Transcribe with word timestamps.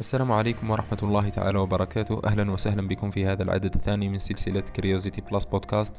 السلام 0.00 0.32
عليكم 0.32 0.70
ورحمة 0.70 0.98
الله 1.02 1.28
تعالى 1.28 1.58
وبركاته. 1.58 2.20
أهلا 2.24 2.50
وسهلا 2.50 2.88
بكم 2.88 3.10
في 3.10 3.26
هذا 3.26 3.42
العدد 3.42 3.74
الثاني 3.74 4.08
من 4.08 4.18
سلسلة 4.18 4.60
كريوزيتي 4.60 5.20
بلس 5.20 5.44
بودكاست 5.44 5.92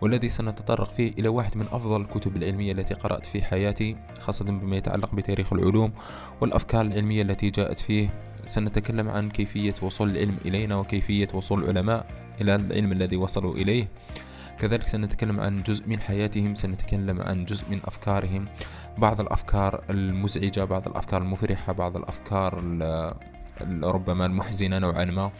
والذي 0.00 0.28
سنتطرق 0.28 0.90
فيه 0.90 1.12
إلى 1.18 1.28
واحد 1.28 1.56
من 1.56 1.66
أفضل 1.72 2.00
الكتب 2.00 2.36
العلمية 2.36 2.72
التي 2.72 2.94
قرأت 2.94 3.26
في 3.26 3.42
حياتي 3.42 3.96
خاصة 4.20 4.44
بما 4.44 4.76
يتعلق 4.76 5.14
بتاريخ 5.14 5.52
العلوم 5.52 5.92
والأفكار 6.40 6.80
العلمية 6.80 7.22
التي 7.22 7.50
جاءت 7.50 7.78
فيه. 7.78 8.08
سنتكلم 8.46 9.08
عن 9.08 9.30
كيفية 9.30 9.74
وصول 9.82 10.10
العلم 10.10 10.36
إلينا 10.44 10.76
وكيفية 10.76 11.28
وصول 11.34 11.64
العلماء 11.64 12.06
إلى 12.40 12.54
العلم 12.54 12.92
الذي 12.92 13.16
وصلوا 13.16 13.54
إليه. 13.54 13.88
كذلك 14.58 14.88
سنتكلم 14.88 15.40
عن 15.40 15.62
جزء 15.62 15.88
من 15.88 16.00
حياتهم 16.00 16.54
سنتكلم 16.54 17.22
عن 17.22 17.44
جزء 17.44 17.64
من 17.70 17.80
أفكارهم. 17.84 18.48
بعض 18.98 19.20
الأفكار 19.20 19.84
المزعجة 19.90 20.64
بعض 20.64 20.88
الأفكار 20.88 21.22
المفرحة 21.22 21.72
بعض 21.72 21.96
الأفكار 21.96 22.58
ربما 23.82 24.26
المحزنة 24.26 24.78
نوعا 24.78 25.04
ما. 25.04 25.30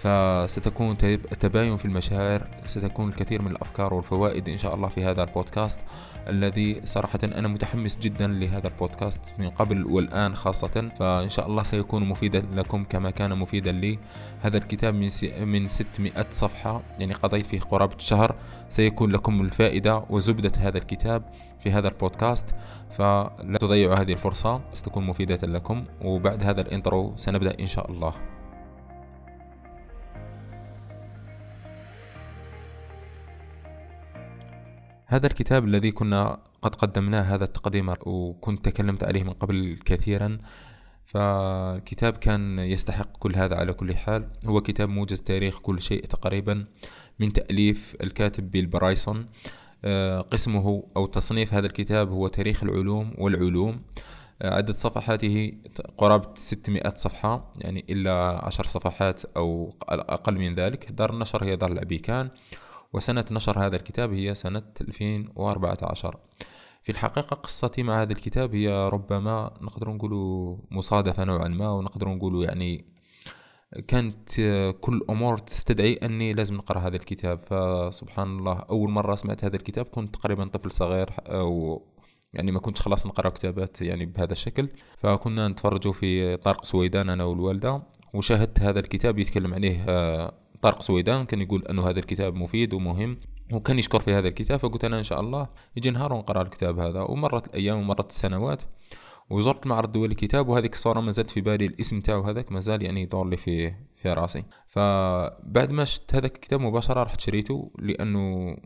فستكون 0.00 0.96
تباين 1.40 1.76
في 1.76 1.84
المشاعر 1.84 2.46
ستكون 2.66 3.08
الكثير 3.08 3.42
من 3.42 3.50
الأفكار 3.50 3.94
والفوائد 3.94 4.48
إن 4.48 4.58
شاء 4.58 4.74
الله 4.74 4.88
في 4.88 5.04
هذا 5.04 5.22
البودكاست 5.22 5.80
الذي 6.28 6.80
صراحة 6.84 7.18
أنا 7.24 7.48
متحمس 7.48 7.98
جدا 7.98 8.26
لهذا 8.26 8.68
البودكاست 8.68 9.24
من 9.38 9.50
قبل 9.50 9.86
والآن 9.86 10.34
خاصة 10.34 10.90
فإن 10.98 11.28
شاء 11.28 11.46
الله 11.46 11.62
سيكون 11.62 12.04
مفيدا 12.08 12.42
لكم 12.54 12.84
كما 12.84 13.10
كان 13.10 13.38
مفيدا 13.38 13.72
لي. 13.72 13.98
هذا 14.42 14.56
الكتاب 14.56 14.94
من 14.94 15.10
من 15.40 15.68
600 15.68 16.26
صفحة 16.30 16.82
يعني 16.98 17.14
قضيت 17.14 17.46
فيه 17.46 17.60
قرابة 17.60 17.98
شهر 17.98 18.34
سيكون 18.68 19.10
لكم 19.10 19.40
الفائدة 19.40 20.04
وزبدة 20.10 20.52
هذا 20.58 20.78
الكتاب 20.78 21.22
في 21.58 21.70
هذا 21.70 21.88
البودكاست 21.88 22.54
فلا 22.90 23.58
تضيعوا 23.60 23.94
هذه 23.94 24.12
الفرصة 24.12 24.60
ستكون 24.72 25.06
مفيدة 25.06 25.46
لكم 25.46 25.84
وبعد 26.02 26.44
هذا 26.44 26.60
الإنترو 26.60 27.12
سنبدأ 27.16 27.56
إن 27.60 27.66
شاء 27.66 27.90
الله. 27.90 28.39
هذا 35.10 35.26
الكتاب 35.26 35.64
الذي 35.64 35.92
كنا 35.92 36.38
قد 36.62 36.74
قدمناه 36.74 37.22
هذا 37.22 37.44
التقديم 37.44 37.94
وكنت 38.06 38.64
تكلمت 38.64 39.04
عليه 39.04 39.22
من 39.22 39.32
قبل 39.32 39.78
كثيرا 39.84 40.38
فالكتاب 41.04 42.12
كان 42.12 42.58
يستحق 42.58 43.16
كل 43.18 43.36
هذا 43.36 43.56
على 43.56 43.72
كل 43.72 43.96
حال. 43.96 44.28
هو 44.46 44.60
كتاب 44.60 44.88
موجز 44.88 45.20
تاريخ 45.22 45.60
كل 45.60 45.80
شيء 45.80 46.04
تقريبا 46.04 46.64
من 47.18 47.32
تأليف 47.32 47.96
الكاتب 48.02 48.50
بيل 48.50 48.66
برايسون. 48.66 49.26
آه، 49.84 50.20
قسمه 50.20 50.82
أو 50.96 51.06
تصنيف 51.06 51.54
هذا 51.54 51.66
الكتاب 51.66 52.10
هو 52.10 52.28
تاريخ 52.28 52.62
العلوم 52.62 53.14
والعلوم. 53.18 53.82
آه، 54.42 54.54
عدد 54.54 54.70
صفحاته 54.70 55.52
قرابة 55.96 56.28
600 56.34 56.94
صفحة 56.96 57.52
يعني 57.58 57.84
إلا 57.90 58.40
عشر 58.44 58.64
صفحات 58.64 59.22
أو 59.36 59.74
أقل 59.88 60.34
من 60.34 60.54
ذلك. 60.54 60.90
دار 60.90 61.10
النشر 61.10 61.44
هي 61.44 61.56
دار 61.56 61.72
الأبيكان 61.72 62.30
وسنة 62.92 63.24
نشر 63.30 63.66
هذا 63.66 63.76
الكتاب 63.76 64.12
هي 64.12 64.34
سنة 64.34 64.62
2014 64.80 66.16
في 66.82 66.92
الحقيقة 66.92 67.34
قصتي 67.34 67.82
مع 67.82 68.02
هذا 68.02 68.12
الكتاب 68.12 68.54
هي 68.54 68.88
ربما 68.92 69.50
نقدر 69.60 69.90
نقول 69.90 70.58
مصادفة 70.70 71.24
نوعا 71.24 71.48
ما 71.48 71.70
ونقدر 71.70 72.08
نقول 72.08 72.44
يعني 72.44 72.84
كانت 73.88 74.40
كل 74.80 75.04
أمور 75.10 75.38
تستدعي 75.38 75.94
أني 75.94 76.32
لازم 76.32 76.54
نقرأ 76.54 76.78
هذا 76.78 76.96
الكتاب. 76.96 77.38
فسبحان 77.38 78.38
الله 78.38 78.52
أول 78.52 78.90
مرة 78.90 79.14
سمعت 79.14 79.44
هذا 79.44 79.56
الكتاب 79.56 79.86
كنت 79.86 80.14
تقريبا 80.14 80.44
طفل 80.44 80.72
صغير 80.72 81.10
أو 81.18 81.82
يعني 82.34 82.52
ما 82.52 82.60
كنتش 82.60 82.80
خلاص 82.80 83.06
نقرأ 83.06 83.28
كتابات 83.28 83.82
يعني 83.82 84.06
بهذا 84.06 84.32
الشكل. 84.32 84.68
فكنا 84.96 85.48
نتفرجوا 85.48 85.92
في 85.92 86.36
طارق 86.36 86.64
سويدان 86.64 87.08
أنا 87.10 87.24
والوالدة 87.24 87.82
وشاهدت 88.14 88.60
هذا 88.60 88.80
الكتاب 88.80 89.18
يتكلم 89.18 89.54
عليه 89.54 89.84
طارق 90.62 90.82
سويدان 90.82 91.24
كان 91.24 91.40
يقول 91.40 91.66
أنه 91.66 91.88
هذا 91.88 91.98
الكتاب 91.98 92.34
مفيد 92.34 92.74
ومهم 92.74 93.16
وكان 93.52 93.78
يشكر 93.78 94.00
في 94.00 94.12
هذا 94.12 94.28
الكتاب 94.28 94.58
فقلت 94.58 94.84
أنا 94.84 94.98
إن 94.98 95.04
شاء 95.04 95.20
الله 95.20 95.48
يجي 95.76 95.90
نهار 95.90 96.12
ونقرأ 96.12 96.42
الكتاب 96.42 96.78
هذا. 96.78 97.00
ومرت 97.00 97.46
الأيام 97.46 97.78
ومرت 97.78 98.10
السنوات 98.10 98.62
وزرت 99.30 99.64
المعرض 99.64 99.84
الدولي 99.84 100.12
الكتاب 100.12 100.48
وهذيك 100.48 100.72
الصورة 100.72 101.00
ما 101.00 101.12
زالت 101.12 101.30
في 101.30 101.40
بالي 101.40 101.66
الاسم 101.66 102.00
تاعو 102.00 102.22
هذاك 102.22 102.52
ما 102.52 102.60
زال 102.60 102.82
يعني 102.82 103.02
يدور 103.02 103.28
لي 103.28 103.36
في 103.36 103.74
في 104.02 104.12
راسي. 104.12 104.44
فبعد 104.66 105.70
ما 105.70 105.84
شفت 105.84 106.14
هذاك 106.14 106.34
الكتاب 106.34 106.60
مباشرة 106.60 107.02
رحت 107.02 107.20
شريته 107.20 107.70
لأنه 107.78 108.56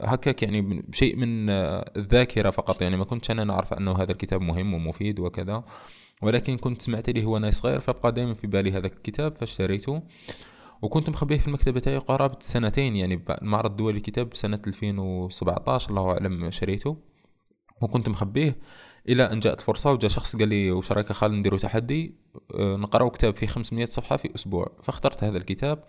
هكاك 0.00 0.42
يعني 0.42 0.60
بشيء 0.88 1.16
من 1.16 1.50
الذاكرة 1.50 2.50
فقط. 2.50 2.82
يعني 2.82 2.96
ما 2.96 3.04
كنتش 3.04 3.30
أنا 3.30 3.44
نعرف 3.44 3.74
أنه 3.74 3.92
هذا 3.92 4.12
الكتاب 4.12 4.40
مهم 4.40 4.74
ومفيد 4.74 5.20
وكذا. 5.20 5.64
ولكن 6.22 6.56
كنت 6.56 6.82
سمعت 6.82 7.10
لي 7.10 7.24
هو 7.24 7.38
ناس 7.38 7.54
صغير 7.54 7.80
فبقى 7.80 8.12
دائما 8.12 8.34
في 8.34 8.46
بالي 8.46 8.72
هذا 8.72 8.86
الكتاب 8.86 9.36
فاشتريته. 9.36 10.02
وكنت 10.82 11.10
مخبيه 11.10 11.38
في 11.38 11.48
المكتبة 11.48 11.80
تاعي 11.80 11.98
قرابة 11.98 12.36
سنتين 12.40 12.96
يعني 12.96 13.24
المعرض 13.42 13.70
الدولي 13.70 13.96
الكتاب 13.96 14.36
سنة 14.36 14.60
2017 14.66 15.90
الله 15.90 16.12
أعلم 16.12 16.50
شريته. 16.50 16.96
وكنت 17.82 18.08
مخبيه 18.08 18.58
إلى 19.08 19.32
أن 19.32 19.40
جاءت 19.40 19.60
فرصة 19.60 19.92
وجاء 19.92 20.10
شخص 20.10 20.36
قال 20.36 20.48
لي 20.48 20.70
وش 20.70 20.92
رأيك 20.92 21.12
خالد 21.12 21.34
نديروا 21.34 21.58
تحدي؟ 21.58 22.14
آه، 22.54 22.76
نقراو 22.76 23.10
كتاب 23.10 23.36
فيه 23.36 23.46
500 23.46 23.84
صفحة 23.84 24.16
في 24.16 24.34
أسبوع. 24.34 24.72
فاخترت 24.82 25.24
هذا 25.24 25.36
الكتاب. 25.36 25.84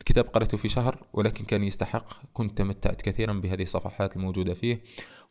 الكتاب 0.00 0.24
قرأته 0.24 0.56
في 0.56 0.68
شهر 0.68 1.06
ولكن 1.12 1.44
كان 1.44 1.64
يستحق. 1.64 2.06
كنت 2.32 2.58
تمتعت 2.58 3.02
كثيرا 3.02 3.32
بهذه 3.32 3.62
الصفحات 3.62 4.16
الموجودة 4.16 4.54
فيه 4.54 4.82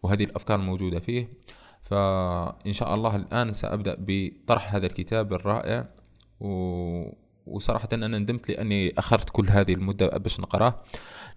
وهذه 0.03 0.23
الأفكار 0.23 0.59
الموجودة 0.59 0.99
فيه. 0.99 1.29
فإن 1.81 2.73
شاء 2.73 2.95
الله 2.95 3.15
الآن 3.15 3.53
سأبدأ 3.53 3.97
بطرح 3.99 4.75
هذا 4.75 4.85
الكتاب 4.85 5.33
الرائع 5.33 5.89
و... 6.39 6.49
وصراحة 7.49 7.89
أنا 7.93 8.07
ندمت 8.07 8.49
لأني 8.49 8.93
أخرت 8.97 9.29
كل 9.29 9.49
هذه 9.49 9.73
المدة 9.73 10.07
باش 10.07 10.39
نقراه 10.39 10.81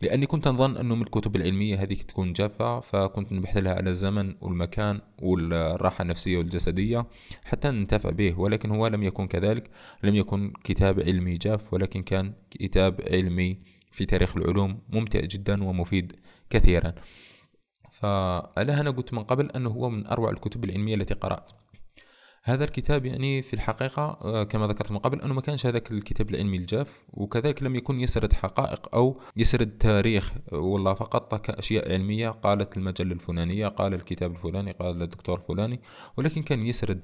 لأني 0.00 0.26
كنت 0.26 0.48
نظن 0.48 0.76
أنه 0.76 0.94
من 0.94 1.02
الكتب 1.02 1.36
العلمية 1.36 1.82
هذيك 1.82 2.02
تكون 2.02 2.32
جافة 2.32 2.80
فكنت 2.80 3.32
نبحث 3.32 3.56
لها 3.56 3.74
على 3.74 3.90
الزمن 3.90 4.34
والمكان 4.40 5.00
والراحة 5.22 6.02
النفسية 6.02 6.38
والجسدية 6.38 7.06
حتى 7.44 7.68
ننتفع 7.68 8.10
به 8.10 8.40
ولكن 8.40 8.70
هو 8.70 8.86
لم 8.86 9.02
يكن 9.02 9.26
كذلك 9.26 9.70
لم 10.02 10.14
يكن 10.14 10.52
كتاب 10.64 11.00
علمي 11.00 11.34
جاف 11.34 11.74
ولكن 11.74 12.02
كان 12.02 12.32
كتاب 12.50 13.00
علمي 13.10 13.58
في 13.92 14.04
تاريخ 14.04 14.36
العلوم 14.36 14.78
ممتع 14.88 15.20
جدا 15.20 15.64
ومفيد 15.64 16.12
كثيرا. 16.50 16.94
فعلى 17.90 18.80
أنا 18.80 18.90
قلت 18.90 19.14
من 19.14 19.24
قبل 19.24 19.50
أنه 19.50 19.70
هو 19.70 19.90
من 19.90 20.06
أروع 20.06 20.30
الكتب 20.30 20.64
العلمية 20.64 20.94
التي 20.94 21.14
قرأت. 21.14 21.61
هذا 22.44 22.64
الكتاب 22.64 23.06
يعني 23.06 23.42
في 23.42 23.54
الحقيقة 23.54 24.18
آه، 24.22 24.44
كما 24.44 24.66
ذكرت 24.66 24.92
من 24.92 24.98
قبل 24.98 25.20
أنه 25.20 25.34
ما 25.34 25.40
كانش 25.40 25.66
هذاك 25.66 25.90
الكتاب 25.92 26.30
العلمي 26.30 26.56
الجاف 26.56 27.04
وكذلك 27.12 27.62
لم 27.62 27.76
يكن 27.76 28.00
يسرد 28.00 28.32
حقائق 28.32 28.94
أو 28.94 29.20
يسرد 29.36 29.78
تاريخ. 29.78 30.32
والله 30.52 30.94
فقط 30.94 31.34
كأشياء 31.34 31.92
علمية 31.92 32.28
قالت 32.28 32.76
المجلة 32.76 33.12
الفلانية 33.12 33.68
قال 33.68 33.94
الكتاب 33.94 34.32
الفلاني 34.32 34.72
قال 34.72 35.02
الدكتور 35.02 35.38
الفلاني 35.38 35.80
ولكن 36.16 36.42
كان 36.42 36.66
يسرد. 36.66 37.02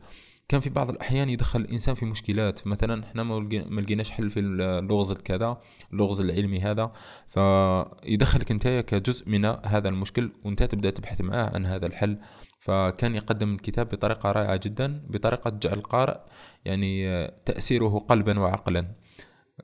كان 0.49 0.61
في 0.61 0.71
بعض 0.71 0.91
الأحيان 0.91 1.31
يدخل 1.31 1.61
الإنسان 1.61 1.95
في 1.95 2.07
مشكلات. 2.07 2.67
مثلا 2.67 3.05
إحنا 3.05 3.23
ما 3.23 3.81
لقيناش 3.81 4.11
حل 4.11 4.31
في 4.31 4.41
اللغز 4.41 5.13
الكذا 5.13 5.61
اللغز 5.93 6.21
العلمي 6.21 6.61
هذا. 6.61 6.93
فيدخلك 7.29 8.51
أنت 8.51 8.69
كجزء 8.69 9.29
من 9.29 9.45
هذا 9.45 9.89
المشكل 9.89 10.31
وأنت 10.45 10.63
تبدأ 10.63 10.91
تبحث 10.91 11.21
معاه 11.21 11.51
عن 11.55 11.67
هذا 11.67 11.87
الحل. 11.87 12.19
فكان 12.59 13.15
يقدم 13.15 13.55
الكتاب 13.55 13.89
بطريقة 13.89 14.33
رائعة 14.33 14.61
جدا 14.65 15.03
بطريقة 15.09 15.51
جعل 15.51 15.73
القارئ 15.73 16.19
يعني 16.65 17.27
تأثيره 17.45 17.99
قلبا 17.99 18.41
وعقلا. 18.41 18.95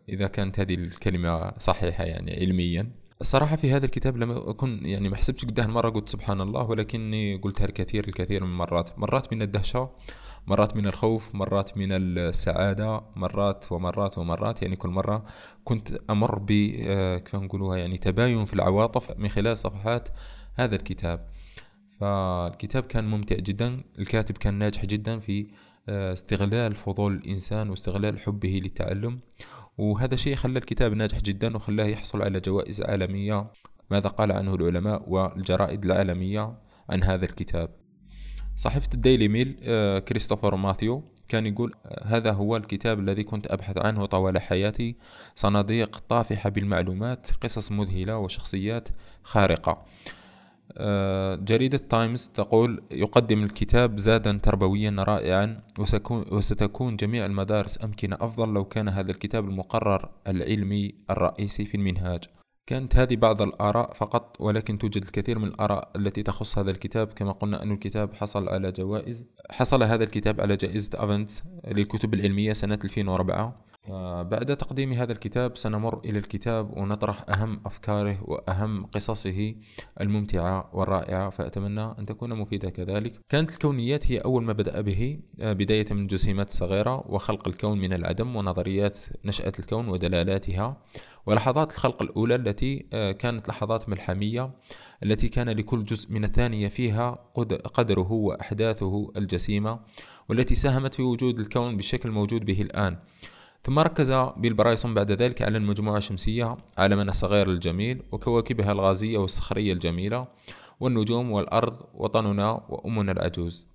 إذا 0.08 0.26
كانت 0.26 0.60
هذه 0.60 0.74
الكلمة 0.74 1.58
صحيحة 1.58 2.04
يعني 2.04 2.40
علميا. 2.40 2.90
الصراحة 3.20 3.56
في 3.56 3.72
هذا 3.72 3.86
الكتاب 3.86 4.16
لم 4.16 4.30
أكن 4.30 4.86
يعني 4.86 5.08
ما 5.08 5.16
حسبتش 5.16 5.44
قداه 5.44 5.66
مرة 5.66 5.90
قلت 5.90 6.08
سبحان 6.08 6.40
الله 6.40 6.62
ولكني 6.62 7.36
قلتها 7.36 7.64
الكثير 7.64 8.08
الكثير 8.08 8.44
من 8.44 8.56
مرات. 8.56 8.98
مرات 8.98 9.32
من 9.32 9.42
الدهشة 9.42 9.90
مرات 10.46 10.76
من 10.76 10.86
الخوف 10.86 11.34
مرات 11.34 11.78
من 11.78 11.88
السعادة 11.92 13.02
مرات 13.16 13.72
ومرات 13.72 14.18
ومرات. 14.18 14.62
يعني 14.62 14.76
كل 14.76 14.88
مرة 14.88 15.24
كنت 15.64 15.98
أمر 16.10 16.38
ب 16.38 16.50
آه، 16.86 17.18
كيف 17.18 17.36
نقولوها 17.36 17.76
يعني 17.78 17.98
تباين 17.98 18.44
في 18.44 18.54
العواطف 18.54 19.18
من 19.18 19.28
خلال 19.28 19.58
صفحات 19.58 20.08
هذا 20.54 20.76
الكتاب. 20.76 21.28
فالكتاب 22.04 22.82
كان 22.82 23.04
ممتع 23.04 23.36
جدا 23.36 23.84
الكاتب 23.98 24.38
كان 24.38 24.54
ناجح 24.54 24.84
جدا 24.84 25.18
في 25.18 25.46
آه، 25.88 26.12
استغلال 26.12 26.74
فضول 26.74 27.14
الإنسان 27.14 27.70
واستغلال 27.70 28.18
حبه 28.18 28.60
للتعلم. 28.62 29.20
وهذا 29.78 30.16
شيء 30.16 30.34
خلى 30.34 30.58
الكتاب 30.58 30.92
ناجح 30.92 31.20
جدا 31.20 31.56
وخلاه 31.56 31.84
يحصل 31.84 32.22
على 32.22 32.40
جوائز 32.40 32.82
عالمية. 32.82 33.50
ماذا 33.90 34.08
قال 34.08 34.32
عنه 34.32 34.54
العلماء 34.54 35.04
والجرائد 35.08 35.84
العالمية 35.84 36.58
عن 36.90 37.02
هذا 37.02 37.24
الكتاب؟ 37.24 37.68
صحيفة 38.56 38.88
الديلي 38.94 39.28
ميل 39.28 39.56
آه، 39.62 39.98
كريستوفر 39.98 40.56
ماثيو 40.56 41.02
كان 41.28 41.46
يقول 41.46 41.74
آه، 41.86 42.06
هذا 42.06 42.32
هو 42.32 42.56
الكتاب 42.56 43.00
الذي 43.00 43.22
كنت 43.24 43.46
أبحث 43.46 43.78
عنه 43.78 44.06
طوال 44.06 44.38
حياتي. 44.38 44.96
صناديق 45.34 45.98
طافحة 45.98 46.50
بالمعلومات 46.50 47.30
قصص 47.40 47.72
مذهلة 47.72 48.18
وشخصيات 48.18 48.88
خارقة. 49.22 49.86
جريدة 51.44 51.78
تايمز 51.78 52.28
تقول 52.34 52.82
يقدم 52.90 53.44
الكتاب 53.44 53.98
زادا 53.98 54.40
تربويا 54.42 54.96
رائعا 54.98 55.62
وستكون 56.08 56.96
جميع 56.96 57.26
المدارس 57.26 57.84
أمكنة 57.84 58.16
أفضل 58.20 58.54
لو 58.54 58.64
كان 58.64 58.88
هذا 58.88 59.10
الكتاب 59.10 59.44
المقرر 59.44 60.10
العلمي 60.26 60.94
الرئيسي 61.10 61.64
في 61.64 61.76
المنهاج. 61.76 62.24
كانت 62.66 62.96
هذه 62.96 63.16
بعض 63.16 63.42
الآراء 63.42 63.92
فقط 63.92 64.36
ولكن 64.40 64.78
توجد 64.78 65.02
الكثير 65.02 65.38
من 65.38 65.48
الآراء 65.48 65.90
التي 65.96 66.22
تخص 66.22 66.58
هذا 66.58 66.70
الكتاب. 66.70 67.06
كما 67.06 67.32
قلنا 67.32 67.62
أن 67.62 67.72
الكتاب 67.72 68.14
حصل 68.14 68.48
على 68.48 68.72
جوائز 68.72 69.24
حصل 69.50 69.82
هذا 69.82 70.04
الكتاب 70.04 70.40
على 70.40 70.56
جائزة 70.56 70.90
أفنت 70.94 71.30
للكتب 71.68 72.14
العلمية 72.14 72.52
سنة 72.52 72.78
2004 72.84 73.63
بعد 74.22 74.56
تقديم 74.56 74.92
هذا 74.92 75.12
الكتاب 75.12 75.56
سنمر 75.56 76.00
إلى 76.04 76.18
الكتاب 76.18 76.76
ونطرح 76.76 77.24
أهم 77.28 77.60
أفكاره 77.66 78.18
وأهم 78.22 78.86
قصصه 78.86 79.54
الممتعة 80.00 80.70
والرائعة 80.72 81.30
فأتمنى 81.30 81.94
أن 81.98 82.06
تكون 82.06 82.34
مفيدة 82.34 82.70
كذلك. 82.70 83.20
كانت 83.28 83.50
الكونيات 83.50 84.12
هي 84.12 84.18
أول 84.18 84.44
ما 84.44 84.52
بدأ 84.52 84.80
به 84.80 85.18
آه، 85.40 85.52
بداية 85.52 85.86
من 85.90 86.06
جسيمات 86.06 86.50
صغيرة 86.50 87.10
وخلق 87.10 87.48
الكون 87.48 87.78
من 87.78 87.92
العدم 87.92 88.36
ونظريات 88.36 88.98
نشأة 89.24 89.52
الكون 89.58 89.88
ودلالاتها. 89.88 90.76
ولحظات 91.26 91.72
الخلق 91.74 92.02
الأولى 92.02 92.34
التي 92.34 92.86
آه، 92.92 93.12
كانت 93.12 93.48
لحظات 93.48 93.88
ملحمية 93.88 94.50
التي 95.02 95.28
كان 95.28 95.48
لكل 95.48 95.82
جزء 95.82 96.12
من 96.12 96.24
الثانية 96.24 96.68
فيها 96.68 97.10
قدره 97.74 98.12
وأحداثه 98.12 99.12
الجسيمة 99.16 99.80
والتي 100.28 100.54
ساهمت 100.54 100.94
في 100.94 101.02
وجود 101.02 101.38
الكون 101.38 101.76
بالشكل 101.76 102.08
الموجود 102.08 102.44
به 102.44 102.62
الآن. 102.62 102.96
ثم 103.64 103.78
ركز 103.78 104.12
بيل 104.36 104.54
برايسون 104.54 104.94
بعد 104.94 105.12
ذلك 105.12 105.42
على 105.42 105.58
المجموعة 105.58 105.98
الشمسية 105.98 106.56
عالمنا 106.78 107.10
الصغير 107.10 107.50
الجميل 107.50 108.02
وكواكبها 108.12 108.72
الغازية 108.72 109.18
والصخرية 109.18 109.72
الجميلة 109.72 110.26
والنجوم 110.80 111.30
والأرض 111.30 111.76
وطننا 111.94 112.50
وأمنا 112.68 113.12
العجوز. 113.12 113.66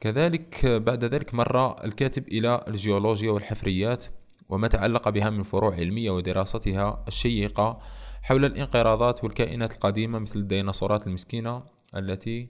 كذلك 0.00 0.66
بعد 0.66 1.04
ذلك 1.04 1.34
مر 1.34 1.84
الكاتب 1.84 2.28
إلى 2.28 2.64
الجيولوجيا 2.68 3.30
والحفريات 3.30 4.04
وما 4.48 4.68
تعلق 4.68 5.08
بها 5.08 5.30
من 5.30 5.42
فروع 5.42 5.74
علمية 5.74 6.10
ودراستها 6.10 7.04
الشيقة 7.08 7.80
حول 8.22 8.44
الانقراضات 8.44 9.24
والكائنات 9.24 9.72
القديمة 9.72 10.18
مثل 10.18 10.38
الديناصورات 10.38 11.06
المسكينة 11.06 11.62
التي 11.96 12.48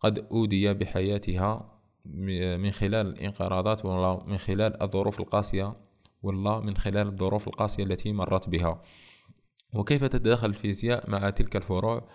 قد 0.00 0.26
أودي 0.30 0.74
بحياتها 0.74 1.71
من 2.04 2.70
خلال 2.70 3.06
الانقراضات 3.06 3.84
ولا 3.84 4.24
من 4.26 4.38
خلال 4.38 4.82
الظروف 4.82 5.20
القاسية 5.20 5.76
والله 6.22 6.60
من 6.60 6.76
خلال 6.76 7.06
الظروف 7.06 7.48
القاسية 7.48 7.84
التي 7.84 8.12
مرت 8.12 8.48
بها. 8.48 8.82
وكيف 9.74 10.04
تتداخل 10.04 10.48
الفيزياء 10.48 11.10
مع 11.10 11.30
تلك 11.30 11.56
الفروع 11.56 12.08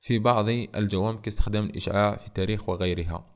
في 0.00 0.18
بعض 0.18 0.48
الجوانب 0.48 1.20
كاستخدام 1.20 1.64
الإشعاع 1.64 2.16
في 2.16 2.26
التاريخ 2.26 2.68
وغيرها؟ 2.68 3.34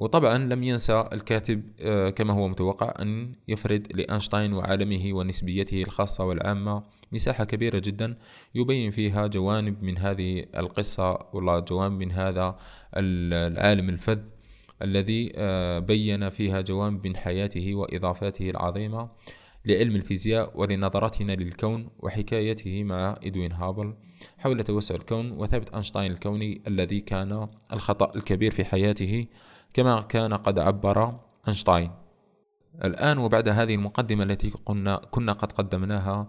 وطبعا 0.00 0.38
لم 0.38 0.62
ينسى 0.62 1.08
الكاتب 1.12 1.62
آه، 1.80 2.10
كما 2.10 2.32
هو 2.32 2.48
متوقع 2.48 2.94
أن 3.02 3.34
يفرد 3.48 3.92
لأينشتاين 3.94 4.52
وعالمه 4.52 5.12
ونسبيته 5.12 5.82
الخاصة 5.82 6.24
والعامة 6.24 6.84
مساحة 7.12 7.44
كبيرة 7.44 7.78
جدا 7.78 8.18
يبين 8.54 8.90
فيها 8.90 9.26
جوانب 9.26 9.82
من 9.82 9.98
هذه 9.98 10.46
القصة 10.56 11.18
ولا 11.32 11.60
جوانب 11.60 11.98
من 11.98 12.12
هذا 12.12 12.58
العالم 12.96 13.88
الفذ 13.88 14.18
الذي 14.82 15.32
آه، 15.36 15.78
بين 15.78 16.28
فيها 16.28 16.60
جوانب 16.60 17.06
من 17.06 17.16
حياته 17.16 17.74
وإضافاته 17.74 18.50
العظيمة 18.50 19.10
لعلم 19.64 19.96
الفيزياء 19.96 20.60
ولنظرتنا 20.60 21.32
للكون 21.32 21.88
وحكايته 21.98 22.84
مع 22.84 23.16
إدوين 23.24 23.52
هابل 23.52 23.94
حول 24.38 24.64
توسع 24.64 24.94
الكون 24.94 25.30
وثبت 25.32 25.74
أينشتاين 25.74 26.12
الكوني 26.12 26.62
الذي 26.66 27.00
كان 27.00 27.48
الخطأ 27.72 28.12
الكبير 28.16 28.50
في 28.50 28.64
حياته 28.64 29.26
كما 29.74 30.00
كان 30.00 30.34
قد 30.34 30.58
عبر 30.58 31.20
أينشتاين. 31.48 31.99
الآن 32.84 33.18
وبعد 33.18 33.48
هذه 33.48 33.74
المقدمة 33.74 34.24
التي 34.24 34.50
كنا, 34.50 34.96
كنا 35.10 35.32
قد 35.32 35.52
قدمناها 35.52 36.28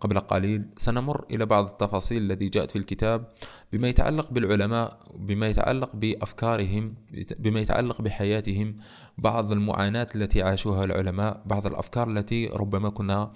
قبل 0.00 0.20
قليل 0.20 0.64
سنمر 0.76 1.24
إلى 1.30 1.46
بعض 1.46 1.66
التفاصيل 1.70 2.32
التي 2.32 2.48
جاءت 2.48 2.70
في 2.70 2.76
الكتاب 2.76 3.24
بما 3.72 3.88
يتعلق 3.88 4.30
بالعلماء 4.32 4.98
بما 5.14 5.48
يتعلق 5.48 5.96
بأفكارهم 5.96 6.94
بما 7.38 7.60
يتعلق 7.60 8.02
بحياتهم 8.02 8.76
بعض 9.18 9.52
المعاناة 9.52 10.06
التي 10.14 10.42
عاشوها 10.42 10.84
العلماء 10.84 11.42
بعض 11.46 11.66
الأفكار 11.66 12.10
التي 12.10 12.46
ربما 12.46 12.88
كنا 12.88 13.32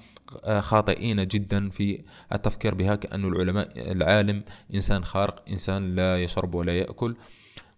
خاطئين 0.59 1.27
جدا 1.27 1.71
في 1.71 2.03
التفكير 2.33 2.75
بها 2.75 2.95
كأن 2.95 3.25
العلماء 3.25 3.93
العالم 3.93 4.43
إنسان 4.75 5.05
خارق 5.05 5.45
إنسان 5.49 5.95
لا 5.95 6.23
يشرب 6.23 6.55
ولا 6.55 6.79
يأكل. 6.79 7.17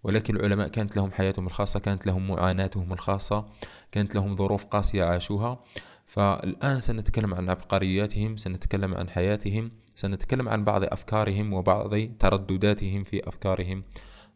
ولكن 0.04 0.36
العلماء 0.36 0.68
كانت 0.68 0.96
لهم 0.96 1.10
حياتهم 1.10 1.46
الخاصة 1.46 1.80
كانت 1.80 2.06
لهم 2.06 2.28
معاناتهم 2.28 2.92
الخاصة 2.92 3.46
كانت 3.92 4.14
لهم 4.14 4.36
ظروف 4.36 4.64
قاسية 4.64 5.04
عاشوها. 5.04 5.64
فالآن 6.06 6.80
سنتكلم 6.80 7.34
عن 7.34 7.50
عبقرياتهم 7.50 8.36
سنتكلم 8.36 8.94
عن 8.94 9.08
حياتهم 9.08 9.70
سنتكلم 9.94 10.48
عن 10.48 10.64
بعض 10.64 10.82
أفكارهم 10.84 11.52
وبعض 11.52 11.94
تردداتهم 12.18 13.04
في 13.04 13.28
أفكارهم. 13.28 13.84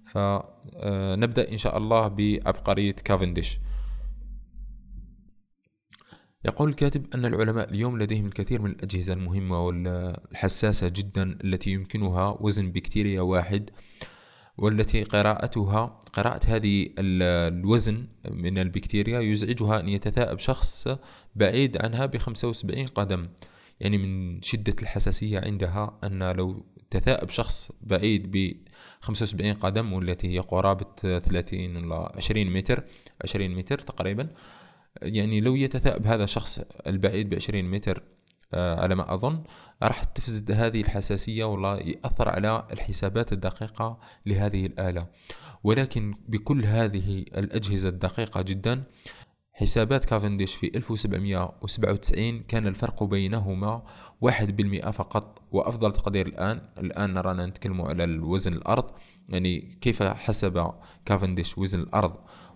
فنبدأ 0.05 1.53
إن 1.53 1.57
شاء 1.57 1.79
الله 1.79 2.09
بعبقرية 2.09 2.93
كافنديش. 2.93 3.61
يقول 6.45 6.69
الكاتب 6.69 7.07
أن 7.15 7.27
العلماء 7.27 7.71
اليوم 7.71 7.99
لديهم 7.99 8.27
الكثير 8.27 8.63
من 8.63 8.71
الأجهزة 8.71 9.13
المهمة 9.13 9.67
والحساسة 9.67 10.89
جدا 10.89 11.39
التي 11.45 11.71
يمكنها 11.71 12.37
وزن 12.41 12.73
بكتيريا 12.73 13.21
واحد 13.21 13.71
والتي 14.59 15.03
قراءتها 15.03 16.01
قراءة 16.13 16.41
هذه 16.47 16.89
الوزن 16.99 18.07
من 18.31 18.59
البكتيريا 18.59 19.21
يزعجها 19.21 19.81
أن 19.81 19.89
يتثاءب 19.89 20.39
شخص 20.39 20.89
بعيد 21.37 21.77
عنها 21.85 22.07
بخمسة 22.07 22.49
وسبعين 22.49 22.87
قدم. 22.87 23.29
يعني 23.81 23.99
من 23.99 24.43
شدة 24.43 24.75
الحساسية 24.83 25.41
عندها 25.41 25.99
أن 26.05 26.33
لو 26.33 26.67
تثاءب 26.91 27.31
شخص 27.31 27.71
بعيد 27.81 28.31
ب 28.37 28.53
75 29.01 29.53
قدم 29.55 29.93
والتي 29.93 30.35
هي 30.35 30.39
قرابة 30.39 30.87
30 31.01 31.77
ولا 31.77 32.13
20 32.17 32.53
متر 32.53 32.85
20 33.25 33.51
متر 33.51 33.79
تقريبا 33.79 34.29
يعني 35.03 35.41
لو 35.41 35.57
يتثاءب 35.57 36.07
هذا 36.07 36.25
الشخص 36.25 36.61
البعيد 36.87 37.31
ب 37.31 37.35
20 37.35 37.65
متر 37.65 38.03
آه، 38.55 38.81
على 38.81 38.95
ما 38.95 39.15
أظن 39.15 39.45
راح 39.83 40.05
تفزد 40.05 40.51
هذه 40.51 40.81
الحساسية 40.81 41.45
والله 41.45 41.77
يأثر 41.77 42.29
على 42.29 42.67
الحسابات 42.73 43.33
الدقيقة 43.33 43.99
لهذه 44.27 44.67
الآلة. 44.67 45.07
ولكن 45.65 46.15
بكل 46.29 46.65
هذه 46.65 47.19
الأجهزة 47.19 47.89
الدقيقة 47.89 48.43
جدا 48.43 48.83
حسابات 49.53 50.05
كافنديش 50.05 50.55
في 50.55 50.71
1797 50.75 52.41
كان 52.43 52.67
الفرق 52.67 53.05
بينهما 53.05 53.83
واحد 54.21 54.57
بالمئة 54.57 54.91
فقط. 54.91 55.43
وأفضل 55.53 55.93
تقدير 55.93 56.27
الآن 56.27 56.61
الآن 56.79 57.15
نرانا 57.15 57.47
نتكلم 57.47 57.83
على 57.83 58.05
الوزن 58.05 58.53
الأرض. 58.53 58.91
يعني 59.29 59.79
كيف 59.81 60.03
حسب 60.03 60.73
كافنديش 61.07 61.59
وزن 61.59 61.81
الأرض؟ 61.81 62.15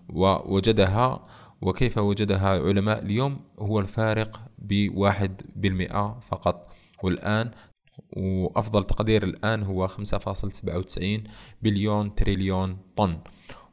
ووجدها 0.09 1.27
وكيف 1.61 1.97
وجدها 1.97 2.49
علماء 2.49 3.03
اليوم؟ 3.03 3.39
هو 3.59 3.79
الفارق 3.79 4.41
بواحد 4.57 5.41
بالمئة 5.55 6.19
فقط. 6.21 6.73
والآن 7.03 7.51
وأفضل 8.17 8.83
تقدير 8.83 9.23
الآن 9.23 9.63
هو 9.63 9.87
5.97 9.87 11.03
بليون 11.61 12.15
تريليون 12.15 12.77
طن. 12.95 13.17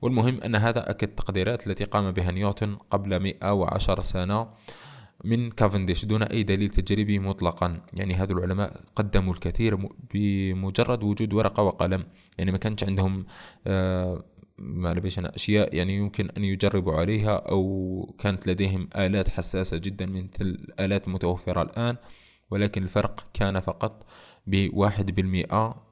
والمهم 0.02 0.40
أن 0.40 0.56
هذا 0.56 0.90
أكد 0.90 1.08
التقديرات 1.08 1.66
التي 1.66 1.84
قام 1.84 2.10
بها 2.10 2.30
نيوتن 2.30 2.76
قبل 2.90 3.16
110 3.16 4.00
سنة 4.00 4.48
من 5.24 5.50
كافنديش 5.50 6.04
دون 6.04 6.22
أي 6.22 6.42
دليل 6.42 6.70
تجريبي 6.70 7.18
مطلقا. 7.18 7.80
يعني 7.94 8.14
هذا 8.14 8.32
العلماء 8.32 8.80
قدموا 8.96 9.32
الكثير 9.32 9.88
بمجرد 10.14 11.02
وجود 11.02 11.32
ورقة 11.32 11.62
وقلم. 11.62 12.04
يعني 12.38 12.52
ما 12.52 12.58
كانش 12.58 12.84
عندهم 12.84 13.26
آه 13.66 14.24
معلبيش 14.58 15.18
أنا 15.18 15.36
أشياء 15.36 15.74
يعني 15.74 15.96
يمكن 15.96 16.30
أن 16.36 16.44
يجربوا 16.44 16.94
عليها 16.94 17.36
أو 17.36 18.14
كانت 18.18 18.46
لديهم 18.46 18.88
آلات 18.96 19.28
حساسة 19.28 19.76
جدا 19.76 20.06
مثل 20.06 20.30
الآلات 20.40 21.06
المتوفرة 21.06 21.62
الآن. 21.62 21.96
ولكن 22.50 22.82
الفرق 22.82 23.26
كان 23.34 23.60
فقط 23.60 24.06
بواحد 24.46 25.14
بالمئة 25.14 25.90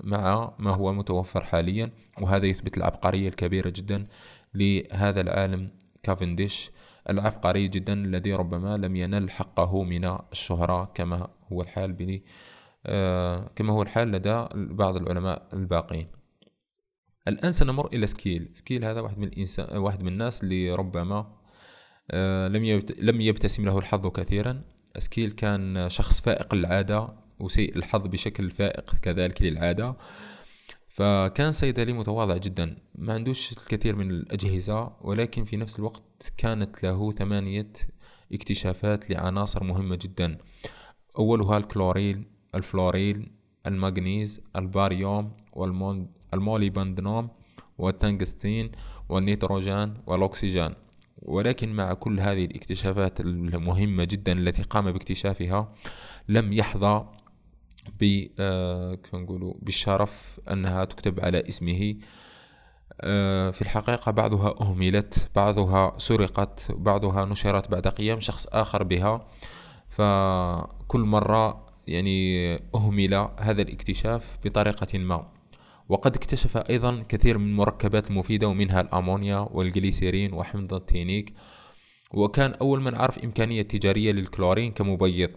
مع 0.00 0.54
ما 0.58 0.74
هو 0.74 0.92
متوفر 0.92 1.44
حاليا 1.44 1.90
وهذا 2.20 2.46
يثبت 2.46 2.76
العبقرية 2.76 3.28
الكبيرة 3.28 3.68
جدا 3.68 4.06
لهذا 4.54 5.20
العالم 5.20 5.70
كافنديش. 6.02 6.70
العبقري 7.10 7.68
جدا 7.68 7.92
الذي 7.92 8.34
ربما 8.34 8.76
لم 8.76 8.96
ينل 8.96 9.30
حقه 9.30 9.82
من 9.82 10.04
الشهرة 10.04 10.84
كما 10.84 11.28
هو 11.52 11.62
الحال 11.62 11.92
بني 11.92 12.24
آه 12.86 13.50
كما 13.56 13.72
هو 13.72 13.82
الحال 13.82 14.12
لدى 14.12 14.46
بعض 14.54 14.96
العلماء 14.96 15.48
الباقين. 15.52 16.08
الآن 17.28 17.52
سنمر 17.52 17.86
إلى 17.86 18.06
شيل. 18.06 18.50
شيل 18.52 18.84
هذا 18.84 19.00
واحد 19.00 19.18
من 19.18 19.28
الإنسان 19.28 19.76
واحد 19.76 20.02
من 20.02 20.08
الناس 20.08 20.42
اللي 20.42 20.70
ربما 20.70 21.32
آه 22.10 22.48
لم 22.48 22.64
يبت... 22.64 23.00
لم 23.00 23.20
يبتسم 23.20 23.64
له 23.64 23.78
الحظ 23.78 24.06
كثيرا. 24.06 24.62
شيل 24.98 25.32
كان 25.32 25.88
شخص 25.90 26.20
فائق 26.20 26.54
للعادة 26.54 27.08
وسيء 27.38 27.76
الحظ 27.76 28.06
بشكل 28.06 28.50
فائق 28.50 28.94
كذلك 29.02 29.42
للعادة. 29.42 29.96
فكان 30.88 31.52
صيدلي 31.52 31.92
متواضع 31.92 32.36
جدا 32.36 32.76
ما 32.94 33.12
عندوش 33.12 33.52
الكثير 33.52 33.96
من 33.96 34.10
الأجهزة 34.10 34.92
ولكن 35.00 35.44
في 35.44 35.56
نفس 35.56 35.78
الوقت 35.78 36.32
كانت 36.36 36.82
له 36.82 37.12
ثمانية 37.12 37.72
اكتشافات 38.32 39.10
لعناصر 39.10 39.64
مهمة 39.64 39.98
جدا. 40.02 40.38
أولها 41.18 41.58
الكلور 41.58 42.24
الفلور 42.54 43.32
المنغنيز 43.66 44.40
الباريوم 44.56 45.36
والموليبدنوم 45.56 47.28
والتنغستين 47.78 48.72
والنيتروجين 49.08 49.94
والأكسجين. 50.06 50.74
ولكن 51.24 51.72
مع 51.72 51.94
كل 51.94 52.20
هذه 52.20 52.44
الاكتشافات 52.44 53.20
المهمة 53.20 54.04
جدا 54.04 54.32
التي 54.32 54.62
قام 54.62 54.92
باكتشافها 54.92 55.72
لم 56.28 56.52
يحظى 56.52 57.06
ب 58.00 58.26
آه، 58.38 58.94
كيف 58.94 59.16
بالشرف 59.62 60.40
أنها 60.50 60.84
تكتب 60.84 61.20
على 61.20 61.48
اسمه. 61.48 61.94
آه، 63.00 63.50
في 63.50 63.62
الحقيقة 63.62 64.12
بعضها 64.12 64.54
أهملت 64.60 65.28
بعضها 65.34 65.98
سرقت 65.98 66.72
بعضها 66.72 67.24
نشرت 67.24 67.70
بعد 67.70 67.88
قيام 67.88 68.20
شخص 68.20 68.46
آخر 68.46 68.82
بها. 68.82 69.26
فكل 69.88 71.00
مرة 71.00 71.66
يعني 71.86 72.54
أهمل 72.74 73.28
هذا 73.38 73.62
الاكتشاف 73.62 74.38
بطريقة 74.44 74.98
ما. 74.98 75.28
وقد 75.88 76.16
اكتشف 76.16 76.56
أيضا 76.56 77.04
كثير 77.08 77.38
من 77.38 77.46
المركبات 77.46 78.10
المفيدة 78.10 78.48
ومنها 78.48 78.80
الأمونيا 78.80 79.38
والجليسيرين 79.38 80.32
وحمض 80.32 80.74
التينيك 80.74 81.34
وكان 82.14 82.52
أول 82.52 82.80
من 82.80 82.94
عرف 82.96 83.18
إمكانية 83.18 83.62
تجارية 83.62 84.12
للكلورين 84.12 84.72
كمبيض. 84.72 85.30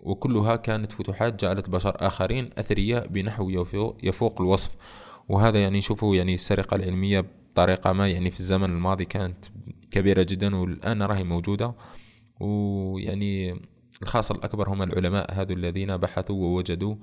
وكلها 0.00 0.56
كانت 0.56 0.92
فتوحات 0.92 1.44
جعلت 1.44 1.70
بشر 1.70 2.06
آخرين 2.06 2.50
أثرياء 2.58 3.06
بنحو 3.06 3.50
يفوق 4.02 4.40
الوصف. 4.40 4.76
وهذا 5.28 5.62
يعني 5.62 5.78
نشوفه 5.78 6.14
يعني 6.14 6.34
السرقة 6.34 6.74
العلمية 6.74 7.20
بطريقة 7.20 7.92
ما 7.92 8.08
يعني 8.08 8.30
في 8.30 8.40
الزمن 8.40 8.70
الماضي 8.70 9.04
كانت 9.04 9.44
كبيرة 9.90 10.26
جدا 10.28 10.56
والآن 10.56 11.02
راهي 11.02 11.24
موجودة. 11.24 11.74
ويعني 12.40 13.60
الخاصة 14.02 14.34
الأكبر 14.34 14.68
هم 14.68 14.82
العلماء 14.82 15.32
هذو 15.32 15.54
الذين 15.54 15.96
بحثوا 15.96 16.36
ووجدوا 16.36 16.94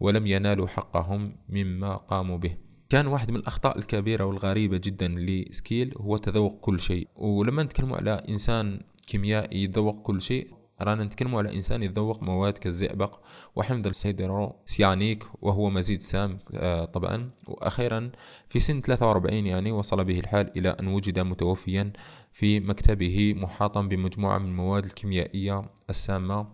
ولم 0.00 0.26
ينالوا 0.26 0.66
حقهم 0.66 1.36
مما 1.48 1.96
قاموا 1.96 2.38
به. 2.38 2.56
كان 2.88 3.06
واحد 3.06 3.30
من 3.30 3.36
الأخطاء 3.36 3.78
الكبيرة 3.78 4.24
والغريبة 4.24 4.80
جدا 4.84 5.08
لسكيل 5.08 5.94
هو 5.96 6.16
تذوق 6.16 6.60
كل 6.60 6.80
شيء. 6.80 7.08
ولما 7.16 7.62
نتكلم 7.62 7.92
على 7.92 8.10
إنسان 8.28 8.80
كيميائي 9.06 9.62
يذوق 9.62 10.02
كل 10.02 10.22
شيء 10.22 10.58
رانا 10.82 11.04
نتكلم 11.04 11.36
على 11.36 11.54
إنسان 11.54 11.82
يتذوق 11.82 12.22
مواد 12.22 12.52
كالزئبق 12.52 13.20
وحمض 13.56 13.86
السيدرو 13.86 14.56
سيانيك 14.66 15.24
وهو 15.42 15.70
مزيد 15.70 16.02
سام 16.02 16.38
آه، 16.54 16.84
طبعا. 16.84 17.30
وأخيرا 17.46 18.10
في 18.48 18.60
سن 18.60 18.80
43 18.80 19.46
يعني 19.46 19.72
وصل 19.72 20.04
به 20.04 20.18
الحال 20.18 20.58
إلى 20.58 20.68
أن 20.68 20.88
وجد 20.88 21.18
متوفيا 21.18 21.92
في 22.32 22.60
مكتبه 22.60 23.34
محاطا 23.36 23.82
بمجموعة 23.82 24.38
من 24.38 24.46
المواد 24.46 24.84
الكيميائية 24.84 25.70
السامة. 25.90 26.46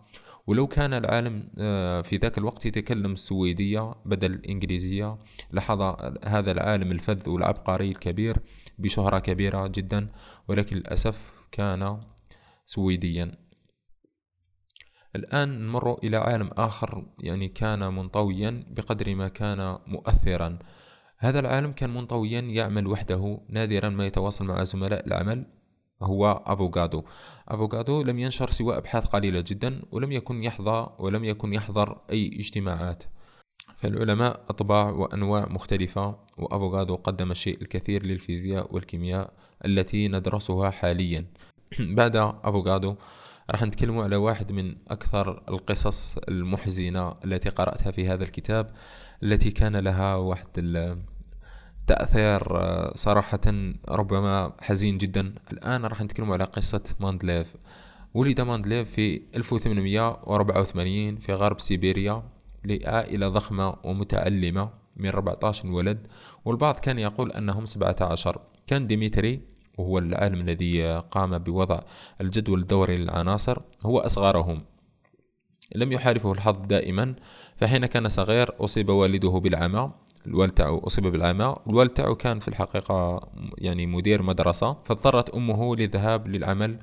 ولو 0.47 0.67
كان 0.67 0.95
العالم 0.95 1.49
آه، 1.59 2.01
في 2.01 2.17
ذاك 2.17 2.39
الوقت 2.39 2.67
يتكلم 2.67 3.13
السويدية 3.13 3.95
بدل 4.05 4.33
الإنجليزية 4.33 5.19
لحظ 5.53 5.83
هذا 6.25 6.53
العالم 6.53 6.93
الفذ 6.93 7.31
والعبقري 7.31 7.89
الكبير 7.89 8.37
بشهرة 8.79 9.19
كبيرة 9.19 9.67
جدا 9.67 10.09
ولكن 10.49 10.77
للأسف 10.77 11.33
كان 11.53 12.01
سويديا. 12.67 13.33
الآن 15.17 15.67
نمر 15.67 15.99
إلى 15.99 16.17
عالم 16.17 16.51
آخر 16.53 17.07
يعني 17.21 17.49
كان 17.49 17.95
منطويا 17.95 18.65
بقدر 18.71 19.15
ما 19.15 19.29
كان 19.29 19.79
مؤثرا. 19.87 20.59
هذا 21.19 21.41
العالم 21.41 21.73
كان 21.73 21.91
منطويا 21.91 22.41
يعمل 22.41 22.87
وحده 22.87 23.41
نادرا 23.49 23.89
ما 23.89 24.07
يتواصل 24.07 24.45
مع 24.45 24.65
زملاء 24.65 25.07
العمل. 25.07 25.47
هو 26.03 26.43
أفوغادو 26.47 27.05
أفوغادو 27.49 28.03
لم 28.03 28.19
ينشر 28.19 28.51
سوى 28.51 28.77
أبحاث 28.77 29.07
قليلة 29.07 29.45
جدا 29.47 29.83
ولم 29.93 30.13
يكن 30.13 30.45
يحظى 30.45 30.89
ولم 30.99 31.25
يكن 31.25 31.55
يحضر 31.55 32.01
أي 32.11 32.27
اجتماعات. 32.27 33.05
فالعلماء 33.77 34.45
أطباع 34.49 34.91
وأنواع 34.91 35.47
مختلفة 35.49 36.17
وأفوغادو 36.39 36.95
قدم 36.95 37.31
الشيء 37.31 37.63
الكثير 37.63 38.07
للفيزياء 38.07 38.75
والكيمياء 38.75 39.33
التي 39.65 40.09
ندرسها 40.09 40.71
حاليا. 40.71 41.27
بعد 41.81 42.17
أفوغادو 42.17 42.97
راح 43.51 43.63
نتكلم 43.63 43.99
على 43.99 44.17
واحد 44.17 44.53
من 44.53 44.77
أكثر 44.89 45.43
القصص 45.49 46.17
المحزنة 46.29 47.15
التي 47.25 47.49
قرأتها 47.49 47.91
في 47.91 48.09
هذا 48.09 48.25
الكتاب 48.25 48.73
التي 49.23 49.51
كان 49.51 49.77
لها 49.77 50.17
واحد 50.17 50.47
تأثير 51.87 52.43
صراحة 52.95 53.41
ربما 53.89 54.53
حزين 54.61 54.99
جدا. 54.99 55.35
الآن 55.53 55.85
راح 55.85 56.03
نتكلم 56.03 56.33
على 56.33 56.45
قصة 56.45 56.83
ماندليف. 57.01 57.55
ولد 58.15 58.41
ماندليف 58.41 58.91
في 58.91 59.23
1884 59.37 61.17
في 61.17 61.33
غرب 61.33 61.61
سيبيريا 61.61 62.23
لعائلة 62.65 63.29
ضخمة 63.29 63.77
ومتعلمة 63.85 64.71
من 64.97 65.09
14 65.09 65.67
ولد. 65.71 66.07
والبعض 66.45 66.75
كان 66.75 66.99
يقول 66.99 67.33
أنهم 67.33 67.67
17 67.67 68.41
كان 68.67 68.87
ديمتري 68.87 69.41
وهو 69.79 69.99
العالم 69.99 70.41
الذي 70.41 70.99
قام 70.99 71.39
بوضع 71.39 71.81
الجدول 72.21 72.61
الدوري 72.61 72.97
للعناصر 72.97 73.59
هو 73.83 73.99
أصغرهم. 73.99 74.65
لم 75.75 75.93
يحالفه 75.93 76.33
الحظ 76.33 76.67
دائما 76.67 77.15
فحين 77.57 77.87
كان 77.87 78.09
صغير 78.09 78.65
أصيب 78.65 78.89
والده 78.89 79.31
بالعمى. 79.31 79.91
الوالد 80.27 80.53
تاعو 80.53 80.79
أصيب 80.79 81.07
بالعمى 81.07 81.57
الوالد 81.67 81.91
تاعو 81.91 82.15
كان 82.15 82.39
في 82.39 82.49
الحقيقة 82.49 83.29
يعني 83.59 83.87
مدير 83.87 84.23
مدرسة 84.23 84.77
فاضطرت 84.85 85.31
أمه 85.31 85.77
للذهاب 85.77 86.29
للعمل. 86.29 86.79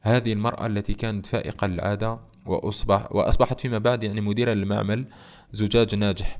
هذه 0.00 0.32
المرأة 0.32 0.66
التي 0.66 0.94
كانت 0.94 1.26
فائقة 1.26 1.66
للعادة 1.66 2.18
وأصبح 2.46 3.12
وأصبحت 3.12 3.60
فيما 3.60 3.78
بعد 3.78 4.02
يعني 4.04 4.20
مديرة 4.20 4.52
للمعمل 4.52 5.06
زجاج 5.52 5.94
ناجح. 5.94 6.38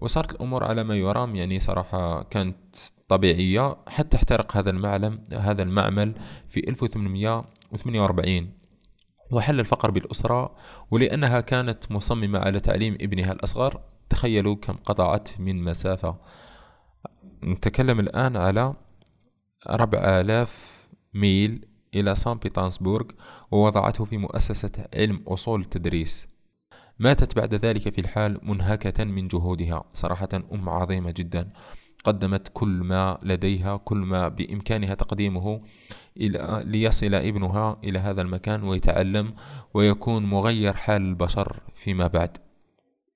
وصارت 0.00 0.32
الأمور 0.32 0.64
على 0.64 0.84
ما 0.84 0.96
يرام 0.96 1.36
يعني 1.36 1.60
صراحة 1.60 2.22
كانت 2.22 2.76
طبيعية. 3.08 3.76
حتى 3.88 4.16
احترق 4.16 4.56
هذا 4.56 4.70
المعلم 4.70 5.20
هذا 5.32 5.62
المعمل 5.62 6.14
في 6.48 6.68
1848 6.68 8.52
وحل 9.30 9.60
الفقر 9.60 9.90
بالأسرة 9.90 10.54
ولأنها 10.90 11.40
كانت 11.40 11.92
مصممة 11.92 12.38
على 12.38 12.60
تعليم 12.60 12.94
ابنها 13.00 13.32
الأصغر. 13.32 13.80
تخيلوا 14.10 14.54
كم 14.54 14.74
قطعت 14.74 15.40
من 15.40 15.64
مسافة. 15.64 16.16
نتكلم 17.44 18.00
الآن 18.00 18.36
على 18.36 18.74
ربع 19.70 19.98
آلاف 19.98 20.80
ميل 21.14 21.66
إلى 21.94 22.14
سان 22.14 22.38
بيترسبورغ 22.38 23.06
ووضعته 23.50 24.04
في 24.04 24.16
مؤسسة 24.16 24.72
علم 24.94 25.22
أصول 25.28 25.60
التدريس 25.60 26.28
ماتت 26.98 27.36
بعد 27.36 27.54
ذلك 27.54 27.92
في 27.92 28.00
الحال 28.00 28.40
منهكة 28.42 29.04
من 29.04 29.28
جهودها. 29.28 29.84
صراحة 29.94 30.28
أم 30.52 30.68
عظيمة 30.68 31.10
جدا. 31.10 31.52
قدمت 32.04 32.50
كل 32.52 32.68
ما 32.68 33.18
لديها 33.22 33.76
كل 33.76 33.96
ما 33.96 34.28
بإمكانها 34.28 34.94
تقديمه 34.94 35.60
إلى 36.16 36.62
ليصل 36.66 37.14
ابنها 37.14 37.76
إلى 37.84 37.98
هذا 37.98 38.22
المكان 38.22 38.62
ويتعلم 38.62 39.34
ويكون 39.74 40.26
مغير 40.26 40.72
حال 40.72 41.02
البشر 41.02 41.60
فيما 41.74 42.06
بعد. 42.06 42.38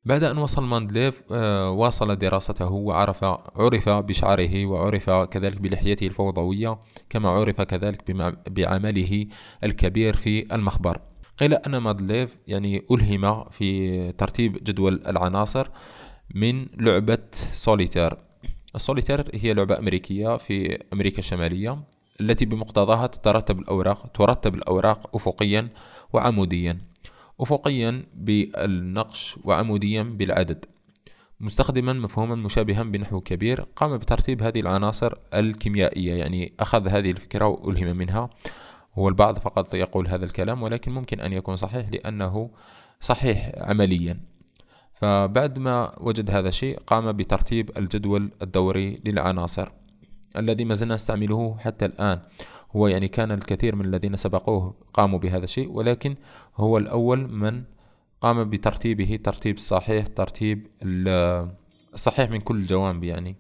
بعد 0.06 0.22
أن 0.24 0.38
وصل 0.38 0.64
ماندليف 0.64 1.22
آه، 1.32 1.70
واصل 1.70 2.16
دراسته 2.16 2.72
وعرف 2.72 3.24
عرف 3.56 3.88
بشعره 3.88 4.66
وعرف 4.66 5.10
كذلك 5.10 5.60
بلحيته 5.60 6.06
الفوضوية 6.06 6.78
كما 7.10 7.28
عرف 7.28 7.60
كذلك 7.60 8.10
بعمله 8.46 9.26
الكبير 9.64 10.16
في 10.16 10.54
المخبر. 10.54 11.00
قيل 11.38 11.54
أن 11.54 11.76
ماندليف 11.76 12.38
يعني 12.46 12.84
ألهم 12.90 13.44
في 13.44 14.12
ترتيب 14.12 14.64
جدول 14.64 15.02
العناصر 15.06 15.68
من 16.34 16.66
لعبة 16.76 17.18
سوليتير. 17.52 18.16
السوليتير 18.74 19.30
هي 19.34 19.54
لعبة 19.54 19.78
أمريكية 19.78 20.36
في 20.36 20.78
أمريكا 20.92 21.18
الشمالية 21.18 21.78
التي 22.20 22.44
بمقتضاها 22.44 23.06
تترتب 23.06 23.58
الأوراق 23.58 24.06
ترتب 24.06 24.54
الأوراق 24.54 25.16
أفقيا 25.16 25.68
وعموديا. 26.12 26.93
أفقيا 27.40 28.06
بالنقش 28.14 29.38
وعموديا 29.44 30.02
بالعدد 30.02 30.64
مستخدما 31.40 31.92
مفهوما 31.92 32.34
مشابها 32.34 32.82
بنحو 32.82 33.20
كبير 33.20 33.60
قام 33.60 33.96
بترتيب 33.96 34.42
هذه 34.42 34.60
العناصر 34.60 35.14
الكيميائية 35.34 36.14
يعني 36.14 36.52
أخذ 36.60 36.88
هذه 36.88 37.10
الفكرة 37.10 37.46
وألهم 37.46 37.96
منها. 37.96 38.30
هو 38.94 39.08
البعض 39.08 39.38
فقط 39.38 39.74
يقول 39.74 40.08
هذا 40.08 40.24
الكلام 40.24 40.62
ولكن 40.62 40.92
ممكن 40.92 41.20
أن 41.20 41.32
يكون 41.32 41.56
صحيح 41.56 41.88
لأنه 41.88 42.50
صحيح 43.00 43.52
عمليا. 43.56 44.20
فبعد 44.94 45.58
ما 45.58 45.94
وجد 46.00 46.30
هذا 46.30 46.48
الشيء 46.48 46.78
قام 46.78 47.12
بترتيب 47.12 47.78
الجدول 47.78 48.30
الدوري 48.42 49.00
للعناصر 49.04 49.68
الذي 50.36 50.64
ما 50.64 50.74
زلنا 50.74 50.94
نستعمله 50.94 51.56
حتى 51.58 51.84
الآن. 51.84 52.20
هو 52.76 52.86
يعني 52.86 53.08
كان 53.08 53.32
الكثير 53.32 53.76
من 53.76 53.84
الذين 53.84 54.16
سبقوه 54.16 54.74
قاموا 54.92 55.18
بهذا 55.18 55.44
الشيء 55.44 55.70
ولكن 55.72 56.16
هو 56.56 56.78
الأول 56.78 57.32
من 57.32 57.64
قام 58.20 58.50
بترتيبه 58.50 59.18
ترتيب 59.24 59.58
صحيح 59.58 60.06
ترتيب 60.06 60.66
صحيح 61.94 62.30
من 62.30 62.40
كل 62.40 62.56
الجوانب 62.56 63.04
يعني. 63.04 63.36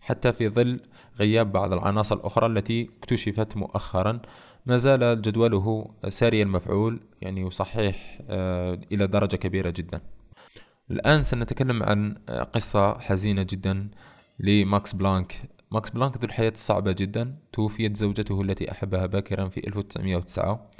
حتى 0.00 0.32
في 0.32 0.48
ظل 0.48 0.80
غياب 1.18 1.52
بعض 1.52 1.72
العناصر 1.72 2.16
الأخرى 2.16 2.46
التي 2.46 2.90
اكتشفت 2.98 3.56
مؤخرا 3.56 4.20
ما 4.66 4.76
زال 4.76 5.22
جدوله 5.22 5.90
ساري 6.08 6.42
المفعول 6.42 7.00
يعني 7.20 7.44
وصحيح 7.44 8.18
آه، 8.30 8.80
إلى 8.92 9.06
درجة 9.06 9.36
كبيرة 9.36 9.70
جدا. 9.76 10.00
الآن 10.90 11.22
سنتكلم 11.22 11.82
عن 11.82 12.14
قصة 12.28 12.98
حزينة 12.98 13.42
جدا 13.42 13.90
لماكس 14.38 14.92
بلانك 14.92 15.53
ماكس 15.74 15.90
بلانك 15.90 16.16
ذو 16.16 16.24
الحياة 16.24 16.50
الصعبة 16.50 16.92
جدا 16.92 17.36
توفيت 17.52 17.96
زوجته 17.96 18.40
التي 18.40 18.70
أحبها 18.70 19.06
باكرا 19.06 19.48
في 19.48 19.66
1909 19.66 20.70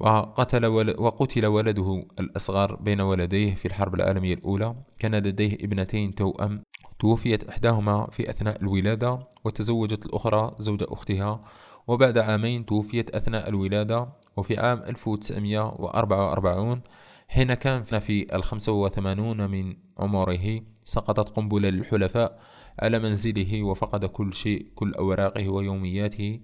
وقتل 0.00 0.66
وقتل 0.98 1.46
ولده 1.46 2.06
الأصغر 2.20 2.76
بين 2.76 3.00
ولديه 3.00 3.54
في 3.54 3.66
الحرب 3.66 3.94
العالمية 3.94 4.34
الأولى. 4.34 4.74
كان 4.98 5.14
لديه 5.14 5.54
ابنتين 5.54 6.14
توأم. 6.14 6.62
توفيت 6.98 7.48
إحداهما 7.48 8.06
في 8.12 8.30
أثناء 8.30 8.62
الولادة 8.62 9.18
وتزوجت 9.44 10.06
الأخرى 10.06 10.56
زوج 10.58 10.84
أختها. 10.88 11.44
وبعد 11.86 12.18
عامين 12.18 12.66
توفيت 12.66 13.10
أثناء 13.10 13.48
الولادة 13.48 14.08
وفي 14.36 14.58
عام 14.58 14.82
1944 14.82 16.80
حين 17.28 17.54
كان 17.54 17.82
في 17.82 18.36
الخمسة 18.36 18.72
وثمانون 18.72 19.50
من 19.50 19.76
عمره 19.98 20.60
سقطت 20.84 21.28
قنبلة 21.28 21.68
للحلفاء 21.68 22.38
على 22.78 22.98
منزله 22.98 23.62
وفقد 23.62 24.04
كل 24.04 24.34
شيء 24.34 24.66
كل 24.74 24.92
أوراقه 24.94 25.48
ويومياته 25.48 26.40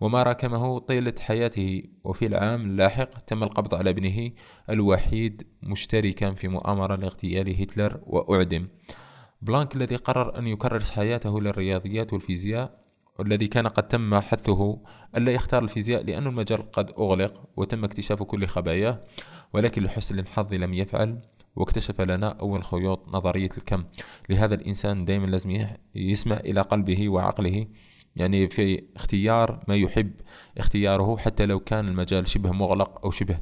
وما 0.00 0.22
راكمه 0.22 0.78
طيلة 0.78 1.14
حياته. 1.20 1.82
وفي 2.04 2.26
العام 2.26 2.60
اللاحق 2.60 3.18
تم 3.18 3.42
القبض 3.42 3.74
على 3.74 3.90
ابنه 3.90 4.30
الوحيد 4.70 5.46
مشتركا 5.62 6.32
في 6.32 6.48
مؤامرة 6.48 6.96
لاغتيال 6.96 7.62
هتلر 7.62 8.00
وأعدم. 8.06 8.68
بلانك 9.42 9.76
الذي 9.76 9.96
قرر 9.96 10.38
أن 10.38 10.46
يكرس 10.46 10.90
حياته 10.90 11.40
للرياضيات 11.40 12.12
والفيزياء 12.12 12.80
والذي 13.18 13.46
كان 13.46 13.66
قد 13.68 13.88
تم 13.88 14.14
حثه 14.14 14.78
ألا 15.16 15.32
يختار 15.32 15.62
الفيزياء 15.62 16.04
لأن 16.04 16.26
المجال 16.26 16.72
قد 16.72 16.90
أغلق 16.98 17.42
وتم 17.56 17.84
اكتشاف 17.84 18.22
كل 18.22 18.46
خباياه 18.46 19.00
ولكن 19.52 19.82
لحسن 19.82 20.18
الحظ 20.18 20.54
لم 20.54 20.74
يفعل. 20.74 21.20
واكتشف 21.60 22.00
لنا 22.00 22.28
أول 22.28 22.64
خيوط 22.64 23.08
نظرية 23.08 23.50
الكم. 23.58 23.84
لهذا 24.28 24.54
الإنسان 24.54 25.04
دائما 25.04 25.26
لازم 25.26 25.66
يسمع 25.94 26.36
إلى 26.36 26.60
قلبه 26.60 27.08
وعقله. 27.08 27.66
يعني 28.16 28.48
في 28.48 28.82
اختيار 28.96 29.64
ما 29.68 29.76
يحب 29.76 30.12
اختياره 30.58 31.16
حتى 31.16 31.46
لو 31.46 31.60
كان 31.60 31.88
المجال 31.88 32.28
شبه 32.28 32.52
مغلق 32.52 33.04
أو 33.04 33.10
شبه. 33.10 33.38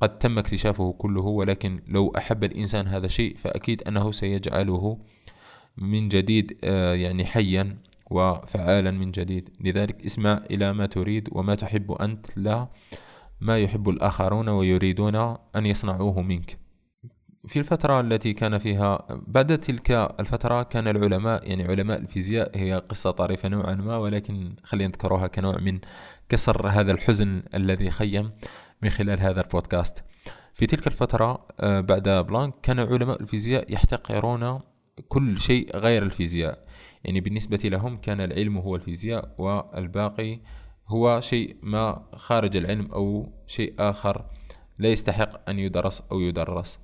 قد 0.00 0.18
تم 0.18 0.38
اكتشافه 0.38 0.92
كله 0.92 1.22
ولكن 1.22 1.82
لو 1.86 2.12
أحب 2.16 2.44
الإنسان 2.44 2.86
هذا 2.86 3.06
الشيء 3.06 3.36
فأكيد 3.36 3.82
أنه 3.82 4.12
سيجعله 4.12 4.98
من 5.76 6.08
جديد 6.08 6.58
آه، 6.64 6.94
يعني 6.94 7.24
حيا 7.24 7.78
وفعالا 8.10 8.90
من 8.90 9.10
جديد. 9.10 9.50
لذلك 9.60 10.04
اسمع 10.04 10.42
إلى 10.50 10.72
ما 10.72 10.86
تريد 10.86 11.28
وما 11.32 11.54
تحب 11.54 11.92
أنت 11.92 12.26
لا 12.36 12.68
ما 13.40 13.58
يحب 13.58 13.88
الآخرون 13.88 14.48
ويريدون 14.48 15.16
أن 15.56 15.66
يصنعوه 15.66 16.22
منك. 16.22 16.63
في 17.46 17.58
الفترة 17.58 18.00
التي 18.00 18.32
كان 18.32 18.58
فيها 18.58 19.06
بعد 19.26 19.58
تلك 19.58 19.90
الفترة 19.90 20.62
كان 20.62 20.88
العلماء 20.88 21.48
يعني 21.50 21.64
علماء 21.64 21.98
الفيزياء 21.98 22.50
هي 22.54 22.74
قصة 22.88 23.10
طريفة 23.10 23.48
نوعا 23.48 23.74
ما 23.74 23.96
ولكن 23.96 24.54
خلينا 24.62 24.88
نذكرها 24.88 25.26
كنوع 25.26 25.58
من 25.58 25.78
كسر 26.28 26.68
هذا 26.68 26.92
الحزن 26.92 27.42
الذي 27.54 27.90
خيم 27.90 28.30
من 28.82 28.90
خلال 28.90 29.20
هذا 29.20 29.40
البودكاست. 29.40 30.04
في 30.54 30.66
تلك 30.66 30.86
الفترة 30.86 31.46
آه، 31.60 31.80
بعد 31.80 32.08
بلانك 32.08 32.54
كان 32.62 32.80
علماء 32.80 33.20
الفيزياء 33.20 33.72
يحتقرون 33.72 34.60
كل 35.08 35.40
شيء 35.40 35.76
غير 35.76 36.02
الفيزياء. 36.02 36.64
يعني 37.04 37.20
بالنسبة 37.20 37.60
لهم 37.64 37.96
كان 37.96 38.20
العلم 38.20 38.58
هو 38.58 38.76
الفيزياء 38.76 39.34
والباقي 39.38 40.40
هو 40.88 41.20
شيء 41.20 41.56
ما 41.62 42.06
خارج 42.16 42.56
العلم 42.56 42.92
أو 42.92 43.32
شيء 43.46 43.74
آخر 43.78 44.24
لا 44.78 44.88
يستحق 44.88 45.48
أن 45.50 45.58
يدرس 45.58 46.02
أو 46.12 46.20
يدرس. 46.20 46.83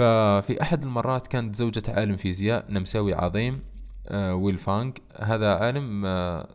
ففي 0.00 0.62
أحد 0.62 0.82
المرات 0.82 1.26
كانت 1.26 1.56
زوجة 1.56 1.82
عالم 1.88 2.16
فيزياء 2.16 2.72
نمساوي 2.72 3.14
عظيم 3.14 3.62
آه، 4.08 4.34
ويل 4.34 4.58
فانج 4.58 4.98
هذا 5.16 5.54
عالم 5.54 6.06
آه، 6.06 6.48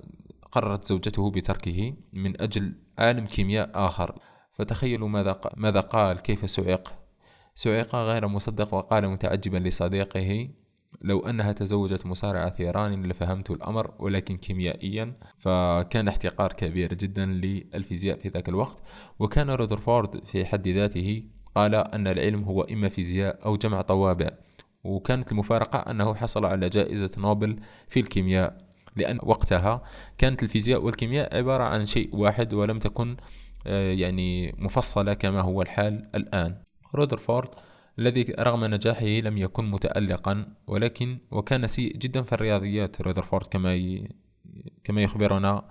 قررت 0.51 0.83
زوجته 0.83 1.31
بتركه 1.31 1.93
من 2.13 2.41
أجل 2.41 2.73
عالم 2.97 3.25
كيمياء 3.25 3.71
آخر. 3.73 4.19
فتخيلوا 4.51 5.07
ماذا 5.07 5.39
ماذا 5.57 5.79
قال 5.79 6.19
كيف 6.19 6.49
سعق؟ 6.49 6.93
سعق 7.55 7.95
غير 7.95 8.27
مصدق 8.27 8.73
وقال 8.73 9.09
متعجبا 9.09 9.57
لصديقه 9.57 10.49
لو 11.01 11.19
أنها 11.19 11.51
تزوجت 11.51 12.05
مصارع 12.05 12.49
ثيران 12.49 13.03
لفهمت 13.03 13.51
الأمر 13.51 13.91
ولكن 13.99 14.37
كيميائيا. 14.37 15.13
فكان 15.37 16.07
احتقار 16.07 16.53
كبير 16.53 16.93
جدا 16.93 17.25
للفيزياء 17.25 18.17
في 18.17 18.29
ذاك 18.29 18.49
الوقت. 18.49 18.77
وكان 19.19 19.49
رذرفورد 19.49 20.25
في 20.25 20.45
حد 20.45 20.67
ذاته 20.67 21.34
قال 21.55 21.75
أن 21.75 22.07
العلم 22.07 22.43
هو 22.43 22.61
إما 22.61 22.89
فيزياء 22.89 23.45
أو 23.45 23.57
جمع 23.57 23.81
طوابع 23.81 24.29
وكانت 24.83 25.31
المفارقة 25.31 25.79
أنه 25.79 26.13
حصل 26.15 26.45
على 26.45 26.69
جائزة 26.69 27.11
نوبل 27.17 27.59
في 27.87 27.99
الكيمياء 27.99 28.57
لأن 28.95 29.19
وقتها 29.23 29.83
كانت 30.17 30.43
الفيزياء 30.43 30.83
والكيمياء 30.83 31.37
عبارة 31.37 31.63
عن 31.63 31.85
شيء 31.85 32.15
واحد 32.15 32.53
ولم 32.53 32.79
تكن 32.79 33.17
آه، 33.67 33.91
يعني 33.91 34.55
مفصلة 34.57 35.13
كما 35.13 35.41
هو 35.41 35.61
الحال 35.61 36.09
الآن. 36.15 36.55
رودرفورد 36.95 37.49
الذي 37.99 38.25
رغم 38.39 38.65
نجاحه 38.65 39.05
لم 39.05 39.37
يكن 39.37 39.65
متألقا 39.65 40.45
ولكن 40.67 41.17
وكان 41.31 41.67
سيء 41.67 41.97
جدا 41.97 42.21
في 42.21 42.33
الرياضيات 42.33 43.01
رودرفورد 43.01 43.45
كما 43.45 43.99
كما 44.83 45.01
يخبرنا 45.03 45.65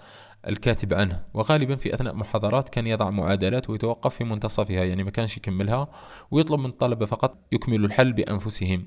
الكاتب 0.48 0.94
عنه. 0.94 1.24
وغالبا 1.34 1.76
في 1.76 1.94
أثناء 1.94 2.14
محاضرات 2.14 2.68
كان 2.68 2.86
يضع 2.86 3.10
معادلات 3.10 3.70
ويتوقف 3.70 4.14
في 4.14 4.24
منتصفها 4.24 4.84
يعني 4.84 5.04
ما 5.04 5.10
كانش 5.10 5.36
يكملها 5.36 5.88
ويطلب 6.30 6.60
من 6.60 6.70
الطلبة 6.70 7.06
فقط 7.06 7.38
يكملوا 7.52 7.86
الحل 7.86 8.12
بأنفسهم. 8.12 8.86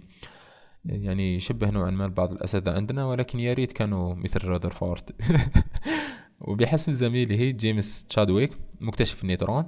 يعني 0.85 1.39
شبه 1.39 1.69
نوعا 1.69 1.91
ما 1.91 2.07
بعض 2.07 2.31
الأساتذة 2.31 2.75
عندنا 2.75 3.05
ولكن 3.05 3.39
يا 3.39 3.53
ريت 3.53 3.71
كانوا 3.71 4.15
مثل 4.15 4.47
رودرفورد 4.47 5.03
وبحسب 6.47 6.93
زميله 6.93 7.51
جيمس 7.51 8.05
تشادويك 8.05 8.57
مكتشف 8.81 9.21
النيوترون 9.23 9.65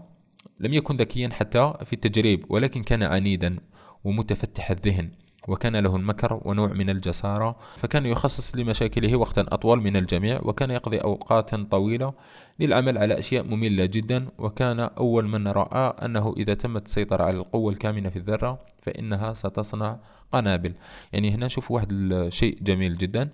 لم 0.60 0.74
يكن 0.74 0.98
ذكيا 0.98 1.30
حتى 1.30 1.74
في 1.86 1.94
التجريب 1.94 2.46
ولكن 2.50 2.84
كان 2.84 3.04
عنيدا 3.04 3.60
ومتفتح 4.04 4.72
الذهن. 4.72 5.12
وكان 5.50 5.76
له 5.76 5.96
المكر 5.96 6.42
ونوع 6.46 6.68
من 6.68 6.90
الجسارة 6.90 7.56
فكان 7.78 8.06
يخصص 8.06 8.56
لمشاكله 8.56 9.16
وقتا 9.16 9.42
أطول 9.42 9.82
من 9.82 9.98
الجميع 9.98 10.40
وكان 10.44 10.72
يقضي 10.72 10.98
أوقاتا 10.98 11.68
طويلة 11.72 12.14
للعمل 12.60 12.98
على 12.98 13.20
أشياء 13.20 13.44
مملة 13.44 13.86
جدا 13.86 14.28
وكان 14.38 14.80
أول 14.80 15.28
من 15.28 15.48
رأى 15.48 16.06
أنه 16.06 16.34
إذا 16.38 16.54
تمت 16.54 16.86
السيطرة 16.86 17.24
على 17.24 17.38
القوة 17.38 17.74
الكامنة 17.74 18.10
في 18.10 18.20
الذرة 18.20 18.60
فإنها 18.82 19.34
ستصنع 19.34 20.00
قنابل. 20.32 20.74
يعني 21.14 21.32
هنا 21.32 21.46
نشوف 21.46 21.72
واحد 21.72 21.92
الشيء 21.92 22.58
جميل 22.62 22.98
جدا 22.98 23.30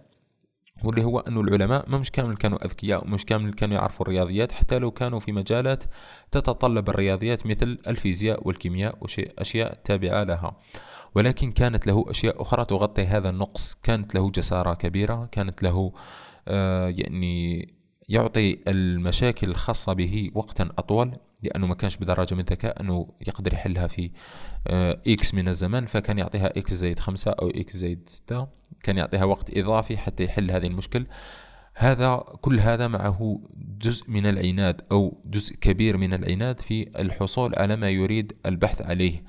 واللي 0.84 1.04
هو 1.04 1.20
أنه 1.20 1.42
العلماء 1.42 1.90
ما 1.90 1.98
مش 1.98 2.12
كامل 2.12 2.38
كانوا 2.38 2.66
أذكياء 2.66 3.04
ومش 3.04 3.26
كامل 3.26 3.54
كانوا 3.54 3.76
يعرفوا 3.76 4.06
الرياضيات 4.06 4.52
حتى 4.52 4.80
لو 4.80 4.92
كانوا 4.92 5.20
في 5.20 5.32
مجالات 5.32 5.84
تتطلب 6.32 6.90
الرياضيات 6.90 7.46
مثل 7.46 7.78
الفيزياء 7.88 8.48
والكيمياء 8.48 8.98
وأشياء 9.02 9.80
تابعة 9.84 10.24
لها. 10.24 10.56
ولكن 11.16 11.52
كانت 11.52 11.88
له 11.88 12.06
أشياء 12.08 12.42
أخرى 12.42 12.66
تغطي 12.66 13.06
هذا 13.06 13.30
النقص. 13.30 13.78
كانت 13.84 14.16
له 14.16 14.32
جسارة 14.32 14.74
كبيرة 14.74 15.26
كانت 15.32 15.64
له 15.64 15.92
آه 16.48 16.88
يعني 16.88 17.68
يعطي 18.10 18.58
المشاكل 18.68 19.50
الخاصة 19.50 19.94
به 19.94 20.32
وقتا 20.36 20.70
أطول 20.78 21.18
لأنه 21.44 21.68
ما 21.68 21.76
كانش 21.76 21.98
بدرجة 21.98 22.36
من 22.36 22.40
الذكاء 22.40 22.82
أنه 22.82 23.08
يقدر 23.28 23.54
يحلها 23.54 23.88
في 23.88 24.12
آه 24.68 25.02
X 25.08 25.34
من 25.34 25.48
الزمن 25.48 25.86
فكان 25.86 26.18
يعطيها 26.18 26.48
X 26.48 26.74
زائد 26.74 27.00
خمسة 27.00 27.32
أو 27.32 27.50
X 27.50 27.78
زائد 27.78 28.10
ستة. 28.10 28.48
كان 28.84 28.98
يعطيها 28.98 29.24
وقت 29.24 29.58
إضافي 29.58 29.98
حتى 29.98 30.24
يحل 30.24 30.52
هذه 30.52 30.68
المشكل. 30.68 31.08
هذا 31.76 32.16
كل 32.42 32.60
هذا 32.60 32.88
معه 32.88 33.40
جزء 33.82 34.12
من 34.12 34.26
العناد 34.26 34.82
أو 34.92 35.22
جزء 35.26 35.56
كبير 35.56 35.98
من 35.98 36.14
العناد 36.14 36.60
في 36.60 37.00
الحصول 37.00 37.54
على 37.58 37.76
ما 37.76 37.90
يريد 37.90 38.34
البحث 38.46 38.82
عليه. 38.82 39.24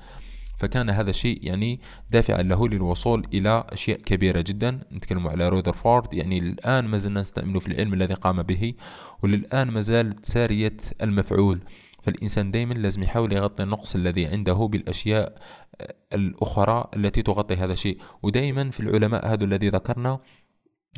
فكان 0.57 0.89
هذا 0.89 1.09
الشيء 1.09 1.39
يعني 1.43 1.79
دافعا 2.11 2.41
له 2.41 2.67
للوصول 2.67 3.27
إلى 3.33 3.63
أشياء 3.69 3.97
كبيرة 3.97 4.41
جدا. 4.41 4.79
نتكلم 4.91 5.27
على 5.27 5.49
رودرفورد 5.49 6.13
يعني 6.13 6.39
الآن 6.39 6.85
ما 6.85 6.97
زلنا 6.97 7.21
نستعمله 7.21 7.59
في 7.59 7.67
العلم 7.67 7.93
الذي 7.93 8.13
قام 8.13 8.41
به 8.41 8.73
وللآن 9.23 9.67
ما 9.67 9.81
زالت 9.81 10.25
سارية 10.25 10.77
المفعول. 11.01 11.59
فالإنسان 12.03 12.51
دائما 12.51 12.73
لازم 12.73 13.03
يحاول 13.03 13.33
يغطي 13.33 13.63
النقص 13.63 13.95
الذي 13.95 14.25
عنده 14.25 14.53
بالأشياء 14.53 15.35
الأخرى 16.13 16.89
التي 16.95 17.21
تغطي 17.21 17.55
هذا 17.55 17.73
الشيء. 17.73 17.97
ودائما 18.23 18.69
في 18.69 18.79
العلماء 18.79 19.27
هذا 19.33 19.43
الذي 19.43 19.69
ذكرنا 19.69 20.19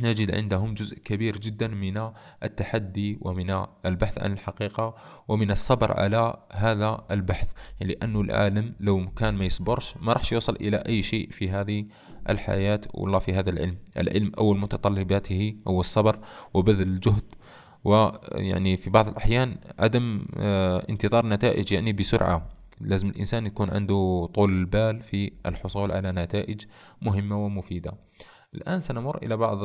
نجد 0.02 0.36
عندهم 0.36 0.74
جزء 0.74 0.98
كبير 0.98 1.38
جدا 1.38 1.68
من 1.68 2.12
التحدي 2.44 3.18
ومن 3.22 3.66
البحث 3.86 4.20
عن 4.20 4.34
الحقيقة 4.34 4.96
ومن 5.28 5.52
الصبر 5.52 6.00
على 6.00 6.34
هذا 6.52 7.06
البحث 7.12 7.52
يعني 7.80 7.94
لأنه 7.94 8.22
العالم 8.22 8.76
لو 8.80 9.12
كان 9.12 9.36
ما 9.36 9.46
يصبرش 9.46 9.98
ما 9.98 10.14
راح 10.14 10.34
يوصل 10.34 10.56
إلى 10.56 10.78
أي 10.78 11.04
شيء 11.04 11.30
في 11.30 11.50
هذه 11.50 11.86
الحياة 12.30 12.82
والله 12.94 13.20
في 13.20 13.34
هذا 13.34 13.50
العلم. 13.50 13.78
العلم 13.98 14.32
أول 14.38 14.60
متطلباته 14.60 15.56
هو 15.68 15.80
الصبر 15.80 16.20
وبذل 16.54 16.88
الجهد. 16.88 17.24
ويعني 17.84 18.78
في 18.78 18.90
بعض 18.90 19.08
الأحيان 19.08 19.58
عدم 19.80 20.26
آه، 20.38 20.86
انتظار 20.90 21.26
نتائج 21.26 21.72
يعني 21.72 21.94
بسرعة. 21.94 22.50
لازم 22.82 23.10
الإنسان 23.10 23.46
يكون 23.46 23.70
عنده 23.70 24.30
طول 24.34 24.52
البال 24.52 25.04
في 25.04 25.32
الحصول 25.46 25.92
على 25.92 26.12
نتائج 26.12 26.62
مهمة 27.02 27.46
ومفيدة. 27.46 27.94
الآن 28.56 28.80
سنمر 28.80 29.18
إلى 29.18 29.38
بعض 29.38 29.60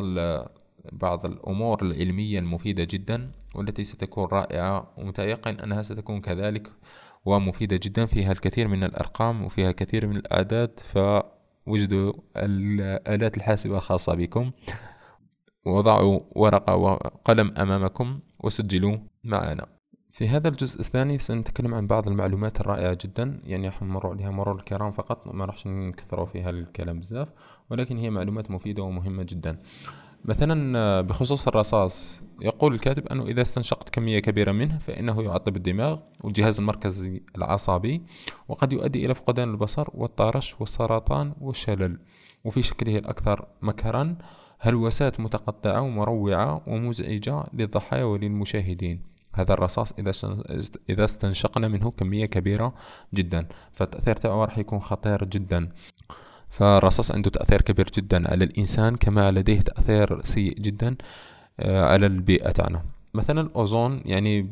بعض 0.93 1.27
الأمور 1.27 1.83
العلمية 1.83 2.39
المفيدة 2.39 2.87
جدا 2.91 3.31
والتي 3.55 3.85
ستكون 3.85 4.25
رائعة 4.25 4.95
ومتيقن 4.99 5.61
أنها 5.61 5.83
ستكون 5.83 6.21
كذلك 6.21 6.73
ومفيدة 7.25 7.81
جدا. 7.83 8.07
فيها 8.07 8.33
الكثير 8.33 8.69
من 8.69 8.85
الأرقام 8.85 9.45
وفيها 9.45 9.71
الكثير 9.71 10.07
من 10.07 10.17
الأعداد 10.17 10.81
فوجدوا 10.81 12.13
الآلات 12.37 13.37
الحاسبة 13.37 13.77
الخاصة 13.77 14.15
بكم. 14.15 14.51
وضعوا 15.67 16.21
ورقة 16.33 16.77
وقلم 16.77 17.55
أمامكم 17.59 18.21
وسجلوا 18.45 18.99
معنا. 19.25 19.67
في 20.13 20.29
هذا 20.29 20.49
الجزء 20.49 20.81
الثاني 20.81 21.19
سنتكلم 21.19 21.75
عن 21.75 21.87
بعض 21.87 22.09
المعلومات 22.09 22.61
الرائعة 22.61 22.99
جدا 23.05 23.41
يعني 23.45 23.67
راح 23.67 23.83
نمر 23.83 24.07
عليها 24.07 24.31
مرور 24.31 24.57
الكرام 24.57 24.93
فقط 24.93 25.27
ما 25.27 25.45
راح 25.45 25.67
نكثروا 25.67 26.27
فيها 26.27 26.51
الكلام 26.51 27.01
بزاف. 27.01 27.29
ولكن 27.71 27.99
هي 27.99 28.11
معلومات 28.11 28.51
مفيدة 28.51 28.83
ومهمة 28.83 29.23
جدا. 29.23 29.59
مثلا 30.25 31.01
بخصوص 31.01 31.49
الرصاص 31.49 32.21
يقول 32.41 32.75
الكاتب 32.75 33.07
أنه 33.09 33.27
إذا 33.27 33.43
استنشقت 33.43 33.91
كمية 33.91 34.19
كبيرة 34.19 34.53
منه 34.53 34.79
فإنه 34.79 35.23
يعطب 35.23 35.57
الدماغ 35.57 36.01
والجهاز 36.21 36.59
المركزي 36.59 37.23
العصبي 37.37 38.03
وقد 38.49 38.73
يؤدي 38.73 39.07
إلى 39.07 39.15
فقدان 39.15 39.51
البصر 39.51 39.87
والطرش 39.95 40.61
والسرطان 40.61 41.33
والشلل. 41.41 41.99
وفي 42.45 42.63
شكله 42.63 42.99
الأكثر 42.99 43.47
مكرا 43.63 44.17
هلوسات 44.59 45.21
متقطعة 45.21 45.81
ومروعة 45.81 46.63
ومزعجة 46.67 47.45
للضحايا 47.53 48.05
وللمشاهدين؟ 48.05 49.03
هذا 49.35 49.53
الرصاص 49.53 49.93
إذا 50.91 51.05
استنشقنا 51.05 51.69
منه 51.69 51.91
كمية 51.91 52.27
كبيرة 52.27 52.75
جدا. 53.15 53.47
فالتأثير 53.73 54.17
تاعه 54.17 54.45
راح 54.45 54.59
يكون 54.59 54.79
خطير 54.79 55.25
جدا. 55.25 55.69
فالرصاص 56.55 57.13
عنده 57.13 57.31
تأثير 57.31 57.63
كبير 57.63 57.87
جدا 57.97 58.31
على 58.31 58.45
الإنسان 58.45 58.97
كما 58.97 59.31
لديه 59.31 59.61
تأثير 59.61 60.25
سيء 60.25 60.55
جدا 60.55 60.97
آه، 61.61 61.85
على 61.85 62.07
البيئة 62.07 62.51
تاعنا. 62.51 62.83
مثلا 63.15 63.41
الأوزون 63.41 64.01
يعني 64.05 64.43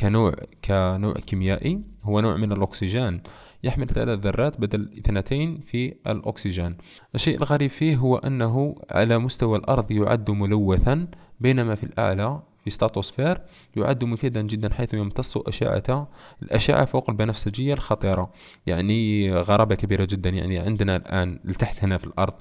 كنوع 0.00 0.34
كنوع 0.64 1.14
كيميائي 1.14 1.80
هو 2.04 2.20
نوع 2.20 2.36
من 2.36 2.52
الأكسجين 2.52 3.20
يحمل 3.64 3.88
ثلاث 3.88 4.18
ذرات 4.18 4.60
بدل 4.60 4.90
اثنتين 4.98 5.60
في 5.60 5.94
الأكسجين. 6.06 6.76
الشيء 7.14 7.36
الغريب 7.36 7.70
فيه 7.70 7.96
هو 7.96 8.16
أنه 8.16 8.76
على 8.90 9.18
مستوى 9.18 9.58
الأرض 9.58 9.90
يعد 9.90 10.30
ملوثا 10.30 11.06
بينما 11.40 11.74
في 11.74 11.84
الأعلى 11.84 12.42
في 12.64 12.70
ستاتوسفير 12.70 13.40
يعد 13.76 14.04
مفيدا 14.04 14.42
جدا 14.42 14.74
حيث 14.74 14.94
يمتص 14.94 15.36
أشعة 15.36 16.08
الأشعة 16.42 16.84
فوق 16.84 17.10
البنفسجية 17.10 17.74
الخطيرة. 17.74 18.32
يعني 18.66 19.32
غرابة 19.34 19.74
كبيرة 19.74 20.04
جدا. 20.04 20.30
يعني 20.30 20.58
عندنا 20.58 20.96
الآن 20.96 21.38
لتحت 21.44 21.84
هنا 21.84 21.98
في 21.98 22.04
الأرض 22.04 22.34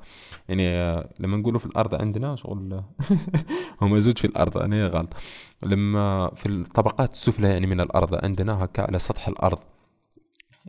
يعني 0.49 0.95
لما 1.19 1.38
نقولوا 1.38 1.60
في 1.60 1.65
الأرض 1.65 1.95
عندنا 1.95 2.36
شغل 2.36 2.84
هم 3.81 3.99
زوج 3.99 4.17
في 4.17 4.25
الأرض. 4.25 4.57
أنا 4.57 4.88
غلط. 4.88 5.13
لما 5.65 6.31
في 6.36 6.45
الطبقات 6.45 7.13
السفلى 7.13 7.49
يعني 7.49 7.67
من 7.67 7.81
الأرض 7.81 8.25
عندنا 8.25 8.63
هكا 8.63 8.84
على 8.84 8.99
سطح 8.99 9.27
الأرض 9.27 9.60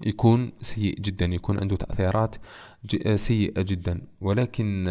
يكون 0.06 0.52
سيء 0.60 1.00
جدا 1.00 1.26
يكون 1.26 1.60
عنده 1.60 1.76
تأثيرات 1.76 2.36
سيئة 3.14 3.62
جدا. 3.62 4.00
ولكن 4.20 4.88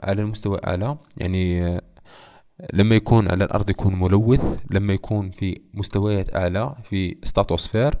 على 0.00 0.22
المستوى 0.22 0.58
الأعلى 0.58 0.98
يعني 1.16 1.80
لما 2.72 2.94
يكون 2.94 3.28
على 3.28 3.44
الأرض 3.44 3.70
يكون 3.70 3.98
ملوث 3.98 4.60
لما 4.70 4.92
يكون 4.92 5.30
في 5.30 5.60
مستويات 5.74 6.36
أعلى 6.36 6.74
في 6.84 7.16
ستاتوسفير 7.24 7.98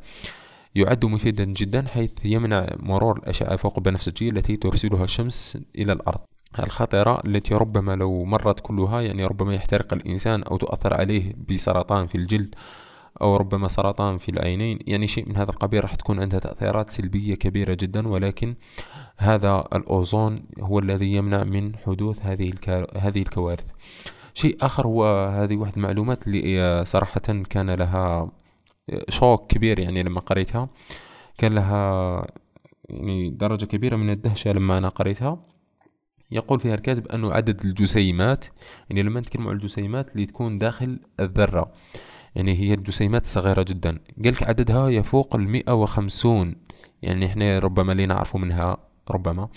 يعد 0.74 1.04
مفيدا 1.04 1.44
جدا 1.44 1.88
حيث 1.88 2.10
يمنع 2.24 2.66
مرور 2.78 3.18
الأشعة 3.18 3.56
فوق 3.56 3.74
البنفسجية 3.78 4.30
التي 4.30 4.56
ترسلها 4.56 5.04
الشمس 5.04 5.58
إلى 5.78 5.92
الأرض. 5.92 6.20
الخطرة 6.58 7.22
التي 7.26 7.54
ربما 7.54 7.96
لو 7.96 8.24
مرت 8.24 8.60
كلها 8.60 9.00
يعني 9.00 9.24
ربما 9.26 9.54
يحترق 9.54 9.92
الإنسان 9.92 10.42
أو 10.42 10.56
تؤثر 10.56 10.94
عليه 10.94 11.32
بسرطان 11.48 12.06
في 12.06 12.14
الجلد 12.14 12.54
أو 13.20 13.36
ربما 13.36 13.68
سرطان 13.68 14.18
في 14.18 14.28
العينين 14.28 14.78
يعني 14.86 15.06
شيء 15.08 15.28
من 15.28 15.36
هذا 15.36 15.50
القبيل 15.50 15.82
راح 15.82 15.94
تكون 15.94 16.20
عندها 16.20 16.38
تأثيرات 16.40 16.90
سلبية 16.90 17.34
كبيرة 17.34 17.76
جدا 17.80 18.08
ولكن 18.08 18.54
هذا 19.16 19.64
الأوزون 19.72 20.34
هو 20.60 20.78
الذي 20.78 21.12
يمنع 21.12 21.44
من 21.44 21.76
حدوث 21.76 22.18
هذه 22.22 22.52
هذه 22.96 23.22
الكوارث. 23.22 23.66
شيء 24.36 24.56
آخر 24.60 24.86
هو 24.86 25.28
هذه 25.28 25.56
واحد 25.56 25.72
المعلومات 25.76 26.26
اللي 26.26 26.84
صراحة 26.84 27.20
كان 27.50 27.70
لها 27.70 28.30
شوك 29.08 29.46
كبير 29.46 29.78
يعني 29.78 30.02
لما 30.02 30.20
قريتها. 30.20 30.68
كان 31.38 31.52
لها 31.54 32.26
يعني 32.88 33.30
درجة 33.30 33.64
كبيرة 33.64 33.96
من 33.96 34.10
الدهشة 34.10 34.52
لما 34.52 34.78
أنا 34.78 34.88
قريتها. 34.88 35.46
يقول 36.30 36.60
فيها 36.60 36.74
الكاتب 36.74 37.08
أنه 37.08 37.32
عدد 37.32 37.64
الجسيمات 37.64 38.44
يعني 38.90 39.02
لما 39.02 39.20
نتكلم 39.20 39.48
عن 39.48 39.54
الجسيمات 39.54 40.12
اللي 40.12 40.26
تكون 40.26 40.58
داخل 40.58 40.98
الذرة 41.20 41.72
يعني 42.34 42.54
هي 42.54 42.74
الجسيمات 42.74 43.22
الصغيرة 43.22 43.62
جدا. 43.62 43.98
قالك 44.24 44.42
عددها 44.42 44.88
يفوق 44.88 45.36
المئة 45.36 45.72
وخمسون 45.72 46.54
يعني 47.02 47.26
إحنا 47.26 47.58
ربما 47.58 47.92
اللي 47.92 48.06
نعرفه 48.06 48.38
منها 48.38 48.76
ربما. 49.10 49.48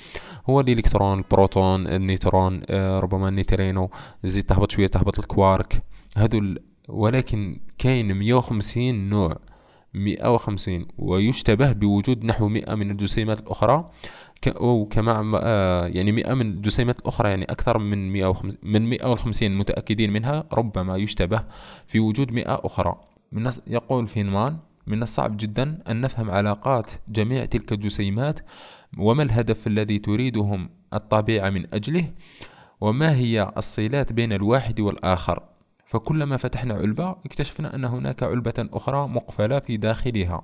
هو 0.49 0.59
الإلكترون 0.59 1.17
البروتون 1.17 1.87
النيوترون 1.87 2.61
آه، 2.69 2.99
ربما 2.99 3.29
النيترينو 3.29 3.89
زيد 4.23 4.43
تهبط 4.43 4.71
شوية 4.71 4.87
تهبط 4.87 5.19
الكوارك. 5.19 5.83
هذو 6.17 6.55
ولكن 6.89 7.59
كاين 7.77 8.13
150 8.13 9.09
نوع 9.09 9.35
150 9.93 10.85
ويشتبه 10.97 11.71
بوجود 11.71 12.25
نحو 12.25 12.49
100 12.49 12.75
من 12.75 12.91
الجسيمات 12.91 13.39
الأخرى. 13.39 13.89
وكما 14.55 15.39
آه، 15.43 15.87
يعني 15.87 16.11
100 16.11 16.33
من 16.33 16.51
الجسيمات 16.51 16.99
الأخرى 16.99 17.29
يعني 17.29 17.43
أكثر 17.43 17.77
من 17.77 18.13
150 18.13 18.57
من 18.63 18.89
150 18.89 19.57
متأكدين 19.57 20.13
منها 20.13 20.43
ربما 20.53 20.97
يشتبه 20.97 21.43
في 21.87 21.99
وجود 21.99 22.31
100 22.31 22.43
أخرى. 22.47 22.95
من 23.31 23.51
يقول 23.67 24.07
فينمان 24.07 24.57
من 24.87 25.03
الصعب 25.03 25.37
جدا 25.37 25.79
أن 25.87 26.01
نفهم 26.01 26.31
علاقات 26.31 26.91
جميع 27.09 27.45
تلك 27.45 27.71
الجسيمات 27.71 28.39
وما 28.97 29.23
الهدف 29.23 29.67
الذي 29.67 29.99
تريدهم 29.99 30.69
الطبيعة 30.93 31.49
من 31.49 31.73
أجله؟ 31.73 32.05
وما 32.81 33.15
هي 33.15 33.51
الصلات 33.57 34.13
بين 34.13 34.33
الواحد 34.33 34.79
والآخر؟ 34.79 35.43
فكلما 35.85 36.37
فتحنا 36.37 36.73
علبة 36.73 37.09
اكتشفنا 37.09 37.75
أن 37.75 37.85
هناك 37.85 38.23
علبة 38.23 38.69
أخرى 38.73 39.07
مقفلة 39.07 39.59
في 39.59 39.77
داخلها. 39.77 40.41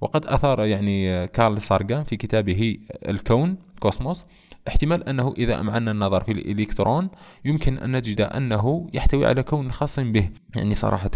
وقد 0.00 0.26
أثار 0.26 0.64
يعني 0.64 1.26
كارل 1.26 1.60
سارغان 1.60 2.04
في 2.04 2.16
كتابه 2.16 2.78
الكون 3.08 3.56
كوسموس 3.80 4.26
احتمال 4.68 5.08
أنه 5.08 5.34
إذا 5.38 5.60
أمعنا 5.60 5.90
النظر 5.90 6.24
في 6.24 6.32
الإلكترون 6.32 7.08
يمكن 7.44 7.78
أن 7.78 7.96
نجد 7.96 8.20
أنه 8.20 8.88
يحتوي 8.94 9.26
على 9.26 9.42
كون 9.42 9.72
خاص 9.72 10.00
به. 10.00 10.30
يعني 10.56 10.74
صراحة 10.74 11.10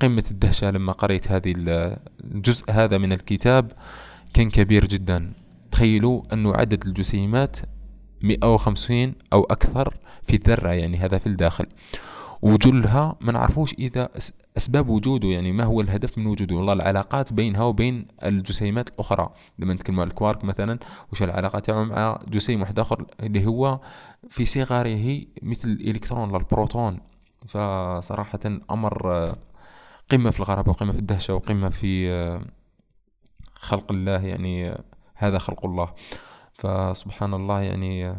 قمة 0.00 0.24
الدهشة 0.30 0.70
لما 0.70 0.92
قريت 0.92 1.30
هذه 1.30 1.54
الجزء 2.24 2.64
هذا 2.70 2.98
من 2.98 3.12
الكتاب. 3.12 3.72
كان 4.34 4.50
كبير 4.50 4.86
جدا. 4.86 5.32
تخيلوا 5.70 6.22
أنه 6.32 6.54
عدد 6.54 6.86
الجسيمات 6.86 7.56
150 8.22 9.14
أو 9.32 9.44
أكثر 9.44 9.96
في 10.22 10.36
الذرة 10.36 10.68
يعني 10.68 10.96
هذا 10.96 11.18
في 11.18 11.26
الداخل. 11.26 11.66
وجلها 12.42 13.16
ما 13.20 13.32
نعرفوش 13.32 13.74
إذا 13.74 14.08
أسباب 14.56 14.88
وجوده 14.88 15.28
يعني 15.28 15.52
ما 15.52 15.64
هو 15.64 15.80
الهدف 15.80 16.18
من 16.18 16.26
وجوده. 16.26 16.56
والله 16.56 16.72
العلاقات 16.72 17.32
بينها 17.32 17.62
وبين 17.62 18.06
الجسيمات 18.24 18.88
الأخرى. 18.88 19.30
لما 19.58 19.74
نتكلم 19.74 20.00
عن 20.00 20.06
الكوارك 20.06 20.44
مثلا 20.44 20.78
وش 21.12 21.22
العلاقة 21.22 21.58
تاعو 21.58 21.84
مع 21.84 22.18
جسيم 22.28 22.60
واحد 22.60 22.78
آخر؟ 22.78 23.06
اللي 23.20 23.46
هو 23.46 23.80
في 24.30 24.46
صغره 24.46 25.20
مثل 25.42 25.68
الإلكترون 25.68 26.32
للبروتون 26.32 26.98
فصراحة 27.46 28.40
أمر 28.70 29.34
قمة 30.10 30.30
في 30.30 30.40
الغرابة 30.40 30.70
وقمة 30.70 30.92
في 30.92 30.98
الدهشة 30.98 31.34
وقمة 31.34 31.68
في 31.68 32.08
خلق 33.58 33.92
الله 33.92 34.26
يعني 34.26 34.78
هذا 35.14 35.38
خلق 35.38 35.66
الله. 35.66 35.94
فسبحان 36.54 37.34
الله 37.34 37.60
يعني 37.60 38.16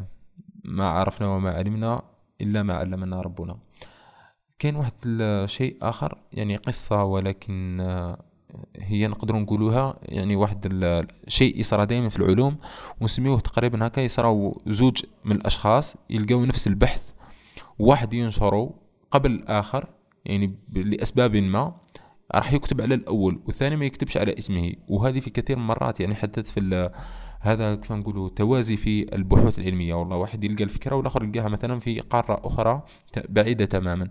ما 0.65 0.87
عرفنا 0.89 1.27
وما 1.27 1.51
علمنا 1.51 2.01
إلا 2.41 2.63
ما 2.63 2.73
علمنا 2.73 3.21
ربنا. 3.21 3.57
كاين 4.59 4.75
واحد 4.75 4.93
الشيء 5.05 5.77
آخر 5.81 6.17
يعني 6.33 6.55
قصة 6.55 7.03
ولكن 7.03 7.79
هي 8.75 9.07
نقدر 9.07 9.35
نقولوها 9.35 9.99
يعني 10.01 10.35
واحد 10.35 10.67
الشيء 11.27 11.59
يصرى 11.59 11.85
دائما 11.85 12.09
في 12.09 12.19
العلوم 12.19 12.57
ونسميوه 13.01 13.39
تقريبا 13.39 13.87
هكا 13.87 14.01
يصرى 14.01 14.51
زوج 14.67 15.03
من 15.25 15.35
الأشخاص 15.35 15.95
يلقاو 16.09 16.45
نفس 16.45 16.67
البحث 16.67 17.11
واحد 17.79 18.13
ينشره 18.13 18.73
قبل 19.11 19.31
الآخر 19.31 19.87
يعني 20.25 20.55
لأسباب 20.71 21.35
ما. 21.35 21.75
راح 22.35 22.53
يكتب 22.53 22.81
على 22.81 22.95
الأول 22.95 23.39
والثاني 23.45 23.75
ما 23.75 23.85
يكتبش 23.85 24.17
على 24.17 24.37
اسمه. 24.37 24.73
وهذه 24.87 25.19
في 25.19 25.29
كثير 25.29 25.55
من 25.55 25.61
المرات 25.61 25.99
يعني 25.99 26.15
حدث 26.15 26.51
في 26.51 26.89
هذا 27.39 27.75
كيف 27.75 27.91
نقولوا 27.91 28.29
توازي 28.29 28.77
في 28.77 29.15
البحوث 29.15 29.59
العلمية. 29.59 29.93
والله 29.93 30.17
واحد 30.17 30.43
يلقى 30.43 30.63
الفكرة 30.63 30.95
والآخر 30.95 31.23
يلقاها 31.23 31.49
مثلا 31.49 31.79
في 31.79 31.99
قارة 31.99 32.41
أخرى 32.43 32.81
بعيدة 33.29 33.65
تماما. 33.65 34.09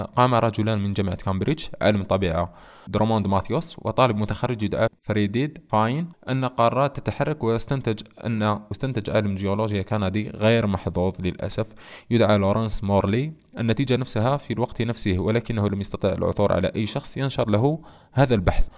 قام 0.00 0.34
رجلان 0.34 0.78
من 0.78 0.92
جامعة 0.92 1.16
كامبريدج 1.16 1.64
عالم 1.82 2.02
طبيعة 2.02 2.54
دروموند 2.88 3.26
ماثيوس 3.26 3.76
وطالب 3.78 4.16
متخرج 4.16 4.62
يدعى 4.62 4.88
فريد 5.02 5.58
فاين 5.68 6.08
أن 6.28 6.44
قارات 6.44 7.00
تتحرك 7.00 7.44
واستنتج 7.44 8.00
أن 8.26 8.42
واستنتج 8.42 9.10
عالم 9.10 9.34
جيولوجيا 9.34 9.82
كندي 9.82 10.30
غير 10.30 10.66
محظوظ 10.66 11.12
للأسف. 11.20 11.66
يدعى 12.10 12.38
لورنس 12.38 12.84
مورلي 12.84 13.32
النتيجة 13.58 13.96
نفسها 13.96 14.36
في 14.36 14.52
الوقت 14.52 14.82
نفسه 14.82 15.18
ولكنه 15.18 15.68
لم 15.68 15.80
يستطع 15.80 16.08
العثور 16.12 16.52
على 16.52 16.72
أي 16.76 16.86
شخص 16.86 17.16
ينشر 17.16 17.50
له 17.50 17.80
هذا 18.12 18.34
البحث. 18.34 18.68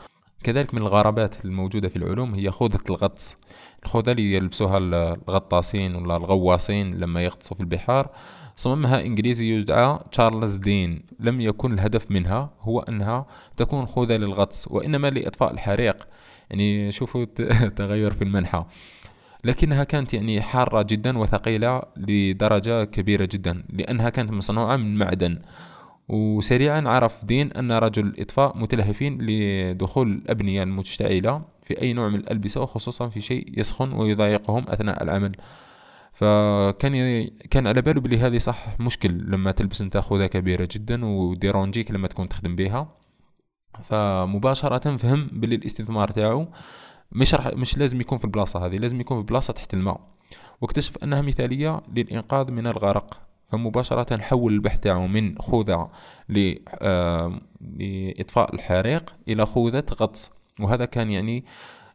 كذلك 0.43 0.75
من 0.75 0.81
الغرابات 0.81 1.45
الموجودة 1.45 1.89
في 1.89 1.97
العلوم 1.97 2.35
هي 2.35 2.51
خوذة 2.51 2.81
الغطس. 2.91 3.37
الخوذة 3.85 4.13
اللي 4.13 4.35
يلبسوها 4.35 4.79
الغطاسين 4.79 5.95
ولا 5.95 6.17
الغواصين 6.17 6.95
لما 6.95 7.23
يغطسوا 7.23 7.57
في 7.57 7.63
البحار. 7.63 8.11
صممها 8.61 9.01
إنجليزي 9.01 9.46
يدعى 9.46 9.99
تشارلز 10.12 10.57
دين. 10.57 11.03
لم 11.20 11.40
يكن 11.40 11.73
الهدف 11.73 12.11
منها 12.11 12.51
هو 12.61 12.81
أنها 12.81 13.27
تكون 13.57 13.87
خوذة 13.87 14.16
للغطس 14.16 14.68
وإنما 14.68 15.11
لإطفاء 15.11 15.53
الحريق. 15.53 16.09
يعني 16.51 16.92
شوفوا 16.92 17.25
تغير 17.77 18.11
في 18.11 18.25
المنحى 18.25 18.64
لكنها 19.44 19.85
كانت 19.85 20.14
يعني 20.14 20.40
حارة 20.40 20.83
جدا 20.83 21.18
وثقيلة 21.18 21.83
لدرجة 21.96 22.85
كبيرة 22.85 23.29
جدا 23.33 23.62
لأنها 23.73 24.11
كانت 24.11 24.31
مصنوعة 24.31 24.77
من 24.77 24.96
معدن. 24.96 25.38
وسريعا 26.09 26.88
عرف 26.88 27.25
دين 27.25 27.53
أن 27.53 27.73
رجل 27.73 28.07
الإطفاء 28.07 28.59
متلهفين 28.59 29.18
لدخول 29.20 30.12
الأبنية 30.12 30.62
المشتعلة 30.62 31.42
في 31.62 31.83
أي 31.83 31.92
نوع 31.92 32.09
من 32.09 32.14
الألبسة 32.14 32.61
وخصوصا 32.61 33.09
في 33.09 33.20
شيء 33.20 33.46
يسخن 33.57 33.92
ويضايقهم 33.92 34.64
أثناء 34.68 35.03
العمل. 35.03 35.37
فكان 36.12 37.27
كان 37.51 37.66
على 37.66 37.83
باله 37.83 38.01
بلي 38.01 38.18
هذه 38.18 38.38
صح 38.38 38.81
مشكل 38.81 39.11
لما 39.11 39.51
تلبس 39.53 39.81
أنت 39.81 39.96
خوذه 39.96 40.27
كبيرة 40.27 40.68
جدا 40.73 41.05
وديرونجيك 41.05 41.90
لما 41.90 42.09
تكون 42.09 42.29
تخدم 42.29 42.57
بها. 42.57 42.96
فمباشرة 43.83 44.96
فهم 44.96 45.31
بلي 45.33 45.55
الاستثمار 45.55 46.11
تاعو 46.11 46.46
مش 47.12 47.35
رح 47.35 47.46
مش 47.46 47.79
لازم 47.79 48.01
يكون 48.01 48.18
في 48.18 48.25
البلاصة 48.25 48.66
هذه 48.66 48.77
لازم 48.77 49.01
يكون 49.01 49.16
في 49.16 49.23
بلاصة 49.27 49.53
تحت 49.53 49.75
الماء. 49.75 50.01
واكتشف 50.61 50.96
أنها 51.03 51.20
مثالية 51.20 51.81
للإنقاذ 51.96 52.53
من 52.53 52.66
الغرق. 52.66 53.20
فمباشرة 53.44 54.20
حول 54.20 54.53
البحث 54.53 54.81
تاعو 54.81 55.07
من 55.07 55.38
خوذة 55.38 55.90
لإطفاء 57.61 58.55
الحريق 58.55 59.16
إلى 59.29 59.46
خوذة 59.46 59.87
غطس. 60.01 60.31
وهذا 60.61 60.85
كان 60.85 61.11
يعني 61.11 61.44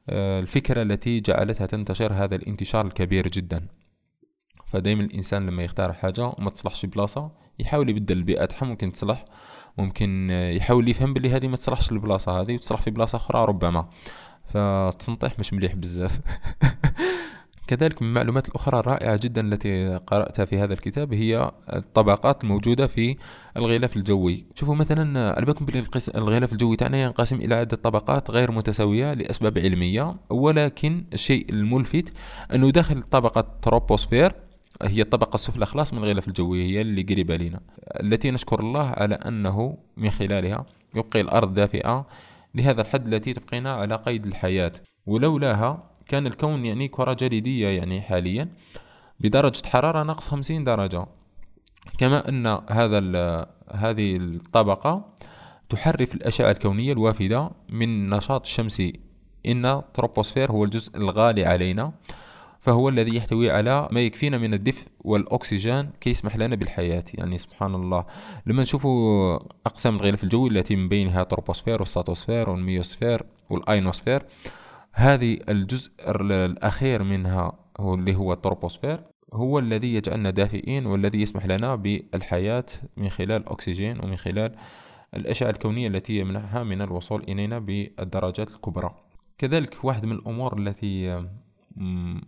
آه، 0.10 0.40
الفكرة 0.40 0.82
التي 0.82 1.20
جعلتها 1.20 1.68
تنتشر 1.68 2.14
هذا 2.14 2.36
الانتشار 2.36 2.86
الكبير 2.86 3.28
جدا. 3.28 3.68
فدايما 4.76 5.04
الإنسان 5.04 5.46
لما 5.46 5.64
يختار 5.64 5.94
حاجة 5.94 6.32
وما 6.38 6.50
تصلحش 6.50 6.86
بلاصة 6.86 7.32
يحاول 7.60 7.90
يبدل 7.90 8.18
البيئة 8.18 8.46
تاعها 8.46 8.66
ممكن 8.66 8.92
تصلح 8.92 9.26
ممكن 9.78 10.30
يحاول 10.32 10.90
يفهم 10.90 11.14
باللي 11.14 11.30
هذه 11.30 11.48
ما 11.48 11.56
تصلحش 11.56 11.92
البلاصة 11.92 12.42
هذه 12.42 12.54
وتصلح 12.54 12.82
في 12.82 12.92
بلاصة 12.92 13.16
أخرى 13.16 13.46
ربما. 13.46 13.90
فالتنطيح 14.46 15.40
مش 15.40 15.54
مليح 15.54 15.76
بزاف. 15.76 16.20
كذلك 17.68 18.02
من 18.02 18.08
المعلومات 18.08 18.48
الأخرى 18.50 18.80
الرائعة 18.80 19.20
جدا 19.24 19.42
التي 19.42 19.98
قرأتها 19.98 20.46
في 20.46 20.60
هذا 20.60 20.74
الكتاب 20.74 21.14
هي 21.14 21.52
الطبقات 21.74 22.44
الموجودة 22.44 22.88
في 22.88 23.18
الغلاف 23.58 23.98
الجوي. 23.98 24.46
شوفوا 24.56 24.76
مثلا 24.76 25.34
على 25.36 25.46
بالكم 25.46 25.66
الغلاف 26.16 26.54
الجوي 26.54 26.76
تاعنا 26.76 27.04
ينقسم 27.04 27.36
إلى 27.36 27.56
عدة 27.56 27.78
طبقات 27.78 28.32
غير 28.32 28.52
متساوية 28.52 29.14
لأسباب 29.14 29.58
علمية. 29.58 30.16
ولكن 30.30 31.06
الشيء 31.14 31.46
الملفت 31.50 32.14
أنه 32.54 32.70
داخل 32.70 33.04
طبقة 33.04 33.48
تروبوسفير 33.62 34.45
هي 34.82 35.02
الطبقة 35.02 35.36
السفلى 35.36 35.66
خلاص 35.66 35.94
من 35.94 36.00
الغلاف 36.00 36.28
الجوي 36.28 36.64
هي 36.64 36.82
اللي 36.82 37.02
قريبة 37.02 37.36
لنا 37.36 37.60
التي 38.00 38.32
نشكر 38.32 38.60
الله 38.60 38.90
على 38.90 39.16
أنه 39.16 39.78
من 39.98 40.10
خلالها 40.10 40.66
يبقي 40.96 41.22
الأرض 41.22 41.54
دافئة 41.54 42.08
لهذا 42.56 42.82
الحد 42.82 43.14
التي 43.14 43.34
تبقينا 43.34 43.72
على 43.72 43.96
قيد 43.96 44.26
الحياة. 44.26 44.72
ولولاها 45.06 45.92
كان 46.08 46.28
الكون 46.28 46.66
يعني 46.66 46.88
كرة 46.88 47.14
جليدية 47.14 47.68
يعني 47.68 48.02
حاليا 48.02 48.50
بدرجة 49.20 49.68
حرارة 49.68 50.04
ناقص 50.04 50.28
خمسين 50.28 50.64
درجة. 50.64 51.06
كما 51.98 52.30
أن 52.30 52.48
هذا 52.70 53.00
هذه 53.72 54.18
الطبقة 54.18 55.14
تحرف 55.70 56.16
الأشعة 56.16 56.52
الكونية 56.52 56.94
الوافدة 56.94 57.52
من 57.70 58.10
نشاط 58.10 58.46
الشمسي 58.46 59.00
إن 59.46 59.66
التروبوسفير 59.66 60.52
هو 60.52 60.64
الجزء 60.64 60.98
الغالي 60.98 61.46
علينا. 61.46 61.92
فهو 62.66 62.90
الذي 62.90 63.16
يحتوي 63.16 63.52
على 63.52 63.88
ما 63.92 64.00
يكفينا 64.02 64.38
من 64.38 64.54
الدفء 64.54 64.88
والأكسجين 65.00 65.90
كي 66.02 66.10
يسمح 66.10 66.36
لنا 66.36 66.56
بالحياة. 66.56 67.04
يعني 67.14 67.38
سبحان 67.38 67.76
الله 67.76 68.06
لما 68.46 68.62
نشوفوا 68.62 69.36
أقسام 69.66 69.96
الغلاف 69.96 70.24
الجوي 70.24 70.50
التي 70.50 70.76
من 70.76 70.90
بينها 70.90 71.22
التروبوسفير 71.22 71.80
والستراتوسفير 71.80 72.50
والميزوسفير 72.50 73.24
والأيونوسفير 73.50 74.24
هذه 74.92 75.38
الجزء 75.50 75.92
الأخير 76.22 77.04
منها 77.04 77.54
هو 77.80 77.94
اللي 77.94 78.16
هو 78.16 78.34
التروبوسفير 78.34 79.04
هو 79.34 79.60
الذي 79.60 79.96
يجعلنا 79.96 80.30
دافئين 80.30 80.86
والذي 80.86 81.22
يسمح 81.22 81.46
لنا 81.46 81.76
بالحياة 81.76 82.66
من 82.98 83.10
خلال 83.10 83.42
الأكسجين 83.42 84.00
ومن 84.04 84.16
خلال 84.16 84.56
الأشعة 85.16 85.50
الكونية 85.50 85.88
التي 85.88 86.20
يمنحها 86.20 86.64
من 86.64 86.82
الوصول 86.82 87.24
إلينا 87.24 87.60
بالدرجات 87.60 88.50
الكبرى. 88.50 88.96
كذلك 89.38 89.78
واحد 89.84 90.06
من 90.06 90.12
الأمور 90.12 90.60
التي 90.60 91.26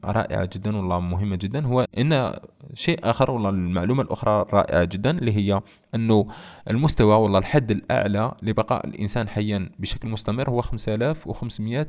رائعة 0.06 0.50
جدا 0.54 0.78
والله 0.78 1.00
مهمة 1.00 1.36
جدا. 1.36 1.66
هو 1.66 1.86
إن 1.98 2.34
شيء 2.74 3.00
آخر 3.04 3.32
والله 3.32 3.50
المعلومة 3.50 4.04
الأخرى 4.04 4.46
رائعة 4.54 4.84
جدا 4.84 5.12
اللي 5.12 5.32
هي 5.38 5.62
إنه 5.96 6.28
المستوى 6.70 7.16
والله 7.16 7.40
الحد 7.40 7.72
الأعلى 7.72 8.36
لبقاء 8.44 8.88
الإنسان 8.88 9.28
حيا 9.30 9.70
بشكل 9.80 10.10
مستمر 10.10 10.50
هو 10.50 10.62
5500 10.62 11.88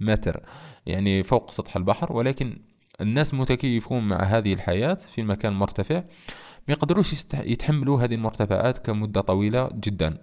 متر 0.00 0.40
يعني 0.86 1.22
فوق 1.22 1.50
سطح 1.50 1.76
البحر. 1.76 2.12
ولكن 2.12 2.58
الناس 3.00 3.34
متكيفون 3.34 4.08
مع 4.08 4.16
هذه 4.22 4.52
الحياة 4.52 4.94
في 4.94 5.22
مكان 5.22 5.52
مرتفع 5.52 5.94
ما 6.68 6.74
يقدروش 6.74 7.12
يتحملوا 7.34 8.02
هذه 8.02 8.14
المرتفعات 8.14 8.78
كمدة 8.78 9.20
طويلة 9.20 9.68
جدا. 9.74 10.18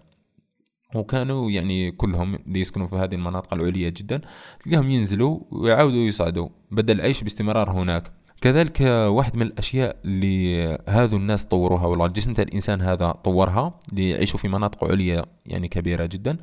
وكانوا 0.96 1.52
يعني 1.52 1.92
كلهم 1.92 2.36
اللي 2.36 2.60
يسكنوا 2.60 2.88
في 2.88 2.96
هذه 2.96 3.16
المناطق 3.16 3.54
العليا 3.54 3.90
جدا 3.90 4.22
تلقاهم 4.64 4.90
ينزلوا 4.90 5.40
ويعاودوا 5.52 6.00
يصعدوا 6.00 6.50
بدل 6.72 6.96
العيش 6.96 7.24
باستمرار 7.24 7.72
هناك. 7.72 8.12
كذلك 8.42 8.82
واحد 9.08 9.36
من 9.36 9.42
الأشياء 9.42 9.96
اللي 10.06 10.78
هذو 10.90 11.18
الناس 11.18 11.46
طوروها 11.46 11.86
والله 11.86 12.08
جسم 12.08 12.32
الإنسان 12.32 12.82
هذا 12.82 13.12
طورها 13.12 13.80
ليعيشوا 13.94 14.40
في 14.40 14.48
مناطق 14.48 14.84
عليا 14.84 15.26
يعني 15.46 15.68
كبيرة 15.68 16.06
جدا 16.06 16.38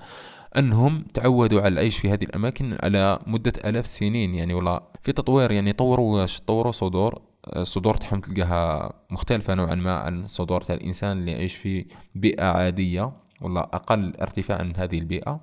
أنهم 0.58 1.04
تعودوا 1.14 1.60
على 1.60 1.68
العيش 1.68 1.98
في 1.98 2.10
هذه 2.10 2.24
الأماكن 2.24 2.78
على 2.82 3.18
مدة 3.26 3.52
آلاف 3.64 3.84
السنين. 3.84 4.34
يعني 4.34 4.54
والله 4.54 4.80
في 5.02 5.12
تطوير 5.12 5.50
يعني 5.52 5.72
طوروا 5.72 6.26
طوروا 6.46 6.72
صدور 6.72 7.22
الصدور 7.56 7.96
تاعهم 7.96 8.20
تلقاها 8.20 8.92
مختلفة 9.10 9.54
نوعا 9.54 9.74
ما 9.74 9.96
عن 9.96 10.26
صدور 10.26 10.60
تاع 10.60 10.74
الإنسان 10.74 11.18
اللي 11.18 11.32
يعيش 11.32 11.54
في 11.54 11.86
بيئة 12.14 12.44
عادية. 12.44 13.12
ولا 13.40 13.60
أقل 13.60 14.16
ارتفاعا 14.16 14.62
من 14.62 14.76
هذه 14.76 14.98
البيئة. 14.98 15.40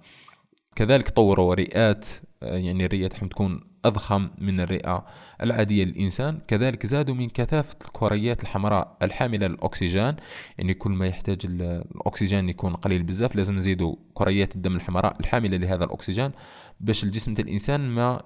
كذلك 0.76 1.10
طوروا 1.10 1.56
رئات 1.56 2.08
يعني 2.42 2.86
الرئة 2.86 3.08
تحم 3.08 3.28
تكون 3.28 3.62
أضخم 3.86 4.30
من 4.38 4.60
الرئة 4.60 5.06
العادية 5.44 5.84
للإنسان. 5.84 6.40
كذلك 6.48 6.86
زادوا 6.86 7.16
من 7.16 7.30
كثافة 7.30 7.76
الكريات 7.86 8.44
الحمراء 8.44 8.98
الحاملة 9.02 9.48
للأكسجين. 9.48 10.16
يعني 10.58 10.74
كل 10.74 10.92
ما 10.92 11.08
يحتاج 11.08 11.38
الأكسجين 11.46 12.50
يكون 12.50 12.76
قليل 12.76 13.04
بزاف 13.04 13.36
لازم 13.36 13.56
نزيدوا 13.56 13.96
كريات 14.14 14.56
الدم 14.56 14.76
الحمراء 14.76 15.20
الحاملة 15.20 15.58
لهذا 15.58 15.84
الأكسجين 15.84 16.32
باش 16.80 17.04
الجسم 17.04 17.32
الإنسان 17.40 17.82
ما 17.82 18.22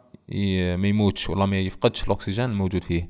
ما 0.75 0.87
يموتش 0.87 1.29
ولا 1.29 1.45
ما 1.45 1.59
يفقدش 1.59 2.03
الأكسجين 2.03 2.45
الموجود 2.45 2.83
فيه. 2.83 3.09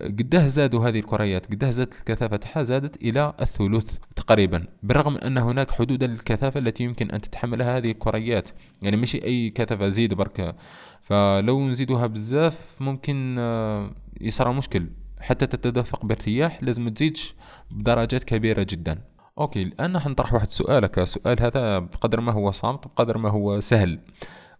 قداه 0.00 0.46
زادوا 0.46 0.88
هذه 0.88 0.98
الكريات 0.98 1.46
قداه 1.46 1.70
زادت 1.70 1.98
الكثافة 1.98 2.36
تاعها 2.36 2.62
زادت 2.62 2.96
إلى 2.96 3.32
الثلث 3.40 3.96
تقريبا. 4.16 4.66
بالرغم 4.82 5.16
أن 5.16 5.38
هناك 5.38 5.70
حدودا 5.70 6.06
للكثافة 6.06 6.60
التي 6.60 6.84
يمكن 6.84 7.10
أن 7.10 7.20
تتحملها 7.20 7.76
هذه 7.76 7.90
الكريات. 7.90 8.48
يعني 8.82 8.96
مش 8.96 9.14
أي 9.14 9.50
كثافة 9.50 9.88
زيد 9.88 10.14
برك 10.14 10.54
فلو 11.02 11.68
نزيدوها 11.68 12.06
بزاف 12.06 12.76
ممكن 12.80 13.36
آه، 13.38 13.90
يصير 14.20 14.52
مشكل. 14.52 14.86
حتى 15.20 15.46
تتدفق 15.46 16.06
بارتياح 16.06 16.62
لازم 16.62 16.88
تزيدش 16.88 17.34
بدرجات 17.70 18.24
كبيرة 18.24 18.66
جدا. 18.68 19.02
okay 19.38 19.62
الآن 19.62 19.98
حنطرح 19.98 20.34
واحد 20.34 20.50
سؤالك. 20.50 20.98
السؤال 20.98 21.42
هذا 21.42 21.78
بقدر 21.78 22.20
ما 22.20 22.32
هو 22.32 22.50
صامت 22.50 22.86
بقدر 22.86 23.18
ما 23.18 23.28
هو 23.28 23.60
سهل. 23.60 24.00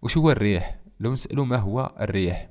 وش 0.02 0.16
هو 0.16 0.30
الريح؟ 0.30 0.80
لو 1.00 1.12
نسألوا 1.12 1.44
ما 1.44 1.56
هو 1.56 1.94
الريح؟ 2.00 2.49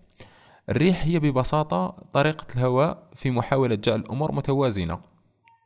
الريح 0.70 1.06
هي 1.06 1.20
ببساطة 1.20 1.96
طريقة 2.14 2.48
الهواء 2.56 3.10
في 3.16 3.32
محاولة 3.32 3.76
جعل 3.76 4.00
الأمور 4.00 4.32
متوازنة. 4.32 5.00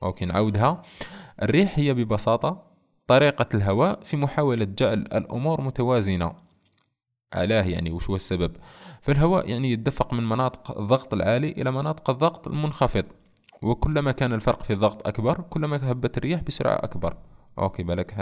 okay 0.04 0.26
نعودها 0.26 0.82
الريح 1.42 1.80
هي 1.80 1.94
ببساطة 1.94 2.64
طريقة 3.08 3.46
الهواء 3.54 4.00
في 4.04 4.18
محاولة 4.18 4.66
جعل 4.66 5.00
الأمور 5.00 5.62
متوازنة. 5.62 6.36
علاه 7.34 7.64
يعني 7.64 7.92
وش 7.92 8.10
هو 8.10 8.16
السبب؟ 8.16 8.52
فالهواء 9.02 9.50
يعني 9.50 9.72
يتدفق 9.72 10.14
من 10.14 10.30
مناطق 10.30 10.78
الضغط 10.80 11.14
العالي 11.14 11.52
إلى 11.52 11.72
مناطق 11.72 12.10
الضغط 12.10 12.48
المنخفض. 12.48 13.06
وكلما 13.62 14.12
كان 14.12 14.34
الفرق 14.34 14.64
في 14.64 14.74
الضغط 14.74 15.08
أكبر 15.08 15.42
كلما 15.42 15.92
هبت 15.92 16.18
الرياح 16.18 16.42
بسرعة 16.42 16.76
أكبر. 16.76 17.18
أوكي 17.60 17.84
بالك 17.84 18.14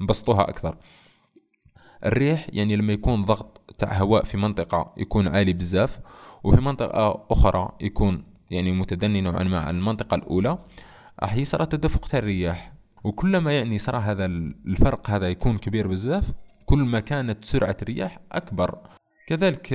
نبسطوها 0.00 0.42
أكثر. 0.42 0.76
الريح 2.04 2.46
يعني 2.52 2.76
لما 2.76 2.92
يكون 2.92 3.24
ضغط 3.24 3.74
تاع 3.78 3.98
هواء 3.98 4.24
في 4.24 4.36
منطقة 4.36 4.94
يكون 4.96 5.28
عالي 5.28 5.52
بزاف 5.52 6.00
وفي 6.44 6.60
منطقة 6.60 7.26
أخرى 7.30 7.72
يكون 7.80 8.24
يعني 8.50 8.72
متدني 8.72 9.20
نوعا 9.20 9.42
ما 9.42 9.58
عن 9.58 9.76
المنطقة 9.76 10.14
الأولى 10.14 10.58
راح 11.20 11.36
يصير 11.36 11.64
تدفق 11.64 12.06
تاع 12.08 12.18
الرياح. 12.18 12.72
وكلما 13.04 13.52
يعني 13.52 13.78
صار 13.78 13.96
هذا 13.96 14.24
الفرق 14.24 15.10
هذا 15.10 15.28
يكون 15.28 15.58
كبير 15.58 15.88
بزاف 15.88 16.32
كل 16.64 16.78
ما 16.78 17.00
كانت 17.00 17.44
سرعة 17.44 17.76
الرياح 17.82 18.20
أكبر. 18.32 18.78
كذلك 19.26 19.72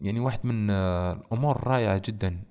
يعني 0.00 0.20
واحد 0.20 0.46
من 0.46 0.70
الأمور 0.70 1.56
الرائعة 1.56 2.02
جدا 2.06 2.42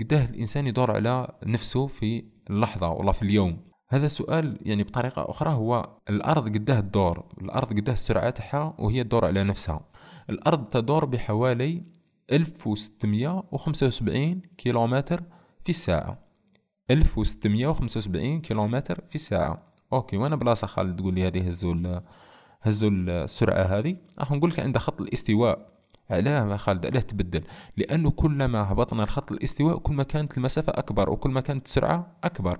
قداه 0.00 0.24
الإنسان 0.24 0.66
يدور 0.66 0.90
على 0.90 1.28
نفسه 1.46 1.86
في 1.86 2.24
اللحظة 2.50 2.90
والله 2.90 3.12
في 3.12 3.22
اليوم. 3.22 3.66
هذا 3.88 4.08
سؤال 4.08 4.58
يعني 4.62 4.82
بطريقة 4.82 5.30
أخرى 5.30 5.50
هو 5.50 5.98
الأرض 6.10 6.48
قداه 6.48 6.78
الدور 6.78 7.24
الأرض 7.40 7.68
قداه 7.68 7.92
السرعة 7.92 8.30
تاعها 8.30 8.74
وهي 8.78 9.04
تدور 9.04 9.24
على 9.24 9.44
نفسها. 9.44 9.80
الأرض 10.30 10.64
تدور 10.64 11.04
بحوالي 11.04 11.82
1675 12.32 14.42
كيلومتر 14.58 15.22
في 15.62 15.68
الساعة. 15.68 16.18
1675 16.90 18.40
كيلومتر 18.40 19.00
في 19.08 19.14
الساعة. 19.14 19.62
أوكي 19.92 20.16
وأنا 20.16 20.36
بلاصة 20.36 20.66
خالد 20.66 21.00
تقول 21.00 21.14
لي 21.14 21.26
هذه 21.26 21.48
هزوا 21.48 22.00
هزوا 22.62 22.90
السرعة 22.90 23.62
هذه. 23.62 23.96
راح 24.18 24.32
نقول 24.32 24.50
لك 24.50 24.60
عند 24.60 24.78
خط 24.78 25.00
الاستواء. 25.00 25.76
علاه 26.10 26.50
يا 26.50 26.56
خالد 26.56 26.86
علاه 26.86 27.00
تبدل. 27.00 27.42
لأنه 27.76 28.10
كلما 28.10 28.72
هبطنا 28.72 29.02
لخط 29.02 29.32
الاستواء 29.32 29.78
كل 29.78 29.94
ما 29.94 30.02
كانت 30.02 30.38
المسافة 30.38 30.72
أكبر 30.76 31.10
وكل 31.10 31.30
ما 31.30 31.40
كانت 31.40 31.66
السرعة 31.66 32.16
أكبر. 32.24 32.58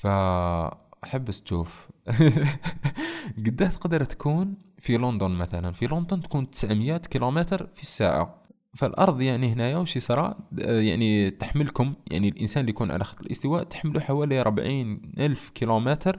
فأحبس 0.00 1.42
تشوف 1.42 1.88
قداه 3.46 3.68
تقدر 3.68 4.04
تكون 4.04 4.54
في 4.78 4.96
لندن 4.96 5.30
مثلا؟ 5.30 5.72
في 5.72 5.86
لندن 5.86 6.22
تكون 6.22 6.50
900 6.50 6.96
كيلومتر 6.96 7.66
في 7.74 7.82
الساعة. 7.82 8.40
فالأرض 8.76 9.20
يعني 9.20 9.52
هنايا 9.52 9.76
وش 9.76 9.96
يصرى 9.96 10.34
يعني 10.58 11.30
تحملكم 11.30 11.94
يعني 12.10 12.28
الإنسان 12.28 12.60
اللي 12.60 12.70
يكون 12.70 12.90
على 12.90 13.04
خط 13.04 13.20
الاستواء 13.20 13.62
تحمله 13.62 14.00
حوالي 14.00 14.40
40 14.40 15.02
ألف 15.18 15.48
كيلومتر 15.48 16.18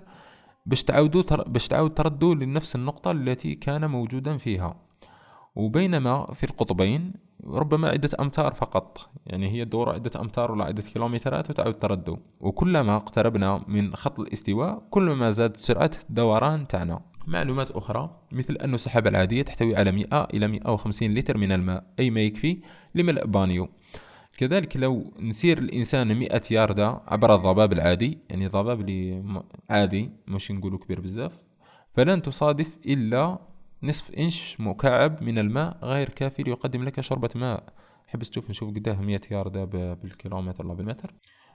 باش 0.66 0.84
تعودوا 0.84 1.22
تر... 1.22 1.50
باش 1.50 1.68
تعود 1.68 1.94
تردوا 1.94 2.36
لنفس 2.36 2.76
النقطة 2.76 3.12
التي 3.12 3.56
كان 3.56 3.90
موجودا 3.90 4.38
فيها. 4.38 4.76
وبينما 5.56 6.34
في 6.34 6.44
القطبين 6.44 7.14
ربما 7.48 7.88
عدة 7.88 8.10
أمتار 8.20 8.54
فقط. 8.54 9.10
يعني 9.26 9.50
هي 9.52 9.66
تدور 9.66 9.90
عدة 9.90 10.22
أمتار 10.22 10.52
ولا 10.52 10.66
عدة 10.66 10.82
كيلومترات 10.82 11.50
وتعود 11.50 11.80
تردو 11.80 12.18
وكلما 12.40 12.96
اقتربنا 12.96 13.64
من 13.68 13.96
خط 13.96 14.20
الاستواء 14.20 14.84
كلما 14.90 15.32
زادت 15.32 15.58
سرعة 15.58 15.92
الدوران 16.10 16.68
تاعنا 16.68 17.02
معلومات 17.28 17.72
أخرى 17.72 18.10
مثل 18.32 18.54
أن 18.54 18.74
السحابة 18.74 19.10
العادية 19.10 19.42
تحتوي 19.42 19.76
على 19.76 19.92
100 19.92 20.24
إلى 20.34 20.48
150 20.48 21.14
لتر 21.14 21.38
من 21.38 21.52
الماء 21.52 21.84
أي 22.00 22.10
ما 22.10 22.20
يكفي 22.22 22.62
لملء 22.96 23.26
بانيو. 23.26 23.70
كذلك 24.38 24.78
لو 24.78 25.14
نسير 25.20 25.58
الإنسان 25.58 26.20
100 26.20 26.42
ياردة 26.52 27.02
عبر 27.08 27.36
الضباب 27.36 27.74
العادي 27.74 28.20
يعني 28.30 28.48
ضباب 28.48 28.82
اللي 28.82 29.24
عادي 29.70 30.12
مش 30.28 30.52
نقولوا 30.52 30.80
كبير 30.80 31.00
بزاف 31.02 31.32
فلن 31.92 32.22
تصادف 32.22 32.78
إلا 32.86 33.40
نصف 33.84 34.12
إنش 34.12 34.60
مكعب 34.60 35.24
من 35.24 35.38
الماء 35.38 35.78
غير 35.84 36.10
كافي 36.10 36.44
ليقدم 36.44 36.84
لك 36.84 37.02
شربة 37.02 37.30
ماء. 37.36 37.74
حبس 38.08 38.30
تشوف 38.30 38.50
نشوف 38.50 38.70
قداه 38.70 39.02
100 39.02 39.22
ياردة 39.32 39.66
بالكيلومتر 39.94 40.66
ولا 40.66 40.74
بالمتر. 40.74 41.14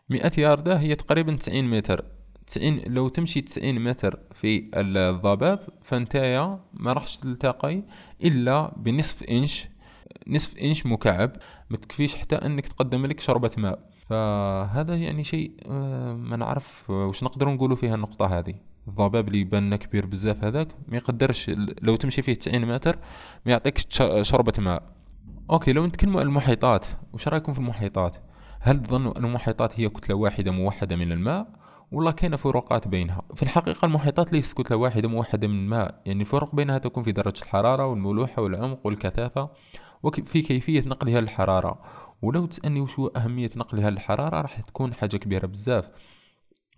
100 0.08 0.32
ياردة 0.38 0.78
هي 0.80 0.94
تقريبا 0.94 1.36
90 1.36 1.64
متر. 1.64 2.04
90 2.46 2.78
لو 2.86 3.08
تمشي 3.08 3.40
90 3.40 3.84
متر 3.84 4.20
في 4.34 4.70
الضباب 4.74 5.68
فانتايا 5.82 6.60
ما 6.72 6.92
راحش 6.92 7.16
تلتقي 7.16 7.82
إلا 8.24 8.74
بنصف 8.76 9.22
إنش. 9.22 9.68
نصف 10.28 10.58
إنش 10.58 10.86
مكعب 10.86 11.32
ما 11.70 11.76
تكفيش 11.76 12.14
حتى 12.14 12.36
إنك 12.36 12.66
تقدم 12.66 13.06
لك 13.06 13.20
شربة 13.20 13.50
ماء. 13.58 13.90
فهذا 14.06 14.94
يعني 14.96 15.24
شيء 15.24 15.56
آه، 15.66 16.14
ما 16.14 16.36
نعرف 16.36 16.90
وش 16.90 17.22
نقدر 17.22 17.48
نقولوا 17.48 17.76
فيها 17.76 17.94
النقطة 17.94 18.38
هذه. 18.38 18.54
الضباب 18.88 19.28
اللي 19.28 19.40
يبان 19.40 19.76
كبير 19.76 20.06
بزاف 20.06 20.44
هذاك 20.44 20.68
ما 20.88 20.96
يقدرش 20.96 21.50
لو 21.82 21.96
تمشي 21.96 22.22
فيه 22.22 22.34
90 22.34 22.64
متر 22.64 22.96
ما 23.46 23.52
يعطيكش 23.52 24.02
شربة 24.22 24.52
ماء. 24.58 24.82
أوكي 25.50 25.72
لو 25.72 25.86
نتكلموا 25.86 26.20
عن 26.20 26.26
المحيطات 26.26 26.86
وش 27.12 27.28
رايكم 27.28 27.52
في 27.52 27.58
المحيطات؟ 27.58 28.16
هل 28.60 28.82
تظنوا 28.82 29.18
أن 29.18 29.24
المحيطات 29.24 29.80
هي 29.80 29.88
كتلة 29.88 30.16
واحدة 30.16 30.50
موحدة 30.50 30.96
من 30.96 31.12
الماء؟ 31.12 31.46
والله 31.92 32.10
كاين 32.10 32.36
فروقات 32.36 32.88
بينها. 32.88 33.22
في 33.34 33.42
الحقيقة 33.42 33.86
المحيطات 33.86 34.32
ليست 34.32 34.56
كتلة 34.56 34.76
واحدة 34.76 35.08
موحدة 35.08 35.48
من 35.48 35.54
الماء. 35.54 36.02
يعني 36.06 36.20
الفرق 36.20 36.54
بينها 36.54 36.78
تكون 36.78 37.02
في 37.02 37.12
درجة 37.12 37.42
الحرارة 37.42 37.86
والملوحة 37.86 38.42
والعمق 38.42 38.86
والكثافة 38.86 39.50
وفي 40.02 40.42
كيفية 40.42 40.80
نقلها 40.86 41.20
للحرارة. 41.20 41.78
ولو 42.22 42.46
تسألني 42.46 42.80
وش 42.80 42.98
هو 42.98 43.06
أهمية 43.06 43.50
نقلها 43.56 43.90
للحرارة 43.90 44.40
راح 44.40 44.60
تكون 44.60 44.94
حاجة 44.94 45.16
كبيرة 45.16 45.46
بزاف. 45.46 45.90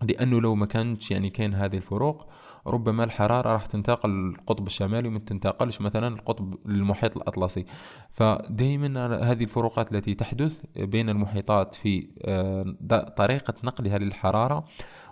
لأنه 0.03 0.41
لو 0.41 0.55
ما 0.55 0.67
كانش 0.67 1.11
يعني 1.11 1.31
كاين 1.31 1.55
هذه 1.55 1.77
الفروق 1.77 2.29
ربما 2.67 3.05
الحرارة 3.05 3.53
راح 3.53 3.67
تنتقل 3.67 4.11
للقطب 4.11 4.67
الشمالي 4.67 5.09
وما 5.09 5.19
تنتقلش 5.19 5.81
مثلا 5.81 6.09
القطب 6.09 6.55
للمحيط 6.67 7.17
الأطلسي. 7.17 7.65
فدائما 8.11 9.31
هذه 9.33 9.43
الفروقات 9.43 9.93
التي 9.93 10.15
تحدث 10.15 10.61
بين 10.77 11.11
المحيطات 11.11 11.75
في 11.75 12.09
آه، 12.25 13.09
طريقة 13.17 13.55
نقلها 13.65 13.99
للحرارة 13.99 14.65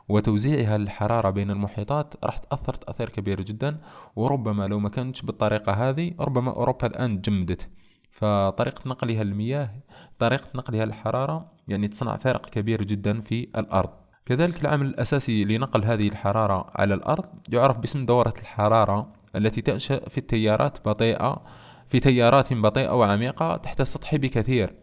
وتوزيعها 0.09 0.79
للحرارة 0.79 1.31
بين 1.31 1.51
المحيطات 1.51 2.15
راح 2.25 2.39
تأثر 2.39 2.75
تأثير 2.75 3.09
كبير 3.09 3.41
جدا. 3.41 3.81
وربما 4.17 4.67
لو 4.67 4.79
ما 4.79 4.89
كانتش 4.89 5.23
بالطريقة 5.23 5.73
هذه 5.73 6.13
ربما 6.21 6.51
أوروبا 6.51 6.87
الآن 6.87 7.21
جمدت. 7.21 7.71
فطريقة 8.11 8.89
نقلها 8.89 9.25
للمياه 9.25 9.71
طريقة 10.19 10.49
نقلها 10.55 10.85
للحرارة 10.85 11.53
يعني 11.69 11.89
تصنع 11.89 12.17
فارق 12.17 12.47
كبير 12.47 12.83
جدا 12.83 13.21
في 13.21 13.49
الأرض. 13.57 14.06
كذلك 14.27 14.61
العامل 14.61 14.87
الأساسي 14.87 15.45
لنقل 15.45 15.85
هذه 15.85 16.09
الحرارة 16.09 16.67
على 16.75 16.95
الأرض 16.95 17.25
يعرف 17.49 17.79
باسم 17.79 18.07
دورة 18.07 18.35
الحرارة 18.43 19.13
التي 19.37 19.61
تنشأ 19.61 20.09
في 20.09 20.19
التيارات 20.19 20.89
بطيئة 20.89 21.43
في 21.89 22.01
تيارات 22.01 22.53
بطيئة 22.53 22.91
وعميقة 22.91 23.57
تحت 23.57 23.81
السطح 23.81 24.17
بكثير. 24.17 24.75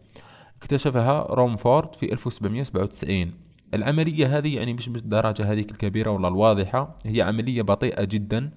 اكتشفها 0.56 1.26
رومفورد 1.30 1.94
في 1.94 2.12
1797 2.12 3.32
العملية 3.74 4.38
هذه 4.38 4.56
يعني 4.56 4.74
مش 4.74 4.88
بالدرجة 4.88 5.52
هذه 5.52 5.60
الكبيرة 5.60 6.10
ولا 6.10 6.28
الواضحة 6.28 6.96
هي 7.04 7.22
عملية 7.22 7.62
بطيئة 7.62 8.04
جدا. 8.04 8.50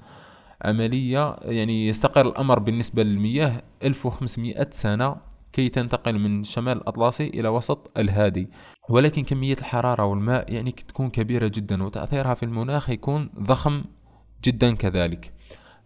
عملية 0.65 1.35
يعني 1.41 1.87
يستقر 1.87 2.27
الأمر 2.27 2.59
بالنسبة 2.59 3.03
للمياه 3.03 3.61
1500 3.83 4.67
سنة. 4.71 5.15
كي 5.53 5.69
تنتقل 5.69 6.19
من 6.19 6.43
شمال 6.43 6.77
الأطلسي 6.77 7.27
إلى 7.27 7.47
وسط 7.47 7.91
الهادي. 7.97 8.49
ولكن 8.89 9.23
كمية 9.23 9.53
الحرارة 9.53 10.05
والماء 10.05 10.53
يعني 10.53 10.71
تكون 10.71 11.09
كبيرة 11.09 11.47
جدا 11.47 11.83
وتأثيرها 11.83 12.33
في 12.33 12.43
المناخ 12.43 12.89
يكون 12.89 13.29
ضخم 13.39 13.83
جدا 14.43 14.75
كذلك. 14.75 15.33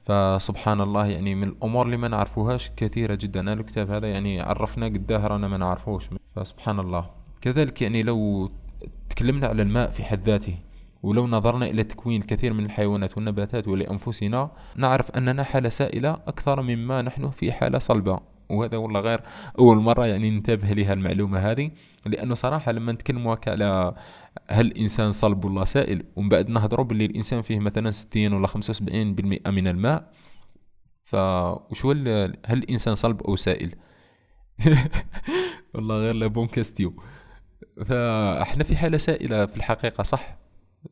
فسبحان 0.02 0.82
الله 0.82 1.06
يعني 1.08 1.36
من 1.36 1.48
الأمور 1.48 1.86
اللي 1.86 1.98
ما 1.98 2.08
نعرفوهاش 2.08 2.72
كثيرة 2.78 3.18
جدا. 3.22 3.40
أنا 3.40 3.54
الكتاب 3.54 3.92
هذا 3.92 4.08
يعني 4.08 4.42
عرفنا 4.42 4.86
قداه 4.86 5.28
رانا 5.28 5.48
ما 5.48 5.58
نعرفوش 5.58 6.10
فسبحان 6.36 6.80
الله. 6.80 7.10
كذلك 7.42 7.82
يعني 7.82 8.04
لو 8.04 8.52
تكلمنا 9.10 9.48
على 9.48 9.62
الماء 9.62 9.92
في 9.92 10.04
حد 10.04 10.24
ذاته 10.24 10.56
ولو 11.04 11.28
نظرنا 11.28 11.66
إلى 11.66 11.84
تكوين 11.84 12.22
الكثير 12.22 12.54
من 12.54 12.66
الحيوانات 12.66 13.18
والنباتات 13.18 13.68
ولأنفسنا 13.68 14.52
نعرف 14.76 15.12
أننا 15.12 15.44
حالة 15.44 15.70
سائلة 15.70 16.12
أكثر 16.12 16.62
مما 16.62 17.02
نحن 17.02 17.30
في 17.30 17.52
حالة 17.52 17.80
صلبة. 17.80 18.20
وهذا 18.52 18.78
والله 18.78 19.00
غير 19.00 19.22
أول 19.60 19.78
مرة 19.78 20.06
يعني 20.06 20.30
ننتبه 20.30 20.68
لها 20.68 20.94
المعلومه 20.94 21.40
هذه 21.40 21.72
لأنه 22.06 22.36
صراحة 22.36 22.72
لما 22.72 22.92
نتكلموا 22.92 23.36
على 23.48 23.94
هل 24.48 24.66
الانسان 24.66 25.12
صلب 25.12 25.46
ولا 25.46 25.66
سائل 25.66 26.04
ومن 26.16 26.30
بعد 26.30 26.50
نهضروا 26.50 26.86
باللي 26.86 27.06
الإنسان 27.06 27.42
فيه 27.42 27.60
مثلا 27.60 27.92
60 27.92 28.34
ولا 28.34 28.48
75% 28.48 28.54
من 29.48 29.68
الماء 29.68 30.12
فوش 31.04 31.86
هو 31.86 31.92
هل 32.46 32.58
الإنسان 32.58 32.96
صلب 32.96 33.22
أو 33.22 33.36
سائل؟ 33.36 33.76
والله 35.74 35.96
غير 35.96 36.14
لا 36.14 36.28
بون 36.28 36.48
كاستيو 36.48 36.94
فاحنا 37.86 38.64
في 38.64 38.76
حالة 38.76 38.98
سائلة 38.98 39.46
في 39.46 39.58
الحقيقة 39.58 40.04
صح؟ 40.04 40.38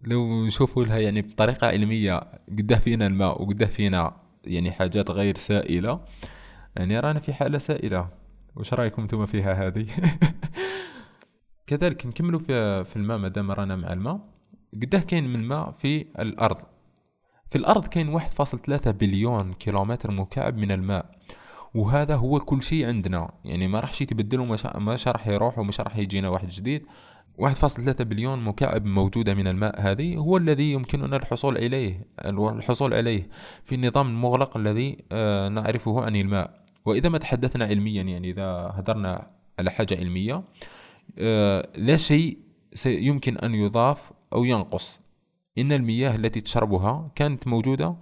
لو 0.03 0.45
نشوفوا 0.45 0.85
لها 0.85 0.97
يعني 0.97 1.21
بطريقة 1.21 1.67
علمية 1.67 2.17
قده 2.57 2.75
فينا 2.75 3.07
الماء 3.07 3.41
وقده 3.41 3.65
فينا 3.65 4.21
يعني 4.43 4.71
حاجات 4.71 5.11
غير 5.11 5.37
سائلة 5.37 5.99
يعني 6.79 6.99
رانا 6.99 7.19
في 7.19 7.33
حالة 7.33 7.57
سائلة. 7.57 8.09
وش 8.55 8.73
رأيكم 8.73 9.01
أنتم 9.01 9.25
فيها 9.25 9.67
هذه؟ 9.67 9.85
كذلك 11.67 12.05
نكملوا 12.05 12.39
في 12.39 12.83
في 12.83 12.95
الماء 12.95 13.17
مادام 13.17 13.51
رانا 13.51 13.75
مع 13.75 13.93
الماء. 13.93 14.19
قده 14.73 14.99
كاين 14.99 15.27
من 15.27 15.35
الماء 15.35 15.71
في 15.71 16.05
الأرض. 16.19 16.57
في 17.49 17.57
الأرض 17.57 17.87
كاين 17.87 18.19
1.3 18.19 18.89
بليون 18.89 19.53
كيلومتر 19.53 20.11
مكعب 20.11 20.57
من 20.57 20.71
الماء. 20.71 21.11
وهذا 21.75 22.15
هو 22.15 22.39
كل 22.39 22.63
شيء 22.63 22.87
عندنا. 22.87 23.31
يعني 23.45 23.67
ما 23.67 23.79
راحش 23.79 24.01
يتبدل 24.01 24.39
وما 24.39 24.97
راح 25.07 25.27
يروح 25.27 25.59
ومش 25.59 25.79
راح 25.79 25.97
يجينا 25.97 26.29
واحد 26.29 26.47
جديد. 26.47 26.85
1.3 27.39 28.03
بليون 28.03 28.43
مكعب 28.43 28.85
موجودة 28.85 29.33
من 29.33 29.47
الماء 29.47 29.81
هذه 29.81 30.17
هو 30.17 30.37
الذي 30.37 30.71
يمكننا 30.71 31.15
الحصول 31.15 31.57
عليه 31.57 32.07
الحصول 32.25 32.93
عليه 32.93 33.29
في 33.63 33.75
النظام 33.75 34.07
المغلق 34.07 34.57
الذي 34.57 34.97
آه، 35.11 35.49
نعرفه 35.49 36.03
عن 36.03 36.15
الماء. 36.15 36.68
وإذا 36.85 37.09
ما 37.09 37.17
تحدثنا 37.17 37.65
علميا 37.65 38.03
يعني 38.03 38.29
إذا 38.29 38.71
هدرنا 38.75 39.27
على 39.59 39.71
حاجة 39.71 39.97
علمية 39.97 40.43
آه، 41.17 41.69
لا 41.75 41.97
شيء 41.97 42.37
يمكن 42.85 43.37
أن 43.37 43.55
يضاف 43.55 44.11
أو 44.33 44.43
ينقص. 44.45 44.99
إن 45.57 45.71
المياه 45.71 46.15
التي 46.15 46.41
تشربها 46.41 47.11
كانت 47.15 47.47
موجودة 47.47 47.95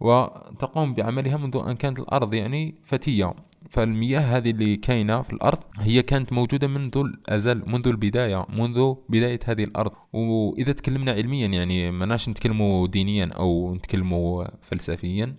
وتقوم 0.00 0.94
بعملها 0.94 1.36
منذ 1.36 1.62
أن 1.66 1.72
كانت 1.72 1.98
الأرض 1.98 2.34
يعني 2.34 2.74
فتية. 2.84 3.34
فالمياه 3.70 4.20
هذه 4.20 4.50
اللي 4.50 4.76
كاينة 4.76 5.22
في 5.22 5.32
الأرض 5.32 5.58
هي 5.78 6.02
كانت 6.02 6.32
موجودة 6.32 6.68
منذ 6.68 6.98
الأزل 6.98 7.62
منذ 7.66 7.88
البداية 7.88 8.46
منذ 8.48 8.94
بداية 9.08 9.40
هذه 9.44 9.64
الأرض. 9.64 9.92
وإذا 10.12 10.72
تكلمنا 10.72 11.12
علميا 11.12 11.46
يعني 11.46 11.90
مناش 11.90 12.28
نتكلموا 12.28 12.86
دينيا 12.86 13.30
أو 13.36 13.74
نتكلموا 13.74 14.44
فلسفيا 14.62 15.36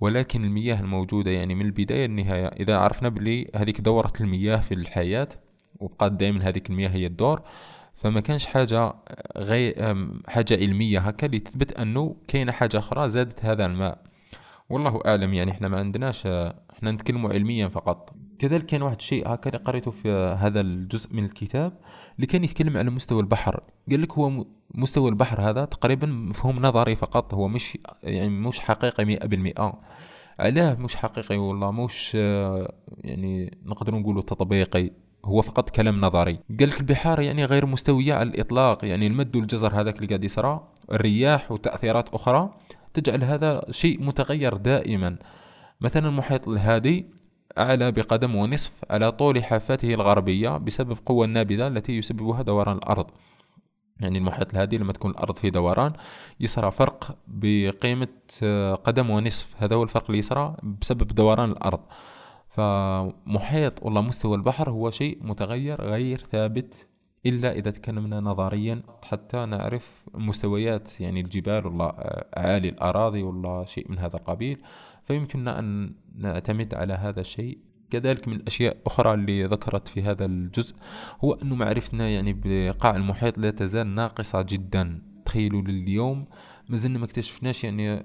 ولكن 0.00 0.44
المياه 0.44 0.80
الموجودة 0.80 1.30
يعني 1.30 1.54
من 1.54 1.66
البداية 1.66 2.06
للنهاية 2.06 2.46
إذا 2.46 2.76
عرفنا 2.76 3.08
بلي 3.08 3.50
هذيك 3.54 3.80
دورة 3.80 4.12
المياه 4.20 4.56
في 4.56 4.74
الحياة 4.74 5.28
وبقات 5.80 6.12
دائما 6.12 6.48
هذيك 6.48 6.70
المياه 6.70 6.88
هي 6.88 7.06
الدور 7.06 7.42
فما 7.94 8.20
كانش 8.20 8.46
حاجة 8.46 8.94
غير 9.36 9.74
حاجة 10.28 10.56
علمية 10.56 10.98
هكا 10.98 11.26
اللي 11.26 11.38
تثبت 11.38 11.72
أنه 11.72 12.16
كاينة 12.28 12.52
حاجة 12.52 12.78
أخرى 12.78 13.08
زادت 13.08 13.44
هذا 13.44 13.66
الماء. 13.66 14.02
والله 14.70 15.00
أعلم 15.06 15.34
يعني 15.34 15.50
إحنا 15.50 15.68
ما 15.68 15.78
عندناش 15.78 16.26
إحنا 16.26 16.90
نتكلم 16.90 17.26
علميا 17.26 17.68
فقط. 17.68 18.14
كذلك 18.38 18.66
كان 18.66 18.82
واحد 18.82 18.96
الشيء 18.96 19.32
اللي 19.46 19.58
قريته 19.58 19.90
في 19.90 20.10
هذا 20.38 20.60
الجزء 20.60 21.14
من 21.14 21.24
الكتاب 21.24 21.72
اللي 22.16 22.26
كان 22.26 22.44
يتكلم 22.44 22.76
على 22.76 22.90
مستوى 22.90 23.20
البحر. 23.20 23.60
قال 23.90 24.02
لك 24.02 24.12
هو 24.12 24.44
مستوى 24.74 25.10
البحر 25.10 25.50
هذا 25.50 25.64
تقريبا 25.64 26.06
مفهوم 26.06 26.58
نظري 26.58 26.96
فقط 26.96 27.34
هو 27.34 27.48
مش 27.48 27.78
يعني 28.02 28.28
مش 28.28 28.60
حقيقي 28.60 29.04
مئة 29.04 29.26
بالمئة. 29.26 29.80
علاه 30.38 30.74
مش 30.74 30.96
حقيقي 30.96 31.38
والله 31.38 31.70
مش 31.70 32.14
يعني 33.04 33.58
نقدر 33.64 33.94
نقوله 33.94 34.22
تطبيقي 34.22 34.90
هو 35.24 35.42
فقط 35.42 35.70
كلام 35.70 36.00
نظري. 36.00 36.38
قال 36.60 36.68
لك 36.68 36.80
البحار 36.80 37.20
يعني 37.20 37.44
غير 37.44 37.66
مستوية 37.66 38.14
على 38.14 38.28
الإطلاق 38.28 38.84
يعني 38.84 39.06
المد 39.06 39.36
والجزر 39.36 39.80
هذاك 39.80 39.96
اللي 39.96 40.06
قاعد 40.06 40.24
يصرى 40.24 40.68
الرياح 40.92 41.52
وتأثيرات 41.52 42.14
أخرى 42.14 42.54
تجعل 42.94 43.24
هذا 43.24 43.64
شيء 43.70 44.02
متغير 44.02 44.56
دائما. 44.56 45.16
مثلا 45.80 46.08
المحيط 46.08 46.48
الهادي 46.48 47.06
أعلى 47.58 47.92
بقدم 47.92 48.36
ونصف 48.36 48.72
على 48.90 49.12
طول 49.12 49.44
حافته 49.44 49.94
الغربية 49.94 50.56
بسبب 50.56 50.96
قوة 51.04 51.24
النابذة 51.24 51.66
التي 51.66 51.92
يسببها 51.98 52.42
دوران 52.42 52.76
الأرض. 52.76 53.06
يعني 54.00 54.18
المحيط 54.18 54.54
الهادي 54.54 54.78
لما 54.78 54.92
تكون 54.92 55.10
الأرض 55.10 55.36
في 55.36 55.50
دوران 55.50 55.92
يصرى 56.40 56.70
فرق 56.70 57.18
بقيمة 57.26 58.08
قدم 58.84 59.10
ونصف. 59.10 59.62
هذا 59.62 59.76
هو 59.76 59.82
الفرق 59.82 60.04
اللي 60.06 60.18
يصرى 60.18 60.56
بسبب 60.80 61.06
دوران 61.06 61.50
الأرض. 61.50 61.80
فمحيط 62.48 63.82
والله 63.82 64.00
مستوى 64.00 64.36
البحر 64.36 64.70
هو 64.70 64.90
شيء 64.90 65.18
متغير 65.22 65.82
غير 65.82 66.18
ثابت 66.32 66.86
إلا 67.26 67.52
إذا 67.52 67.70
تكلمنا 67.70 68.20
نظريا 68.20 68.82
حتى 69.04 69.46
نعرف 69.46 70.06
مستويات 70.14 71.00
يعني 71.00 71.20
الجبال 71.20 71.66
ولا 71.66 72.26
أعالي 72.38 72.68
الأراضي 72.68 73.22
ولا 73.22 73.64
شيء 73.64 73.90
من 73.90 73.98
هذا 73.98 74.16
القبيل. 74.16 74.58
فيمكننا 75.02 75.58
أن 75.58 75.94
نعتمد 76.14 76.74
على 76.74 76.94
هذا 76.94 77.20
الشيء. 77.20 77.58
كذلك 77.90 78.28
من 78.28 78.36
الأشياء 78.36 78.76
أخرى 78.86 79.14
اللي 79.14 79.44
ذكرت 79.44 79.88
في 79.88 80.02
هذا 80.02 80.24
الجزء 80.24 80.76
هو 81.24 81.32
أن 81.32 81.52
معرفتنا 81.52 82.08
يعني 82.08 82.40
بقاع 82.44 82.96
المحيط 82.96 83.38
لا 83.38 83.50
تزال 83.50 83.86
ناقصة 83.86 84.42
جدا. 84.42 85.02
تخيلوا 85.24 85.62
لليوم 85.62 86.26
ما 86.68 86.76
زلنا 86.76 86.98
ما 86.98 87.04
اكتشفناش 87.04 87.64
يعني 87.64 88.04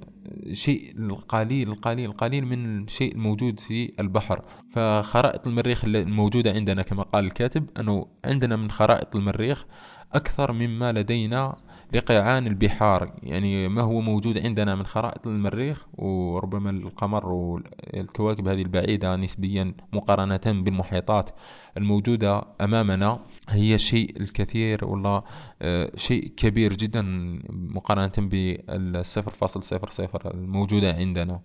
شيء 0.53 0.93
القليل 0.99 1.70
القليل 1.70 2.09
القليل 2.09 2.45
من 2.45 2.84
الشيء 2.84 3.16
الموجود 3.16 3.59
في 3.59 3.91
البحر. 3.99 4.41
فخرائط 4.70 5.47
المريخ 5.47 5.86
الموجودة 5.86 6.51
عندنا 6.51 6.82
كما 6.82 7.03
قال 7.03 7.26
الكاتب 7.26 7.70
أنه 7.80 8.07
عندنا 8.26 8.55
من 8.55 8.72
خرائط 8.72 9.16
المريخ 9.16 9.66
أكثر 10.14 10.51
مما 10.51 10.91
لدينا 10.91 11.55
لقيعان 11.93 12.47
البحار. 12.47 13.14
يعني 13.24 13.68
ما 13.68 13.82
هو 13.82 14.01
موجود 14.01 14.38
عندنا 14.38 14.76
من 14.76 14.86
خرائط 14.86 15.28
المريخ 15.28 15.86
وربما 15.93 16.70
القمر 16.70 17.30
والكواكب 17.30 18.47
هذه 18.47 18.62
البعيدة 18.62 19.16
نسبيا 19.16 19.74
مقارنة 19.93 20.41
بالمحيطات 20.45 21.30
الموجودة 21.78 22.43
أمامنا 22.62 23.20
هي 23.49 23.78
شيء 23.78 24.22
الكثير 24.22 24.86
والله 24.86 25.24
آه، 25.62 25.91
شيء 25.95 26.28
كبير 26.38 26.74
جدا 26.74 27.01
مقارنة 27.49 28.12
بالصفر 28.18 29.32
فاصل 29.32 29.64
صفر 29.64 29.89
صفر 29.89 30.34
الموجودة 30.34 30.93
عندنا. 30.93 31.41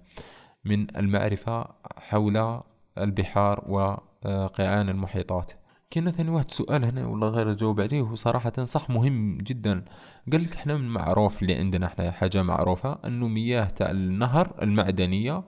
من 0.65 0.97
المعرفة 0.97 1.67
حول 1.99 2.61
البحار 2.99 3.65
وقيعان 3.69 4.89
المحيطات. 4.89 5.53
كاين 5.91 6.11
ثاني 6.11 6.31
واحد 6.31 6.51
سؤال 6.51 6.85
هنا 6.85 7.07
والله 7.07 7.29
غير 7.29 7.51
اجاوب 7.51 7.81
عليه 7.81 8.01
هو 8.01 8.15
صراحة 8.15 8.65
صح 8.65 8.91
مهم 8.91 9.39
جدا. 9.39 9.85
قال 10.33 10.43
لك 10.43 10.53
إحنا 10.53 10.75
من 10.77 10.85
المعروف 10.85 11.43
اللي 11.43 11.55
عندنا 11.55 11.87
إحنا 11.87 12.11
حاجة 12.11 12.43
معروفة 12.43 12.99
أنه 13.05 13.29
مياه 13.29 13.65
تاع 13.65 13.91
النهر 13.91 14.63
المعدنية 14.63 15.45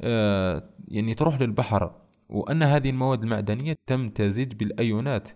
آه 0.00 0.70
يعني 0.88 1.14
تروح 1.14 1.40
للبحر 1.40 1.94
وأن 2.28 2.62
هذه 2.62 2.90
المواد 2.90 3.22
المعدنية 3.22 3.76
تمتزج 3.86 4.52
بالأيونات 4.54 5.28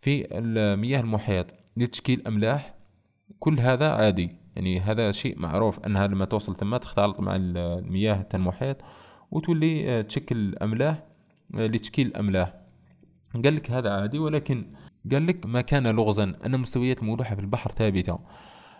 في 0.00 0.38
المياه 0.38 1.00
المحيط 1.00 1.46
لتشكيل 1.76 2.22
أملاح. 2.26 2.74
كل 3.38 3.60
هذا 3.60 3.92
عادي 3.92 4.36
يعني 4.56 4.80
هذا 4.80 5.12
شيء 5.12 5.38
معروف 5.38 5.80
انها 5.86 6.06
لما 6.06 6.24
توصل 6.24 6.56
ثم 6.56 6.76
تختلط 6.76 7.20
مع 7.20 7.36
المياه 7.36 8.22
تاع 8.22 8.40
المحيط 8.40 8.76
وتولي 9.30 9.98
آه، 9.98 10.02
تشكل 10.02 10.54
أملاح 10.62 11.04
آه، 11.54 11.66
لتشكيل 11.66 12.06
الاملاح 12.06 12.61
قال 13.34 13.54
لك 13.56 13.70
هذا 13.70 13.90
عادي 13.90 14.18
ولكن 14.18 14.66
قال 15.12 15.26
لك 15.26 15.46
ما 15.46 15.60
كان 15.60 15.86
لغزا. 15.86 16.34
أن 16.46 16.60
مستويات 16.60 17.02
الملوحة 17.02 17.34
في 17.34 17.40
البحر 17.40 17.72
ثابتة. 17.72 18.18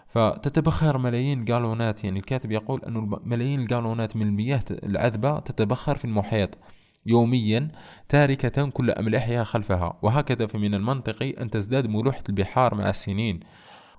فتتبخر 0.06 0.98
ملايين 0.98 1.40
الجالونات. 1.40 2.04
يعني 2.04 2.18
الكاتب 2.18 2.52
يقول 2.52 2.80
أن 2.84 3.10
ملايين 3.24 3.60
الجالونات 3.60 4.16
من 4.16 4.26
المياه 4.26 4.64
العذبة 4.70 5.38
تتبخر 5.38 5.96
في 5.96 6.04
المحيط 6.04 6.58
يوميا 7.06 7.68
تاركة 8.08 8.70
كل 8.70 8.90
أملاحها 8.90 9.44
خلفها. 9.44 9.98
وهكذا 10.02 10.46
فمن 10.46 10.74
المنطقي 10.74 11.30
أن 11.30 11.50
تزداد 11.50 11.86
ملوحة 11.86 12.22
البحار 12.28 12.74
مع 12.74 12.90
السنين. 12.90 13.40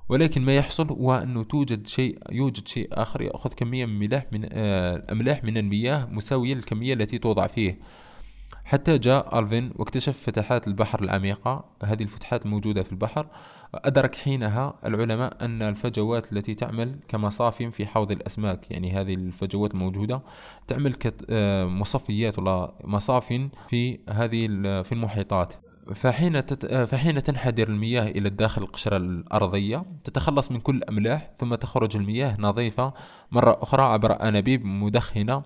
ولكن 0.10 0.41
ما 0.41 0.56
يحصل 0.56 0.88
هو 0.88 1.16
أنه 1.16 1.43
توجد 1.43 1.88
شيء 1.88 2.20
يوجد 2.32 2.68
شيء 2.68 2.88
آخر 2.91 3.22
يأخذ 3.22 3.54
كمية 3.54 3.86
من 3.86 3.99
ملاح 3.99 4.26
من 4.32 4.49
آه 4.51 5.04
أملاح 5.12 5.43
من 5.43 5.58
المياه 5.58 6.06
مساوية 6.06 6.54
للكمية 6.54 6.93
التي 6.93 7.18
توضع 7.18 7.47
فيه. 7.47 7.80
حتى 8.66 8.97
جاء 8.97 9.39
ألفين 9.39 9.72
واكتشف 9.76 10.18
فتحات 10.18 10.68
البحر 10.68 11.04
العميقة. 11.04 11.66
هذه 11.84 12.04
الفتحات 12.04 12.45
الموجودة 12.45 12.84
في 12.84 12.91
البحر. 12.91 13.28
أدرك 13.76 14.16
حينها 14.16 14.74
العلماء 14.86 15.45
أن 15.45 15.62
الفجوات 15.62 16.34
التي 16.34 16.56
تعمل 16.56 16.99
كمصاف 17.08 17.64
في 17.64 17.86
حوض 17.86 18.12
الأسماك 18.12 18.72
يعني 18.72 18.91
هذه 18.91 19.14
الفجوات 19.14 19.74
الموجودة 19.74 20.22
تعمل 20.68 20.93
كمصفيات 20.93 22.39
ولا 22.39 22.74
مصاف 22.84 23.34
في 23.68 23.99
هذه 24.10 24.47
في 24.82 24.91
المحيطات. 24.91 25.54
فحين 25.95 26.45
تت... 26.45 26.66
فحين 26.66 27.24
تنحدر 27.24 27.68
المياه 27.68 28.04
إلى 28.04 28.28
الداخل 28.28 28.62
القشرة 28.62 28.97
الأرضية 28.97 29.86
تتخلص 30.04 30.51
من 30.51 30.60
كل 30.60 30.76
الأملاح 30.76 31.32
ثم 31.39 31.56
تخرج 31.56 31.97
المياه 31.97 32.36
نظيفة 32.39 32.93
مرة 33.32 33.60
أخرى 33.62 33.84
عبر 33.84 34.28
أنابيب 34.28 34.66
مدخنة. 34.66 35.34
آه 35.34 35.43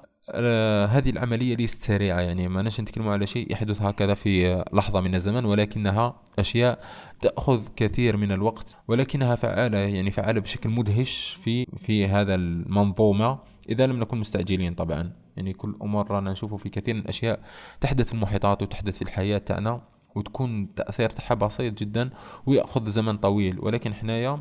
هذه 0.90 1.10
العملية 1.10 1.56
ليست 1.56 1.84
سريعة 1.84 2.20
يعني 2.20 2.48
ما 2.48 2.62
نش 2.62 2.82
نتكلم 2.82 3.08
على 3.08 3.28
شيء 3.28 3.52
يحدث 3.52 3.82
هكذا 3.82 4.14
في 4.14 4.64
لحظة 4.74 5.02
من 5.02 5.16
الزمن 5.16 5.46
ولكنها 5.46 6.16
أشياء 6.40 6.80
تأخذ 7.22 7.68
كثير 7.76 8.18
من 8.18 8.32
الوقت 8.32 8.78
ولكنها 8.88 9.36
فعالة 9.36 9.78
يعني 9.78 10.12
فعالة 10.12 10.42
بشكل 10.42 10.70
مدهش 10.70 11.38
في 11.42 11.66
في 11.78 12.08
هذا 12.08 12.36
المنظومة 12.36 13.40
إذا 13.70 13.88
لم 13.88 14.00
نكن 14.00 14.18
مستعجلين 14.18 14.74
طبعا. 14.74 15.12
يعني 15.38 15.54
كل 15.54 15.76
أمور 15.82 16.12
رانا 16.12 16.32
نشوفه 16.32 16.58
في 16.58 16.70
كثير 16.70 16.96
من 16.96 17.02
الأشياء 17.02 17.40
تحدث 17.82 18.08
في 18.08 18.14
المحيطات 18.14 18.62
وتحدث 18.62 18.96
في 18.96 19.02
الحياة 19.02 19.38
تاعنا 19.38 19.82
وتكون 20.16 20.76
تأثير 20.76 21.10
تاعها 21.10 21.34
بسيط 21.34 21.78
جدا 21.80 22.10
ويأخذ 22.46 22.90
زمن 22.90 23.18
طويل. 23.18 23.60
ولكن 23.60 23.94
حنايا 23.94 24.40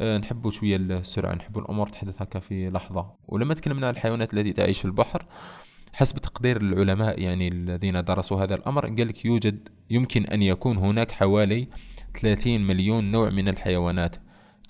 آه، 0.00 0.18
نحب 0.18 0.50
شوية 0.50 0.76
السرعة 0.76 1.34
نحب 1.34 1.58
الأمور 1.58 1.88
تحدث 1.88 2.22
هكا 2.22 2.40
في 2.40 2.70
لحظة. 2.70 3.10
ولما 3.28 3.54
تكلمنا 3.54 3.86
عن 3.86 3.94
الحيوانات 3.94 4.34
التي 4.34 4.52
تعيش 4.52 4.78
في 4.78 4.84
البحر 4.84 5.26
حسب 5.92 6.18
تقدير 6.18 6.56
العلماء 6.56 7.20
يعني 7.20 7.48
الذين 7.48 8.04
درسوا 8.04 8.42
هذا 8.42 8.54
الأمر 8.54 8.86
قال 8.86 9.08
لك 9.08 9.24
يوجد 9.24 9.68
يمكن 9.90 10.24
أن 10.24 10.42
يكون 10.42 10.76
هناك 10.76 11.10
حوالي 11.10 11.68
30 12.20 12.60
مليون 12.60 13.10
نوع 13.10 13.30
من 13.30 13.48
الحيوانات. 13.48 14.16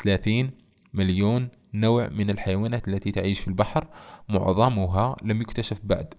30 0.03 0.51
مليون 0.95 1.49
نوع 1.75 2.09
من 2.09 2.31
الحيوانات 2.31 2.89
التي 2.89 3.11
تعيش 3.11 3.41
في 3.41 3.49
البحر 3.49 3.89
معظمها 4.29 5.17
لم 5.23 5.41
يكتشف 5.41 5.81
بعد. 5.85 6.15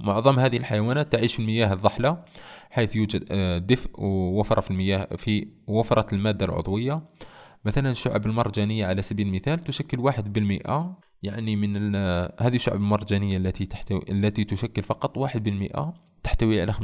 معظم 0.00 0.38
هذه 0.38 0.56
الحيوانات 0.56 1.12
تعيش 1.12 1.34
في 1.34 1.40
المياه 1.40 1.72
الضحلة 1.72 2.24
حيث 2.70 2.96
يوجد 2.96 3.26
آه، 3.30 3.58
دفء 3.58 3.90
ووفرة 3.98 4.60
في 4.60 4.70
المياه 4.70 5.08
في 5.16 5.48
وفرة 5.66 6.06
المادة 6.14 6.46
العضوية. 6.46 7.02
مثلا 7.64 7.90
الشعب 7.90 8.26
المرجانية 8.26 8.86
على 8.86 9.02
سبيل 9.02 9.26
المثال 9.26 9.58
تشكل 9.58 10.00
واحد 10.00 10.32
بالمئة 10.32 10.98
يعني 11.22 11.56
من 11.56 11.96
هذه 12.40 12.54
الشعب 12.54 12.76
المرجانية 12.76 13.36
التي 13.36 13.66
تحتوي 13.66 14.02
التي 14.08 14.44
تشكل 14.44 14.82
فقط 14.82 15.16
واحد 15.18 15.42
بالمئة 15.42 15.94
تحتوي 16.22 16.60
على 16.60 16.72
15% 16.72 16.80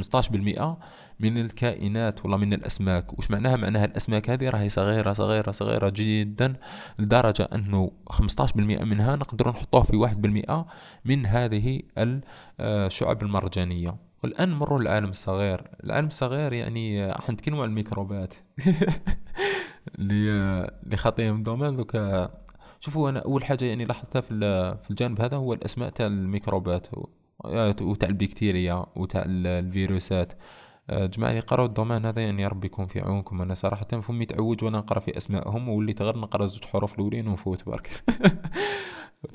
من 1.21 1.39
الكائنات 1.39 2.21
والله 2.23 2.37
من 2.37 2.53
الأسماك. 2.53 3.19
وش 3.19 3.31
معناها؟ 3.31 3.57
معناها 3.57 3.85
الأسماك 3.85 4.31
هذه 4.31 4.49
راهي 4.49 4.69
صغيرة 4.69 5.13
صغيرة 5.13 5.51
صغيرة 5.51 5.93
جدا 5.97 6.57
لدرجة 6.99 7.49
أنه 7.55 7.91
15% 8.13 8.57
منها 8.57 9.17
نقدر 9.17 9.49
نحطوه 9.49 9.83
في 9.83 9.97
1% 9.97 10.65
من 11.05 11.27
هذه 11.27 11.81
الشعب 12.61 13.23
المرجانية. 13.23 13.97
والآن 14.25 14.49
نمروا 14.49 14.81
للعالم 14.81 15.11
الصغير 15.11 15.71
العالم 15.85 16.07
الصغير 16.07 16.53
يعني 16.53 17.15
حنتكلموا 17.15 17.63
عن 17.63 17.69
الميكروبات. 17.69 18.35
اللي 19.99 20.97
خاطيهم 20.97 21.43
دومين 21.43 21.77
دوكا 21.77 22.31
شوفوا 22.81 23.11
أنا 23.11 23.19
أول 23.19 23.45
حاجة 23.45 23.65
يعني 23.65 23.85
لاحظتها 23.85 24.21
في 24.21 24.29
في 24.83 24.91
الجانب 24.91 25.21
هذا 25.21 25.37
هو 25.37 25.53
الأسماء 25.53 25.91
تاع 25.91 26.07
الميكروبات 26.07 26.87
وتاع 27.81 28.09
البكتيريا 28.09 28.87
وتاع 28.97 29.23
الفيروسات. 29.27 30.33
آه، 30.91 31.07
جماعة 31.07 31.31
اللي 31.31 31.41
قراو 31.41 31.67
الدومين 31.67 32.07
هذا 32.07 32.23
يعني 32.23 32.47
ربي 32.47 32.67
يكون 32.67 32.87
في 32.87 33.01
عونكم. 33.01 33.43
أنا 33.43 33.55
صراحة 33.55 33.85
فمي 33.85 34.27
تعوج 34.27 34.65
وأنا 34.65 34.79
نقرأ 34.79 35.01
في 35.01 35.17
أسمائهم 35.17 35.69
وليت 35.69 36.03
غير 36.03 36.19
نقرأ 36.19 36.47
زوج 36.47 36.65
حروف 36.65 36.95
الأولين 36.95 37.29
ونفوت 37.29 37.67
برك. 37.67 37.91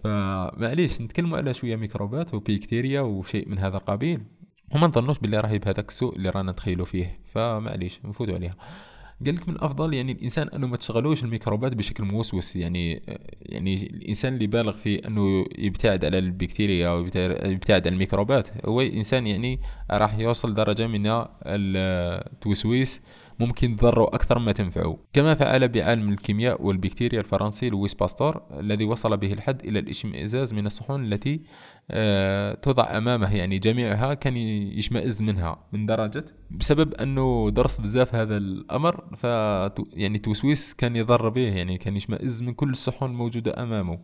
فمعليش 0.03 1.01
نتكلموا 1.01 1.37
على 1.37 1.53
شوية 1.53 1.75
ميكروبات 1.75 2.33
وبكتيريا 2.33 3.01
وشيء 3.01 3.49
من 3.49 3.59
هذا 3.59 3.77
القبيل 3.77 4.23
وما 4.75 4.87
نظنوش 4.87 5.19
باللي 5.19 5.39
راهي 5.39 5.59
بهذاك 5.59 5.89
السوء 5.89 6.15
اللي 6.15 6.29
رانا 6.29 6.51
نتخيلوا 6.51 6.85
فيه. 6.85 7.19
فمعليش 7.25 8.05
نفوتوا 8.05 8.35
عليها. 8.35 8.55
قال 9.25 9.35
لك 9.35 9.49
من 9.49 9.55
الأفضل 9.55 9.93
يعني 9.93 10.11
الإنسان 10.11 10.47
أنه 10.47 10.67
ما 10.67 10.77
تشغلوش 10.77 11.23
الميكروبات 11.23 11.75
بشكل 11.75 12.03
موسوس 12.03 12.55
يعني 12.55 13.01
يعني 13.41 13.73
الإنسان 13.73 14.33
اللي 14.33 14.47
بالغ 14.47 14.71
في 14.71 15.07
أنه 15.07 15.45
يبتعد 15.57 16.05
على 16.05 16.17
البكتيريا 16.17 16.89
أو 16.89 16.99
يبتعد 17.45 17.87
عن 17.87 17.93
الميكروبات 17.93 18.65
هو 18.65 18.81
إنسان 18.81 19.27
يعني 19.27 19.59
راح 19.91 20.19
يوصل 20.19 20.53
درجة 20.53 20.87
من 20.87 21.25
التوسويس 21.45 23.01
ممكن 23.39 23.77
تضره 23.77 24.03
أكثر 24.03 24.39
ما 24.39 24.51
تنفعه 24.51 24.97
كما 25.13 25.35
فعل 25.35 25.67
بعالم 25.67 26.09
الكيمياء 26.09 26.61
والبكتيريا 26.61 27.19
الفرنسي 27.19 27.69
لويس 27.69 27.93
باستور 27.93 28.41
الذي 28.59 28.85
وصل 28.85 29.17
به 29.17 29.33
الحد 29.33 29.65
إلى 29.65 29.79
الاشمئزاز 29.79 30.53
من 30.53 30.65
الصحون 30.65 31.05
التي 31.05 31.41
آه، 31.91 32.53
توضع 32.53 32.97
أمامه 32.97 33.35
يعني 33.35 33.59
جميعها 33.59 34.13
كان 34.13 34.37
يشمئز 34.37 35.21
منها. 35.21 35.65
من 35.73 35.85
درجة؟ 35.85 36.25
بسبب 36.51 36.93
أنه 36.93 37.49
درس 37.49 37.81
بزاف 37.81 38.15
هذا 38.15 38.37
الأمر 38.37 39.03
ف 39.17 39.23
يعني 39.93 40.17
توسويس 40.17 40.73
كان 40.73 40.95
يضر 40.95 41.29
به 41.29 41.57
يعني 41.57 41.77
كان 41.77 41.95
يشمئز 41.95 42.43
من 42.43 42.53
كل 42.53 42.69
الصحون 42.69 43.09
الموجودة 43.09 43.63
أمامه. 43.63 43.99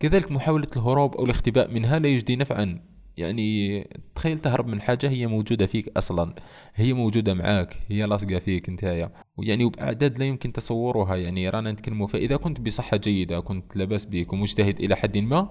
كذلك 0.00 0.32
محاولة 0.32 0.68
الهروب 0.76 1.16
أو 1.16 1.24
الاختباء 1.24 1.70
منها 1.70 1.98
لا 1.98 2.08
يجدي 2.08 2.36
نفعا. 2.36 2.93
يعني 3.16 3.80
تخيل 4.14 4.38
تهرب 4.38 4.66
من 4.66 4.80
حاجة 4.80 5.08
هي 5.10 5.26
موجودة 5.26 5.66
فيك 5.66 5.88
أصلا. 5.96 6.34
هي 6.74 6.92
موجودة 6.92 7.34
معاك 7.34 7.82
هي 7.88 8.06
لاصقة 8.06 8.38
فيك 8.38 8.68
انتايا 8.68 9.12
ويعني 9.36 9.64
وبأعداد 9.64 10.18
لا 10.18 10.24
يمكن 10.24 10.52
تصورها 10.52 11.16
يعني 11.16 11.48
رانا 11.48 11.72
نتكلموا. 11.72 12.06
فإذا 12.06 12.36
كنت 12.36 12.60
بصحة 12.60 12.96
جيدة 12.96 13.40
كنت 13.40 13.76
لاباس 13.76 14.06
بك 14.06 14.32
ومجتهد 14.32 14.80
إلى 14.80 14.96
حد 14.96 15.18
ما 15.18 15.50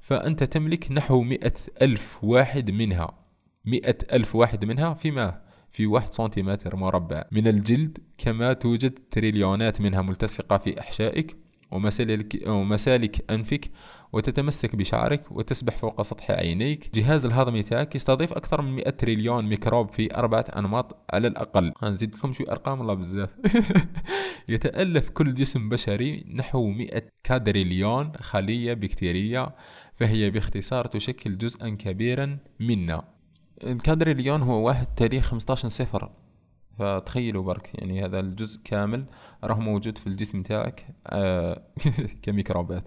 فأنت 0.00 0.44
تملك 0.44 0.92
نحو 0.92 1.22
مئة 1.22 1.54
ألف 1.82 2.24
واحد 2.24 2.70
منها. 2.70 3.18
مئة 3.64 3.98
ألف 4.12 4.36
واحد 4.36 4.64
منها 4.64 4.94
فيما 4.94 5.40
في 5.70 5.86
واحد 5.86 6.12
سنتيمتر 6.12 6.76
مربع. 6.76 7.24
من 7.32 7.48
الجلد 7.48 7.98
كما 8.18 8.52
توجد 8.52 8.98
تريليونات 9.10 9.80
منها 9.80 10.02
ملتصقة 10.02 10.58
في 10.58 10.80
أحشائك 10.80 11.36
ومسالك, 11.70 12.48
ومسالك 12.48 13.30
أنفك 13.30 13.70
وتتمسك 14.14 14.76
بشعرك 14.76 15.32
وتسبح 15.32 15.76
فوق 15.76 16.02
سطح 16.02 16.30
عينيك. 16.30 16.90
جهاز 16.94 17.26
الهضمي 17.26 17.62
تاعك 17.62 17.94
يستضيف 17.94 18.32
أكثر 18.32 18.62
من 18.62 18.74
100 18.74 18.90
تريليون 18.90 19.44
ميكروب 19.44 19.90
في 19.92 20.16
أربعة 20.16 20.44
أنماط 20.56 20.96
على 21.12 21.28
الأقل. 21.28 21.72
نزيد 21.82 22.14
لكم 22.14 22.32
شوي 22.32 22.50
أرقام 22.50 22.80
الله 22.80 22.94
بزاف. 22.94 23.30
يتألف 24.48 25.10
كل 25.10 25.34
جسم 25.34 25.68
بشري 25.68 26.24
نحو 26.34 26.66
100 26.70 27.02
كادريليون 27.22 28.12
خلية 28.20 28.74
بكتيرية 28.74 29.54
فهي 29.94 30.30
باختصار 30.30 30.86
تشكل 30.86 31.38
جزءا 31.38 31.68
كبيرا 31.68 32.38
منا. 32.60 33.04
الكادريليون 33.64 34.42
هو 34.42 34.66
واحد 34.66 34.86
تاريخ 34.86 35.24
15 35.24 35.68
صفر. 35.68 36.10
فتخيلوا 36.78 37.42
برك 37.42 37.70
يعني 37.74 38.04
هذا 38.04 38.20
الجزء 38.20 38.60
كامل 38.64 39.04
راه 39.44 39.60
موجود 39.60 39.98
في 39.98 40.06
الجسم 40.06 40.42
تاعك. 40.42 40.86
آه 41.06 41.62
كميكروبات. 42.22 42.84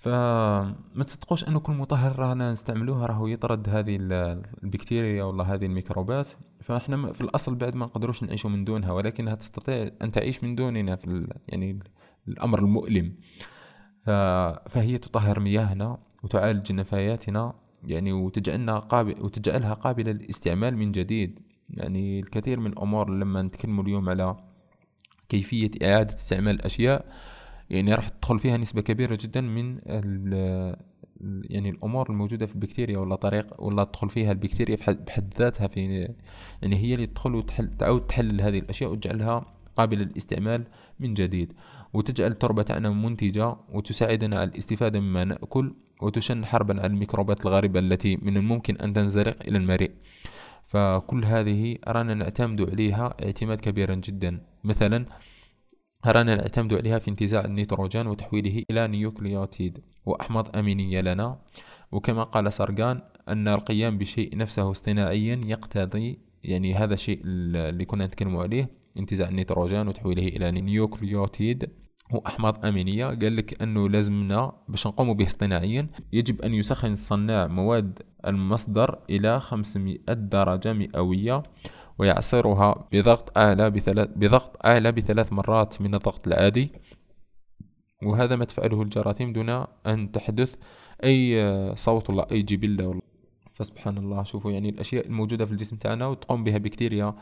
فما 0.00 1.04
تصدقوش 1.06 1.48
انه 1.48 1.60
كل 1.60 1.72
مطهر 1.72 2.18
رانا 2.18 2.52
نستعملوه 2.52 3.06
راهو 3.06 3.26
يطرد 3.26 3.68
هذه 3.68 3.98
البكتيريا 4.00 5.24
ولا 5.24 5.44
هذه 5.44 5.66
الميكروبات. 5.66 6.28
فإحنا 6.60 7.12
في 7.12 7.20
الأصل 7.20 7.54
بعد 7.54 7.74
ما 7.74 7.86
نقدروش 7.86 8.22
نعيشوا 8.22 8.50
من 8.50 8.64
دونها 8.64 8.92
ولكنها 8.92 9.34
تستطيع 9.34 9.90
أن 10.02 10.10
تعيش 10.10 10.44
من 10.44 10.54
دوننا 10.54 10.96
في 10.96 11.26
يعني 11.48 11.78
الأمر 12.28 12.58
المؤلم. 12.58 13.14
فهي 14.70 14.98
تطهر 14.98 15.40
مياهنا 15.40 15.98
وتعالج 16.22 16.72
نفاياتنا 16.72 17.54
يعني 17.84 18.12
وتجعلنا 18.12 18.78
قابل 18.78 19.22
وتجعلها 19.22 19.74
قابلة 19.74 20.12
للاستعمال 20.12 20.76
من 20.76 20.92
جديد. 20.92 21.40
يعني 21.70 22.20
الكثير 22.20 22.60
من 22.60 22.72
الأمور 22.72 23.10
لما 23.10 23.42
نتكلم 23.42 23.80
اليوم 23.80 24.08
على 24.08 24.36
كيفية 25.28 25.70
إعادة 25.82 26.14
استعمال 26.14 26.54
الأشياء 26.54 27.12
يعني 27.70 27.94
راح 27.94 28.08
تدخل 28.08 28.38
فيها 28.38 28.56
نسبة 28.56 28.80
كبيرة 28.80 29.18
جدا 29.20 29.40
من 29.40 29.78
يعني 31.50 31.70
الأمور 31.70 32.10
الموجودة 32.10 32.46
في 32.46 32.54
البكتيريا 32.54 32.98
ولا 32.98 33.14
طريق 33.14 33.62
ولا 33.62 33.84
تدخل 33.84 34.08
فيها 34.10 34.32
البكتيريا 34.32 34.76
بحد 34.88 35.34
ذاتها 35.38 35.66
في 35.66 36.08
يعني 36.62 36.76
هي 36.76 36.94
اللي 36.94 37.06
تدخل 37.06 37.34
وتحل 37.34 37.76
تعود 37.78 38.06
تحلل 38.06 38.40
هذه 38.40 38.58
الأشياء 38.58 38.92
وتجعلها 38.92 39.46
قابلة 39.76 40.04
للاستعمال 40.04 40.64
من 41.00 41.14
جديد. 41.14 41.52
وتجعل 41.92 42.30
التربة 42.30 42.62
تاعنا 42.62 42.90
منتجة 42.90 43.56
وتساعدنا 43.72 44.40
على 44.40 44.50
الاستفادة 44.50 45.00
مما 45.00 45.24
نأكل 45.24 45.74
وتشن 46.02 46.44
حربا 46.44 46.80
على 46.80 46.86
الميكروبات 46.86 47.46
الغريبة 47.46 47.80
التي 47.80 48.16
من 48.22 48.36
الممكن 48.36 48.76
أن 48.76 48.92
تنزرق 48.92 49.36
إلى 49.48 49.58
المريء. 49.58 49.90
فكل 50.62 51.24
هذه 51.24 51.78
رانا 51.88 52.14
نعتمد 52.14 52.70
عليها 52.70 53.14
اعتماد 53.22 53.60
كبيرا 53.60 53.94
جدا. 53.94 54.40
مثلا 54.64 55.06
رانا 56.06 56.34
نعتمد 56.34 56.74
عليها 56.74 56.98
في 56.98 57.08
انتزاع 57.10 57.44
النيتروجين 57.44 58.06
وتحويله 58.06 58.64
إلى 58.70 58.86
نيوكليوتيد 58.88 59.78
وأحماض 60.06 60.56
أمينية 60.56 61.00
لنا. 61.00 61.38
وكما 61.92 62.22
قال 62.22 62.52
سرغان 62.52 63.00
أن 63.28 63.48
القيام 63.48 63.98
بشيء 63.98 64.36
نفسه 64.36 64.70
اصطناعيا 64.70 65.40
يقتضي 65.44 66.18
يعني 66.44 66.74
هذا 66.74 66.94
الشيء 66.94 67.20
اللي 67.24 67.84
كنا 67.84 68.06
نتكلم 68.06 68.36
عليه 68.36 68.70
انتزاع 68.98 69.28
النيتروجين 69.28 69.88
وتحويله 69.88 70.28
إلى 70.28 70.50
نيوكليوتيد 70.50 71.70
وأحماض 72.12 72.66
أمينية 72.66 73.06
قال 73.06 73.36
لك 73.36 73.62
أنه 73.62 73.88
لازمنا 73.88 74.52
باش 74.68 74.86
نقوم 74.86 75.14
به 75.14 75.24
اصطناعيا 75.26 75.88
يجب 76.12 76.42
أن 76.42 76.54
يسخن 76.54 76.92
الصناع 76.92 77.46
مواد 77.46 78.02
المصدر 78.26 78.98
إلى 79.10 79.40
500 79.40 79.98
درجة 80.08 80.72
مئوية. 80.72 81.42
ويعصرها 82.00 82.88
بضغط 82.92 83.38
أعلى 83.38 83.70
بثلاث 83.70 84.08
بضغط 84.16 84.66
أعلى 84.66 84.92
بثلاث 84.92 85.32
مرات 85.32 85.80
من 85.80 85.94
الضغط 85.94 86.26
العادي. 86.26 86.72
وهذا 88.02 88.36
ما 88.36 88.44
تفعله 88.44 88.82
الجراثيم 88.82 89.32
دون 89.32 89.50
أن 89.86 90.12
تحدث 90.12 90.54
أي 91.04 91.76
صوت 91.76 92.10
ولا 92.10 92.30
أي 92.32 92.42
جبلة 92.42 92.88
ولا 92.88 93.00
فسبحان 93.54 93.98
الله. 93.98 94.22
شوفوا 94.22 94.50
يعني 94.50 94.68
الأشياء 94.68 95.06
الموجودة 95.06 95.46
في 95.46 95.52
الجسم 95.52 95.76
تاعنا 95.76 96.06
وتقوم 96.06 96.44
بها 96.44 96.58
بكتيريا 96.58 97.14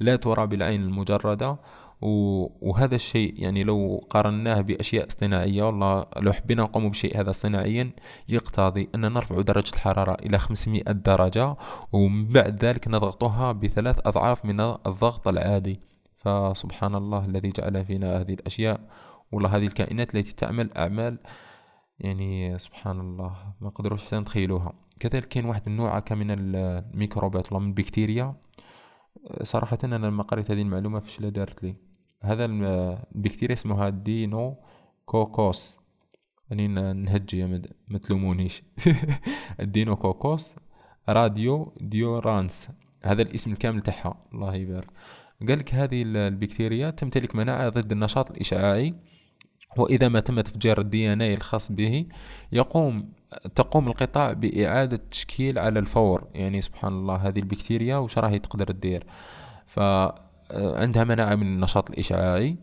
لا 0.00 0.16
ترى 0.16 0.46
بالعين 0.46 0.82
المجردة. 0.82 1.58
وهذا 2.04 2.94
الشيء 2.94 3.42
يعني 3.42 3.64
لو 3.64 4.06
قارناه 4.10 4.60
بأشياء 4.60 5.06
اصطناعية 5.06 5.62
والله 5.62 6.06
لو 6.16 6.32
حبينا 6.32 6.62
نقوم 6.62 6.88
بشيء 6.88 7.20
هذا 7.20 7.32
صناعيا 7.32 7.90
يقتضي 8.28 8.88
أن 8.94 9.00
نرفع 9.00 9.40
درجة 9.40 9.74
الحرارة 9.74 10.14
إلى 10.14 10.38
500 10.38 10.82
درجة 10.82 11.56
ومن 11.92 12.28
بعد 12.28 12.64
ذلك 12.64 12.88
نضغطها 12.88 13.52
بثلاث 13.52 14.06
أضعاف 14.06 14.44
من 14.44 14.60
الضغط 14.60 15.28
العادي. 15.28 15.80
فسبحان 16.16 16.94
الله 16.94 17.24
الذي 17.24 17.48
جعل 17.48 17.84
فينا 17.84 18.20
هذه 18.20 18.32
الأشياء 18.34 18.80
والله 19.32 19.56
هذه 19.56 19.66
الكائنات 19.66 20.14
التي 20.14 20.32
تعمل 20.32 20.72
أعمال 20.72 21.18
يعني 22.00 22.58
سبحان 22.58 23.00
الله 23.00 23.36
ما 23.60 23.68
قدروش 23.68 24.04
حتى 24.04 24.16
نتخيلوها. 24.16 24.72
كذلك 25.00 25.28
كاين 25.28 25.44
واحد 25.44 25.68
من 25.68 25.76
نوع 25.76 26.04
من 26.10 26.26
الميكروبات 26.30 27.52
ولا 27.52 27.60
من 27.60 27.68
البكتيريا. 27.68 28.34
صراحة 29.42 29.78
أنا 29.84 29.96
لما 29.96 30.22
قريت 30.22 30.50
هذه 30.50 30.62
المعلومة 30.62 31.00
فشلا 31.00 31.28
دارت 31.28 31.62
لي. 31.64 31.93
هذا 32.24 32.44
البكتيريا 32.44 33.54
اسمها 33.54 33.88
دينو 33.88 34.56
كوكوس. 35.04 35.78
راني 36.50 36.68
نهجي 36.92 37.62
ما 37.88 37.98
تلومونيش 37.98 38.62
الـ 39.60 39.96
Deinococcus 39.96 40.54
radiodurans. 41.08 42.68
هذا 43.04 43.22
الاسم 43.22 43.52
الكامل 43.52 43.82
تاعها. 43.82 44.24
الله 44.34 44.54
يبارك. 44.54 44.90
قال 45.48 45.58
لك 45.58 45.74
هذه 45.74 46.02
البكتيريا 46.02 46.90
تمتلك 46.90 47.34
مناعة 47.34 47.68
ضد 47.68 47.92
النشاط 47.92 48.30
الإشعاعي 48.30 48.94
وإذا 49.76 50.08
ما 50.08 50.20
تم 50.20 50.40
تفجير 50.40 50.80
ال 50.80 51.12
DNA 51.12 51.34
الخاص 51.34 51.72
به 51.72 52.06
يقوم 52.52 53.12
تقوم 53.54 53.88
القطع 53.88 54.32
بإعادة 54.32 55.00
تشكيل 55.10 55.58
على 55.58 55.78
الفور. 55.78 56.28
يعني 56.34 56.60
سبحان 56.60 56.92
الله 56.92 57.16
هذه 57.16 57.38
البكتيريا 57.38 57.96
وش 57.96 58.18
راهي 58.18 58.38
تقدر 58.38 58.66
تدير؟ 58.66 59.06
فعندها 60.50 61.04
مناعة 61.04 61.34
من 61.34 61.46
النشاط 61.46 61.90
الإشعاعي 61.90 62.56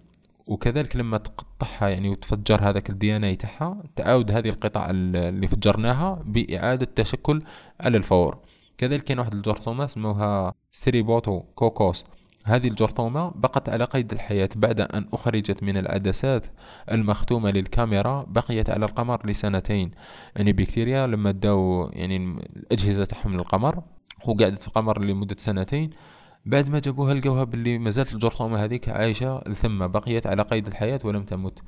وكذلك 0.47 0.95
لما 0.95 1.17
تقطعها 1.17 1.89
يعني 1.89 2.09
وتفجر 2.09 2.69
هذاك 2.69 2.89
ال 2.89 3.15
DNA 3.15 3.35
تاعها 3.35 3.83
تعاود 3.95 4.31
هذه 4.31 4.49
القطع 4.49 4.87
اللي 4.89 5.47
فجرناها 5.47 6.23
بإعادة 6.25 6.87
تشكل 6.95 7.41
على 7.79 7.97
الفور. 7.97 8.39
كذلك 8.77 9.03
كاين 9.03 9.19
واحد 9.19 9.33
الجرثومة 9.33 9.85
اسمها 9.85 10.53
Streptococcus. 10.71 12.05
هذه 12.45 12.67
الجرثومة 12.67 13.31
بقت 13.35 13.69
على 13.69 13.83
قيد 13.83 14.11
الحياة 14.11 14.49
بعد 14.55 14.81
أن 14.81 15.07
أخرجت 15.13 15.63
من 15.63 15.77
العدسات 15.77 16.47
المختومة 16.91 17.51
للكاميرا 17.51 18.25
بقيت 18.27 18.69
على 18.69 18.85
القمر 18.85 19.29
لسنتين. 19.29 19.91
يعني 20.35 20.53
بكتيريا 20.53 21.07
لما 21.07 21.31
داو 21.31 21.89
يعني 21.93 22.17
الأجهزة 22.55 23.05
تاعهم 23.05 23.33
للقمر 23.33 23.83
وقعدت 24.25 24.61
في 24.61 24.67
القمر 24.67 25.01
لمدة 25.01 25.35
سنتين 25.39 25.89
بعد 26.45 26.69
ما 26.69 26.79
جابوها 26.79 27.13
لقوها 27.13 27.43
باللي 27.43 27.77
مازالت 27.77 28.13
الجرثومة 28.13 28.63
هذيك 28.63 28.89
عايشة 28.89 29.39
ثم 29.39 29.87
بقيت 29.87 30.27
على 30.27 30.41
قيد 30.41 30.67
الحياة 30.67 30.99
ولم 31.03 31.23
تمت. 31.23 31.59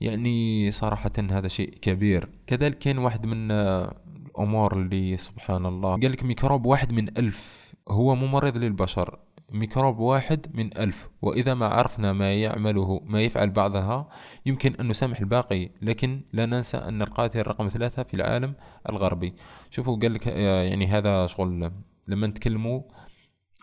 يعني 0.00 0.70
صراحة 0.70 1.12
هذا 1.30 1.48
شيء 1.48 1.70
كبير. 1.82 2.28
كذلك 2.46 2.78
كان 2.78 2.98
واحد 2.98 3.26
من 3.26 3.50
الأمور 3.50 4.76
اللي 4.76 5.16
سبحان 5.16 5.66
الله 5.66 5.90
قال 5.90 6.12
لك 6.12 6.24
ميكروب 6.24 6.66
واحد 6.66 6.92
من 6.92 7.18
ألف 7.18 7.72
هو 7.88 8.14
ممرض 8.14 8.56
للبشر. 8.56 9.18
ميكروب 9.52 9.98
واحد 9.98 10.46
من 10.54 10.78
ألف. 10.78 11.08
وإذا 11.22 11.54
ما 11.54 11.66
عرفنا 11.66 12.12
ما 12.12 12.34
يعمله 12.34 13.00
ما 13.04 13.20
يفعل 13.22 13.50
بعضها 13.50 14.08
يمكن 14.46 14.74
أن 14.74 14.88
نسامح 14.88 15.20
الباقي. 15.20 15.70
لكن 15.82 16.20
لا 16.32 16.46
ننسى 16.46 16.76
أن 16.76 17.02
القاتل 17.02 17.42
رقم 17.42 17.68
ثلاثة 17.68 18.02
في 18.02 18.14
العالم 18.14 18.54
الغربي. 18.90 19.34
شوفوا 19.70 19.96
قال 19.96 20.14
لك 20.14 20.26
يعني 20.26 20.86
هذا 20.86 21.26
شغل 21.26 21.72
لما 22.08 22.26
نتكلموا 22.26 22.80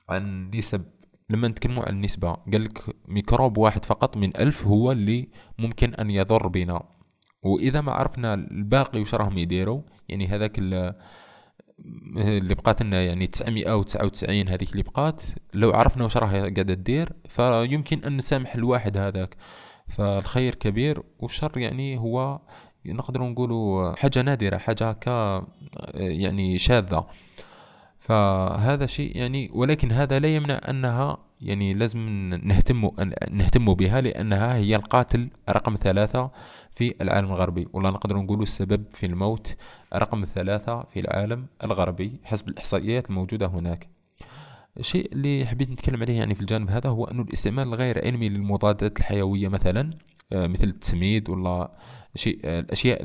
عن 0.10 0.50
نسب 0.54 0.86
لما 1.30 1.48
نتكلموا 1.48 1.84
عن 1.84 1.94
النسبة 1.94 2.34
قال 2.34 2.64
لك 2.64 2.96
ميكروب 3.08 3.58
واحد 3.58 3.86
فقط 3.86 4.18
من 4.18 4.38
ألف 4.38 4.68
هو 4.68 4.92
اللي 4.92 5.30
ممكن 5.60 5.94
أن 5.96 6.12
يضر 6.12 6.48
بنا. 6.48 6.84
وإذا 7.44 7.82
ما 7.82 7.92
عرفنا 7.92 8.34
الباقي 8.34 9.02
وش 9.02 9.16
راهم 9.16 9.38
يديروا 9.38 9.82
يعني 10.10 10.28
هذاك 10.28 10.60
اللي 10.60 12.56
بقات 12.56 12.82
لنا 12.82 13.02
يعني 13.04 13.28
999 13.28 14.48
هذيك 14.50 14.72
اللي 14.72 14.84
بقات 14.84 15.22
لو 15.54 15.72
عرفنا 15.72 16.04
واش 16.04 16.18
راه 16.18 16.30
قاعدة 16.30 16.74
تدير 16.74 17.14
فيمكن 17.28 18.04
أن 18.04 18.18
نسامح 18.18 18.56
الواحد 18.56 18.98
هذاك. 18.98 19.36
فالخير 19.88 20.56
كبير 20.56 21.04
والشر 21.20 21.58
يعني 21.58 21.98
هو 21.98 22.40
نقدر 22.86 23.22
نقولوا 23.22 23.96
حاجة 23.96 24.22
نادرة 24.22 24.58
حاجة 24.58 24.90
هكا 24.90 25.48
يعني 25.94 26.58
شاذة. 26.58 27.06
فهذا 28.00 28.86
شيء 28.86 29.18
يعني 29.18 29.52
ولكن 29.54 29.92
هذا 29.92 30.20
لا 30.20 30.36
يمنع 30.36 30.62
أنها 30.70 31.18
يعني 31.42 31.74
لازم 31.74 32.00
نهتم 32.44 32.90
نهتم 33.32 33.74
بها 33.74 34.02
لأنها 34.02 34.56
هي 34.56 34.76
القاتل 34.76 35.30
رقم 35.50 35.76
ثلاثة 35.76 36.32
في 36.72 36.96
العالم 37.02 37.28
الغربي. 37.28 37.68
ولا 37.74 37.90
نقدر 37.90 38.18
نقول 38.18 38.42
السبب 38.42 38.84
في 38.92 39.06
الموت 39.06 39.56
رقم 39.96 40.26
ثلاثة 40.26 40.84
في 40.84 41.00
العالم 41.00 41.46
الغربي 41.64 42.20
حسب 42.24 42.50
الإحصائيات 42.50 43.10
الموجودة 43.10 43.48
هناك. 43.48 43.90
الشيء 44.80 45.12
اللي 45.14 45.46
حبيت 45.46 45.70
نتكلم 45.70 46.02
عليه 46.02 46.18
يعني 46.18 46.36
في 46.36 46.42
الجانب 46.42 46.70
هذا 46.70 46.90
هو 46.90 47.06
أنه 47.06 47.22
الاستعمال 47.22 47.68
الغير 47.68 48.06
علمي 48.06 48.30
للمضادات 48.30 49.00
الحيوية 49.00 49.48
مثلا 49.48 49.90
آه، 50.34 50.48
مثل 50.48 50.68
التسميد 50.68 51.30
ولا 51.30 51.72
شيء 52.16 52.40
آه، 52.46 52.60
الأشياء 52.60 53.02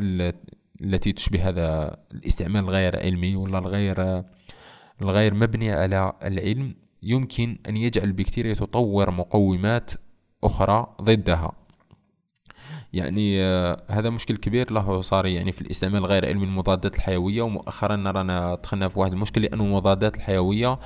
التي 0.80 1.12
تشبه 1.12 1.48
هذا 1.48 1.96
الاستعمال 2.12 2.64
الغير 2.64 3.00
علمي 3.00 3.36
ولا 3.36 3.58
الغير 3.58 4.24
الغير 5.02 5.34
مبني 5.34 5.72
على 5.72 6.12
العلم 6.22 6.74
يمكن 7.02 7.58
أن 7.68 7.76
يجعل 7.76 8.04
البكتيريا 8.04 8.54
تطور 8.54 9.10
مقومات 9.10 9.90
أخرى 10.44 10.96
ضدها. 11.02 11.52
يعني 12.92 13.42
آه 13.42 13.82
هذا 13.90 14.10
مشكل 14.10 14.36
كبير 14.36 14.72
له 14.72 15.00
صار 15.00 15.26
يعني 15.26 15.52
في 15.52 15.60
الاستعمال 15.60 15.98
الغير 15.98 16.26
علمي 16.26 16.44
المضادات 16.44 16.96
الحيوية. 16.96 17.42
ومؤخرا 17.42 18.12
رانا 18.12 18.54
دخلنا 18.54 18.88
في 18.88 18.98
واحد 18.98 19.12
المشكل 19.12 19.42
لأنه 19.42 19.64
المضادات 19.64 20.16
الحيوية 20.16 20.78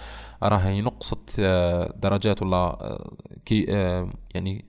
راها 0.43 0.81
نقصت 0.81 1.37
آه 1.41 1.95
درجات 1.97 2.43
ولا 2.43 2.57
آه 2.57 3.17
كي 3.45 3.63
يعني 4.35 4.68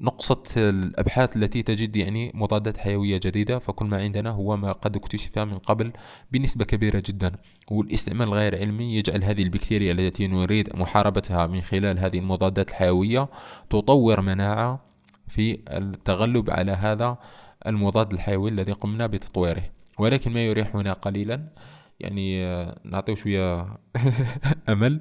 نقصت 0.00 0.58
الأبحاث 0.58 1.36
التي 1.36 1.62
تجد 1.62 1.96
يعني 1.96 2.32
مضادات 2.34 2.76
حيوية 2.76 3.20
جديدة 3.22 3.58
فكل 3.58 3.86
ما 3.86 3.96
عندنا 3.96 4.30
هو 4.30 4.56
ما 4.56 4.72
قد 4.72 4.96
اكتشف 4.96 5.38
من 5.38 5.58
قبل 5.58 5.92
بنسبة 6.32 6.64
كبيرة 6.64 7.02
جدا. 7.06 7.32
والاستعمال 7.70 8.34
غير 8.34 8.58
علمي 8.58 8.96
يجعل 8.96 9.24
هذه 9.24 9.42
البكتيريا 9.42 9.92
التي 9.92 10.26
نريد 10.26 10.76
محاربتها 10.76 11.46
من 11.46 11.60
خلال 11.60 11.98
هذه 11.98 12.18
المضادات 12.18 12.68
الحيوية 12.68 13.28
تطور 13.70 14.20
مناعة 14.20 14.84
في 15.28 15.58
التغلب 15.68 16.50
على 16.50 16.72
هذا 16.72 17.18
المضاد 17.66 18.12
الحيوي 18.12 18.50
الذي 18.50 18.72
قمنا 18.72 19.06
بتطويره. 19.06 19.62
ولكن 19.98 20.32
ما 20.32 20.46
يريحنا 20.46 20.92
قليلا 20.92 21.48
يعني 22.00 22.44
آه، 22.44 22.80
نعطيه 22.84 23.14
شوية 23.14 23.66
أمل. 24.68 25.00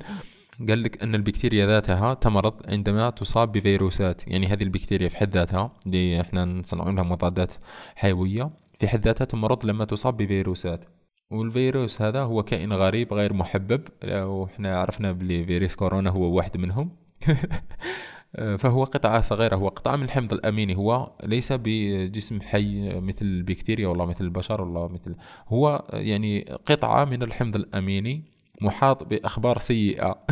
قال 0.59 0.83
لك 0.83 1.03
أن 1.03 1.15
البكتيريا 1.15 1.65
ذاتها 1.65 2.13
تمرض 2.13 2.53
عندما 2.71 3.09
تصاب 3.09 3.51
بفيروسات. 3.51 4.27
يعني 4.27 4.47
هذه 4.47 4.63
البكتيريا 4.63 5.09
في 5.09 5.17
حد 5.17 5.37
ذاتها 5.37 5.71
اللي 5.85 6.21
إحنا 6.21 6.45
نصنع 6.45 6.89
لها 6.89 7.03
مضادات 7.03 7.53
حيوية 7.95 8.49
في 8.79 8.87
حد 8.87 9.05
ذاتها 9.05 9.25
تمرض 9.25 9.65
لما 9.65 9.85
تصاب 9.85 10.17
بفيروسات. 10.17 10.85
والفيروس 11.31 12.01
هذا 12.01 12.21
هو 12.23 12.43
كائن 12.43 12.73
غريب 12.73 13.13
غير 13.13 13.33
محبب. 13.33 13.81
وإحنا 14.03 14.79
عرفنا 14.79 15.11
بلي 15.11 15.45
فيروس 15.45 15.75
كورونا 15.75 16.09
هو 16.09 16.35
واحد 16.35 16.57
منهم. 16.57 16.89
فهو 18.57 18.83
قطعة 18.83 19.21
صغيرة 19.21 19.55
هو 19.55 19.67
قطعة 19.67 19.95
من 19.95 20.03
الحمض 20.03 20.33
الأميني. 20.33 20.75
هو 20.75 21.11
ليس 21.23 21.53
بجسم 21.53 22.41
حي 22.41 22.99
مثل 22.99 23.25
البكتيريا 23.25 23.87
ولا 23.87 24.05
مثل 24.05 24.25
البشر 24.25 24.61
ولا 24.61 24.87
مثل 24.87 25.15
هو 25.47 25.87
يعني 25.93 26.41
قطعة 26.41 27.05
من 27.05 27.23
الحمض 27.23 27.55
الأميني. 27.55 28.36
محاط 28.61 29.03
بأخبار 29.03 29.57
سيئة. 29.57 30.25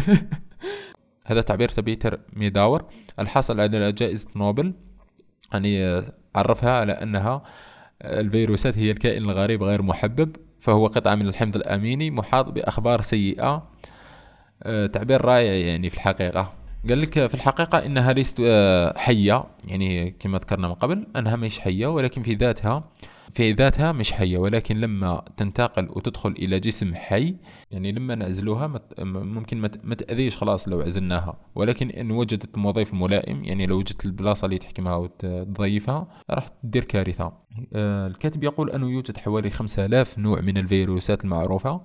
هذا 1.28 1.42
تعبير 1.42 1.72
بيتر 1.78 2.20
مدور. 2.34 2.86
الحاصل 3.20 3.62
على 3.62 3.92
جائزة 3.92 4.28
نوبل. 4.36 4.74
يعني 5.54 6.04
عرفها 6.36 6.72
على 6.72 6.92
أنها 6.92 7.44
الفيروسات 8.02 8.78
هي 8.78 8.92
الكائن 8.92 9.24
الغريب 9.24 9.64
غير 9.64 9.82
محبب 9.82 10.36
فهو 10.60 10.88
قطعة 10.88 11.16
من 11.16 11.28
الحمض 11.28 11.56
الأميني 11.56 12.12
محاط 12.12 12.50
بأخبار 12.50 13.02
سيئة. 13.02 13.70
آه، 14.64 14.86
تعبير 14.86 15.26
رائع 15.26 15.54
يعني 15.54 15.90
في 15.90 15.96
الحقيقة. 15.96 16.54
قال 16.90 17.02
لك 17.02 17.28
في 17.28 17.34
الحقيقة 17.34 17.86
إنها 17.86 18.14
ليست 18.14 18.42
آه، 18.46 18.98
حية. 18.98 19.44
يعني 19.68 20.12
كما 20.12 20.38
ذكرنا 20.38 20.68
من 20.68 20.74
قبل 20.74 21.08
أنها 21.16 21.36
مش 21.36 21.60
حية 21.60 21.88
ولكن 21.88 22.22
في 22.22 22.34
ذاتها 22.34 22.84
في 23.36 23.52
ذاتها 23.52 23.92
مش 23.92 24.12
حية 24.12 24.38
ولكن 24.38 24.78
لما 24.78 25.26
تنتقل 25.38 25.88
وتدخل 25.90 26.32
إلى 26.32 26.60
جسم 26.60 26.96
حي 26.96 27.36
يعني 27.72 27.92
لما 27.92 28.16
نعزلوها 28.16 28.82
ممكن 29.00 29.58
ما 29.84 29.96
تأذيش 29.96 30.38
خلاص 30.38 30.68
لو 30.68 30.82
عزلناها. 30.82 31.38
ولكن 31.56 31.90
إن 31.90 32.12
وجدت 32.12 32.58
وظيف 32.58 32.94
ملائم 32.94 33.44
يعني 33.44 33.66
لو 33.66 33.78
وجدت 33.78 34.06
البلاصة 34.06 34.46
اللي 34.46 34.58
تحكمها 34.58 34.96
وتضيفها 34.96 36.08
راح 36.30 36.48
تدير 36.48 36.84
كارثة. 36.84 37.34
آه، 37.74 38.08
الكاتب 38.08 38.44
يقول 38.44 38.72
أنه 38.72 38.90
يوجد 38.90 39.18
حوالي 39.18 39.50
5000 39.50 40.20
نوع 40.20 40.42
من 40.42 40.58
الفيروسات 40.58 41.24
المعروفة 41.24 41.82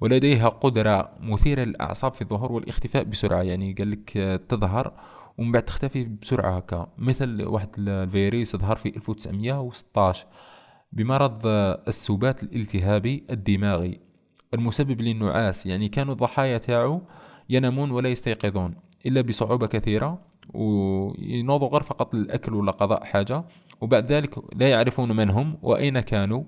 ولديها 0.00 0.48
قدرة 0.48 1.10
مثيرة 1.20 1.64
للأعصاب 1.64 2.14
في 2.14 2.22
الظهور 2.22 2.52
والاختفاء 2.52 3.04
بسرعة. 3.04 3.42
يعني 3.42 3.72
قال 3.72 3.90
لك 3.90 4.16
آه، 4.16 4.36
تظهر 4.36 4.92
ومن 5.38 5.52
بعد 5.52 5.62
تختفي 5.62 6.04
بسرعة 6.04 6.56
هكا. 6.56 6.86
مثل 6.98 7.42
واحد 7.42 7.68
الفيروس 7.78 8.56
ظهر 8.56 8.76
في 8.76 8.88
1916 8.96 10.26
بمرض 10.94 11.46
السبات 11.88 12.42
الالتهابي 12.42 13.24
الدماغي 13.30 14.00
المسبب 14.54 15.00
للنعاس 15.00 15.66
يعني 15.66 15.88
كانوا 15.88 16.12
الضحايا 16.12 16.58
تاعو 16.58 17.02
ينامون 17.50 17.90
ولا 17.90 18.08
يستيقظون 18.08 18.74
إلا 19.06 19.20
بصعوبة 19.20 19.66
كثيرة 19.66 20.18
وينوضوا 20.54 21.68
غير 21.68 21.82
فقط 21.82 22.14
للأكل 22.14 22.54
ولا 22.54 22.72
قضاء 22.72 23.04
حاجة 23.04 23.44
وبعد 23.80 24.12
ذلك 24.12 24.54
لا 24.56 24.68
يعرفون 24.68 25.16
من 25.16 25.30
هم 25.30 25.58
وأين 25.62 26.00
كانوا 26.00 26.44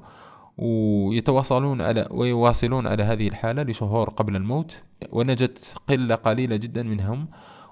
ويتواصلون 0.59 1.81
على 1.81 2.09
ويواصلون 2.11 2.87
على 2.87 3.03
هذه 3.03 3.29
الحالة 3.29 3.63
لشهور 3.63 4.11
قبل 4.11 4.37
الموت 4.37 4.83
ونجت 5.13 5.75
قلة 5.89 6.15
قليلة 6.15 6.57
جدا 6.57 6.83
منهم 6.83 7.29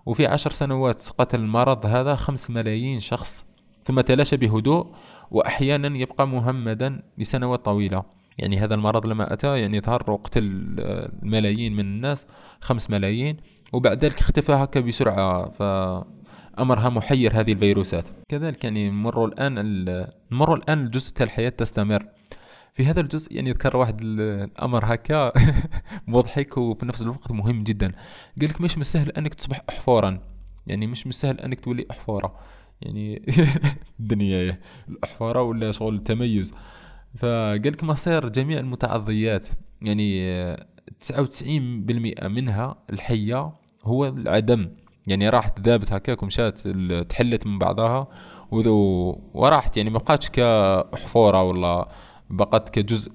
وفي 0.06 0.26
عشر 0.26 0.50
سنوات 0.50 1.02
قتل 1.18 1.40
المرض 1.40 1.86
هذا 1.86 2.14
خمس 2.14 2.50
ملايين 2.50 3.00
شخص 3.00 3.44
ثم 3.84 4.00
تلاشى 4.00 4.36
بهدوء 4.36 4.86
وأحيانا 5.30 5.98
يبقى 5.98 6.28
مهمدا 6.28 7.02
لسنوات 7.18 7.64
طويلة. 7.64 8.02
يعني 8.38 8.58
هذا 8.58 8.74
المرض 8.74 9.06
لما 9.06 9.32
أتى 9.32 9.60
يعني 9.60 9.80
ظهر 9.80 10.10
وقتل 10.10 10.42
الملايين 11.22 11.72
من 11.72 11.80
الناس 11.80 12.26
خمس 12.60 12.90
ملايين 12.90 13.36
وبعد 13.72 14.04
ذلك 14.04 14.18
اختفى 14.18 14.52
هكا 14.52 14.80
بسرعة 14.80 15.50
فأمرها 15.50 16.88
محير 16.88 17.40
هذه 17.40 17.52
الفيروسات. 17.52 18.08
كذلك 18.28 18.64
يعني 18.64 18.90
نمر 18.90 19.24
الآن 19.24 19.54
نمر 20.32 20.54
الآن 20.54 20.84
الجزء 20.84 21.14
تاع 21.14 21.26
الحياة 21.26 21.48
تستمر. 21.48 22.06
في 22.72 22.86
هذا 22.86 23.00
الجزء 23.00 23.36
يعني 23.36 23.50
ذكر 23.50 23.76
واحد 23.76 24.00
الأمر 24.02 24.94
هكا 24.94 25.32
مضحك 26.08 26.56
وفي 26.58 26.86
نفس 26.86 27.02
الوقت 27.02 27.32
مهم 27.32 27.62
جدا. 27.62 27.92
قال 28.40 28.50
لك 28.50 28.60
مش 28.60 28.76
من 28.76 28.80
السهل 28.80 29.10
أنك 29.10 29.34
تصبح 29.34 29.60
احفورا. 29.68 30.20
يعني 30.66 30.86
مش 30.86 31.06
من 31.06 31.10
السهل 31.10 31.40
أنك 31.40 31.60
تولي 31.60 31.86
أحفورة. 31.90 32.34
يعني 32.82 33.22
الدنيا 34.00 34.58
الاحفوره 34.88 35.42
ولا 35.42 35.72
شغل 35.72 35.94
التميز. 35.94 36.54
فقال 37.16 37.72
لك 37.72 37.84
مصير 37.84 38.28
جميع 38.28 38.60
المتعضيات 38.60 39.46
يعني 39.82 40.56
99% 40.56 42.24
منها 42.24 42.76
الحية 42.90 43.52
هو 43.84 44.06
العدم. 44.06 44.70
يعني 45.06 45.28
راحت 45.28 45.60
ذابت 45.60 45.92
هكاك 45.92 46.22
ومشات 46.22 46.68
تحلت 47.08 47.46
من 47.46 47.58
بعضها 47.58 48.08
وراحت. 49.34 49.76
يعني 49.76 49.90
ما 49.90 49.98
بقاتش 49.98 50.30
كحفورة 50.30 51.42
ولا 51.42 51.88
بقت 52.30 52.68
كجزء 52.68 53.12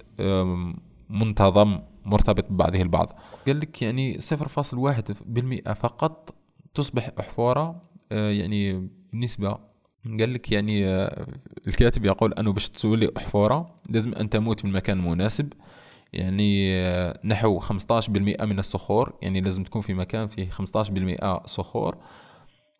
منتظم 1.09 1.79
مرتبط 2.05 2.45
ببعضه 2.51 2.81
البعض. 2.81 3.19
قال 3.47 3.59
لك 3.59 3.81
يعني 3.81 4.21
صفر 4.21 4.47
فاصل 4.47 4.77
واحد 4.77 5.17
بالمئة 5.25 5.73
فقط 5.73 6.35
تصبح 6.73 7.09
أحفورة 7.19 7.81
آه، 8.11 8.31
يعني 8.31 8.89
بالنسبة 9.11 9.57
قال 10.05 10.33
لك 10.33 10.51
يعني 10.51 10.87
آه، 10.87 11.27
الكاتب 11.67 12.05
يقول 12.05 12.33
أنه 12.33 12.53
باش 12.53 12.69
تولي 12.69 13.11
أحفورة 13.17 13.75
لازم 13.89 14.13
أن 14.13 14.29
تموت 14.29 14.59
في 14.59 14.65
المكان 14.65 14.99
المناسب 14.99 15.53
يعني 16.13 16.75
آه، 16.75 17.19
نحو 17.23 17.59
15% 17.59 18.09
من 18.45 18.59
الصخور 18.59 19.13
يعني 19.21 19.41
لازم 19.41 19.63
تكون 19.63 19.81
في 19.81 19.93
مكان 19.93 20.27
فيه 20.27 20.49
15% 20.49 21.45
صخور. 21.45 21.97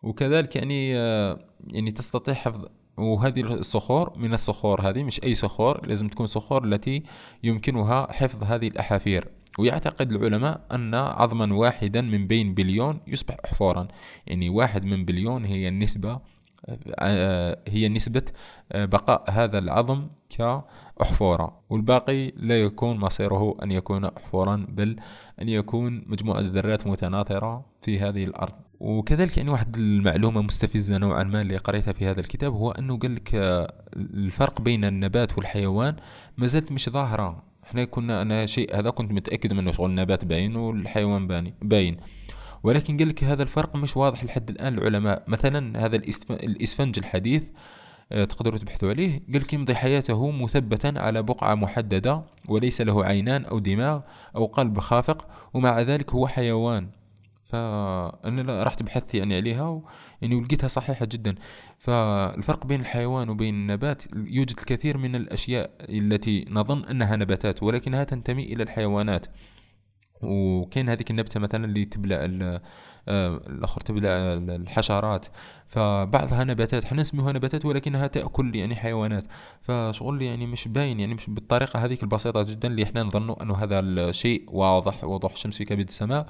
وكذلك 0.02 0.56
يعني 0.56 0.90
يعني 1.68 1.90
تستطيع 1.96 2.34
حفظ 2.34 2.64
وهذه 3.00 3.40
الصخور 3.40 4.12
من 4.16 4.34
الصخور 4.34 4.80
هذه 4.88 5.02
مش 5.02 5.22
أي 5.24 5.34
صخور 5.34 5.86
لازم 5.86 6.08
تكون 6.08 6.26
صخور 6.26 6.64
التي 6.64 7.02
يمكنها 7.42 8.12
حفظ 8.12 8.44
هذه 8.44 8.68
الأحافير. 8.68 9.28
ويعتقد 9.58 10.12
العلماء 10.12 10.60
أن 10.72 10.94
عظما 10.94 11.54
واحدا 11.54 12.00
من 12.00 12.26
بين 12.26 12.54
بليون 12.54 13.00
يصبح 13.06 13.36
أحفورا 13.44 13.88
يعني 14.26 14.48
واحد 14.48 14.84
من 14.84 15.04
بليون 15.04 15.44
هي 15.44 15.68
النسبة 15.68 16.20
آه، 16.98 17.58
هي 17.68 17.88
نسبة 17.88 18.22
آه، 18.72 18.84
بقاء 18.84 19.24
هذا 19.30 19.58
العظم 19.58 20.08
كأحفورة 20.38 21.60
والباقي 21.70 22.30
لا 22.36 22.62
يكون 22.62 22.96
مصيره 22.96 23.56
أن 23.62 23.70
يكون 23.70 24.04
أحفورا 24.04 24.66
بل 24.68 24.96
أن 25.42 25.48
يكون 25.48 26.04
مجموعة 26.06 26.40
ذرات 26.40 26.86
متناثرة 26.86 27.64
في 27.82 28.00
هذه 28.00 28.24
الأرض. 28.24 28.69
وكذلك 28.80 29.36
يعني 29.36 29.50
واحد 29.50 29.76
المعلومة 29.76 30.42
مستفزة 30.42 30.98
نوعا 30.98 31.22
ما 31.22 31.40
اللي 31.40 31.56
قريتها 31.56 31.92
في 31.92 32.06
هذا 32.06 32.20
الكتاب 32.20 32.52
هو 32.52 32.70
أنه 32.70 32.98
قال 32.98 33.14
لك 33.14 33.34
آه، 33.34 33.72
الفرق 33.96 34.60
بين 34.60 34.84
النبات 34.84 35.38
والحيوان 35.38 35.96
ما 36.38 36.46
زالت 36.46 36.72
مش 36.72 36.88
ظاهرة. 36.88 37.42
إحنا 37.64 37.84
كنا 37.84 38.22
أنا 38.22 38.46
شيء 38.46 38.78
هذا 38.78 38.90
كنت 38.90 39.12
متأكد 39.12 39.52
منه 39.52 39.72
شغل 39.72 39.90
النبات 39.90 40.24
باين 40.24 40.56
والحيوان 40.56 41.26
باين 41.26 41.54
باين. 41.62 41.96
ولكن 42.62 42.96
قال 42.96 43.08
لك 43.08 43.24
هذا 43.24 43.42
الفرق 43.42 43.76
مش 43.76 43.96
واضح 43.96 44.24
لحد 44.24 44.50
الآن. 44.50 44.78
العلماء 44.78 45.24
مثلا 45.28 45.84
هذا 45.86 45.96
الإسفنج 46.30 46.98
الحديث 46.98 47.44
آه، 48.12 48.24
تقدروا 48.24 48.58
تبحثوا 48.58 48.90
عليه 48.90 49.22
قال 49.32 49.42
لك 49.42 49.52
يمضي 49.52 49.74
حياته 49.74 50.30
مثبتا 50.30 50.92
على 50.96 51.22
بقعة 51.22 51.54
محددة 51.54 52.22
وليس 52.48 52.80
له 52.80 53.04
عينان 53.04 53.44
أو 53.44 53.58
دماغ 53.58 54.00
أو 54.36 54.46
قلب 54.46 54.78
خافق 54.78 55.28
ومع 55.54 55.80
ذلك 55.80 56.12
هو 56.12 56.26
حيوان. 56.26 56.99
فانا 57.52 58.64
رحت 58.64 58.82
بحثت 58.82 59.14
يعني 59.14 59.36
عليها 59.36 59.62
و... 59.68 59.84
يعني 60.22 60.34
ولقيتها 60.34 60.68
صحيحة 60.68 61.06
جدا. 61.12 61.34
فالفرق 61.78 62.66
بين 62.66 62.80
الحيوان 62.80 63.28
وبين 63.28 63.54
النبات 63.54 64.02
يوجد 64.16 64.58
الكثير 64.58 64.98
من 64.98 65.16
الأشياء 65.16 65.70
التي 65.80 66.46
نظن 66.50 66.84
أنها 66.84 67.16
نباتات 67.16 67.62
ولكنها 67.62 68.04
تنتمي 68.04 68.42
إلى 68.42 68.62
الحيوانات. 68.62 69.26
وكاين 70.22 70.88
هذيك 70.88 71.10
النبتة 71.10 71.40
مثلا 71.40 71.64
اللي 71.64 71.84
تبلع 71.84 72.16
الآخر 73.08 73.80
تبلع 73.80 74.10
الحشرات. 74.56 75.26
فبعضها 75.66 76.44
نباتات 76.44 76.84
حنا 76.84 77.00
نسميوها 77.00 77.32
نباتات 77.32 77.64
ولكنها 77.66 78.06
تأكل 78.06 78.56
يعني 78.56 78.76
حيوانات. 78.76 79.24
فشغل 79.60 80.22
يعني 80.22 80.46
مش 80.46 80.68
باين 80.68 81.00
يعني 81.00 81.14
مش 81.14 81.30
بالطريقة 81.30 81.84
هذيك 81.84 82.02
البسيطة 82.02 82.42
جدا 82.42 82.68
اللي 82.68 82.82
إحنا 82.82 83.02
نظنوا 83.02 83.42
أنه 83.42 83.54
هذا 83.54 83.80
الشيء 83.80 84.44
واضح 84.48 85.04
وضوح 85.04 85.32
الشمس 85.32 85.56
في 85.56 85.64
كبد 85.64 85.88
السماء. 85.88 86.26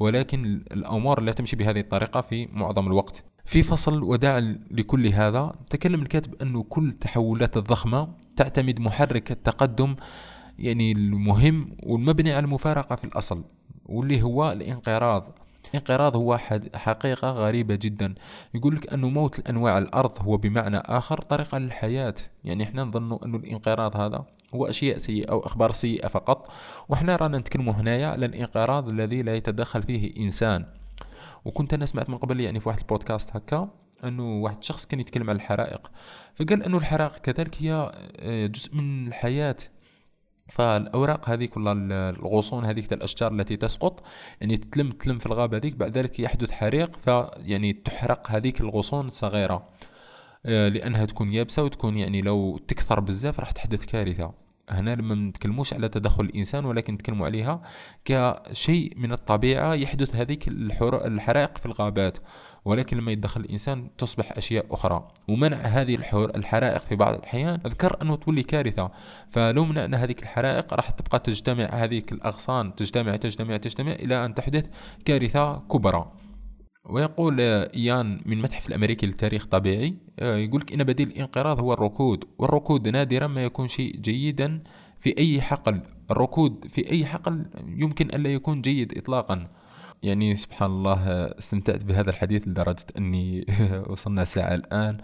ولكن 0.00 0.64
الأمور 0.72 1.20
لا 1.20 1.32
تمشي 1.32 1.56
بهذه 1.56 1.80
الطريقة 1.80 2.20
في 2.20 2.48
معظم 2.52 2.86
الوقت. 2.86 3.24
في 3.44 3.62
فصل 3.62 4.02
وداع 4.02 4.38
لكل 4.70 5.06
هذا. 5.06 5.54
تكلم 5.70 6.02
الكاتب 6.02 6.42
أنه 6.42 6.62
كل 6.62 6.88
التحولات 6.88 7.56
الضخمة 7.56 8.08
تعتمد 8.36 8.80
محرك 8.80 9.30
التقدم 9.32 9.96
يعني 10.58 10.92
المهم 10.92 11.76
والمبني 11.82 12.32
على 12.32 12.44
المفارقة 12.44 12.96
في 12.96 13.04
الأصل 13.04 13.44
واللي 13.86 14.22
هو 14.22 14.52
الانقراض. 14.52 15.38
الانقراض 15.68 16.16
هو 16.16 16.38
حقيقة 16.74 17.30
غريبة 17.30 17.74
جدا. 17.74 18.14
يقول 18.54 18.74
لك 18.74 18.92
أنه 18.92 19.08
موت 19.08 19.38
الأنواع 19.38 19.78
الأرض 19.78 20.22
هو 20.22 20.36
بمعنى 20.36 20.76
آخر 20.76 21.20
طريقة 21.20 21.58
للحياة. 21.58 22.14
يعني 22.44 22.64
إحنا 22.64 22.84
نظن 22.84 23.18
أنه 23.24 23.36
الانقراض 23.36 23.96
هذا 23.96 24.24
هو 24.54 24.66
أشياء 24.66 24.98
سيئة 24.98 25.30
أو 25.30 25.40
أخبار 25.46 25.72
سيئة 25.72 26.08
فقط. 26.08 26.50
وإحنا 26.88 27.16
رانا 27.16 27.38
نتكلم 27.38 27.68
هنايا 27.68 28.06
على 28.06 28.26
الانقراض 28.26 28.88
الذي 28.88 29.22
لا 29.22 29.36
يتدخل 29.36 29.82
فيه 29.82 30.24
إنسان. 30.24 30.66
وكنت 31.44 31.74
أنا 31.74 31.86
سمعت 31.86 32.10
من 32.10 32.18
قبل 32.18 32.40
يعني 32.40 32.60
في 32.60 32.68
واحد 32.68 32.80
البودكاست 32.80 33.36
هكا 33.36 33.68
أنه 34.04 34.42
واحد 34.42 34.56
الشخص 34.58 34.86
كان 34.86 35.00
يتكلم 35.00 35.30
عن 35.30 35.36
الحرائق. 35.36 35.90
فقال 36.34 36.62
أنه 36.62 36.78
الحرائق 36.78 37.18
كذلك 37.18 37.62
هي 37.62 37.92
آه، 38.18 38.46
جزء 38.46 38.74
من 38.74 39.08
الحياة. 39.08 39.56
فالأوراق 40.48 41.30
هذيك 41.30 41.56
ولا 41.56 42.10
الغصون 42.10 42.64
هذيك 42.64 42.92
الأشجار 42.92 43.32
التي 43.32 43.56
تسقط 43.56 44.06
يعني 44.40 44.56
تتلم 44.56 44.90
تلم 44.90 45.18
في 45.18 45.26
الغابة 45.26 45.56
هذيك 45.56 45.74
بعد 45.74 45.98
ذلك 45.98 46.20
يحدث 46.20 46.50
حريق 46.50 46.96
فيعني 47.04 47.72
تحرق 47.72 48.30
هذيك 48.30 48.60
الغصون 48.60 49.06
الصغيرة 49.06 49.68
آه، 50.46 50.68
لأنها 50.68 51.04
تكون 51.04 51.32
يابسة 51.32 51.62
وتكون 51.62 51.96
يعني 51.96 52.22
لو 52.22 52.58
تكثر 52.58 53.00
بزاف 53.00 53.40
راح 53.40 53.50
تحدث 53.50 53.84
كارثة. 53.84 54.32
هنا 54.70 54.94
لما 54.94 55.14
نتكلموش 55.14 55.74
على 55.74 55.88
تدخل 55.88 56.24
الإنسان 56.24 56.64
ولكن 56.64 56.94
نتكلموا 56.94 57.26
عليها 57.26 57.62
كشيء 58.04 58.92
من 58.96 59.12
الطبيعة 59.12 59.74
يحدث 59.74 60.16
هذيك 60.16 60.48
الحرائق 60.48 61.58
في 61.58 61.66
الغابات. 61.66 62.18
ولكن 62.64 62.96
لما 62.96 63.12
يتدخل 63.12 63.40
الإنسان 63.40 63.88
تصبح 63.98 64.32
أشياء 64.32 64.66
أخرى. 64.70 65.08
ومنع 65.28 65.56
هذه 65.56 65.98
الحرائق 66.14 66.84
في 66.84 66.96
بعض 66.96 67.14
الأحيان. 67.14 67.60
أذكر 67.66 67.96
أنه 68.02 68.16
تولي 68.16 68.42
كارثة. 68.42 68.90
فلو 69.30 69.64
منعنا 69.64 70.04
هذه 70.04 70.14
الحرائق 70.22 70.74
راح 70.74 70.90
تبقى 70.90 71.18
تجتمع 71.18 71.64
هذه 71.64 72.02
الأغصان. 72.12 72.74
تجتمع 72.74 73.16
تجتمع 73.16 73.56
تجتمع 73.56 73.92
إلى 73.92 74.24
أن 74.24 74.34
تحدث 74.34 74.66
كارثة 75.04 75.58
كبرى. 75.58 76.12
ويقول 76.84 77.40
إيان 77.40 78.20
من 78.26 78.42
متحف 78.42 78.68
الأمريكي 78.68 79.06
للتاريخ 79.06 79.42
الطبيعي 79.42 79.94
آه، 80.18 80.36
يقول 80.36 80.60
لك 80.60 80.72
إن 80.72 80.84
بديل 80.84 81.08
الإنقراض 81.08 81.60
هو 81.60 81.72
الركود. 81.72 82.24
والركود 82.38 82.88
نادرا 82.88 83.26
ما 83.26 83.44
يكون 83.44 83.68
شيء 83.68 83.96
جيدا 83.96 84.62
في 85.00 85.18
أي 85.18 85.40
حقل. 85.40 85.80
الركود 86.10 86.64
في 86.68 86.90
أي 86.90 87.06
حقل 87.06 87.46
يمكن 87.66 88.06
ألا 88.06 88.34
يكون 88.34 88.60
جيد 88.62 88.98
إطلاقا. 88.98 89.48
يعني 90.04 90.36
سبحان 90.36 90.70
الله 90.70 91.00
استمتعت 91.38 91.84
بهذا 91.84 92.10
الحديث 92.10 92.48
لدرجة 92.48 92.86
أني 92.98 93.46
وصلنا 93.90 94.24
ساعة 94.24 94.54
الآن. 94.54 94.98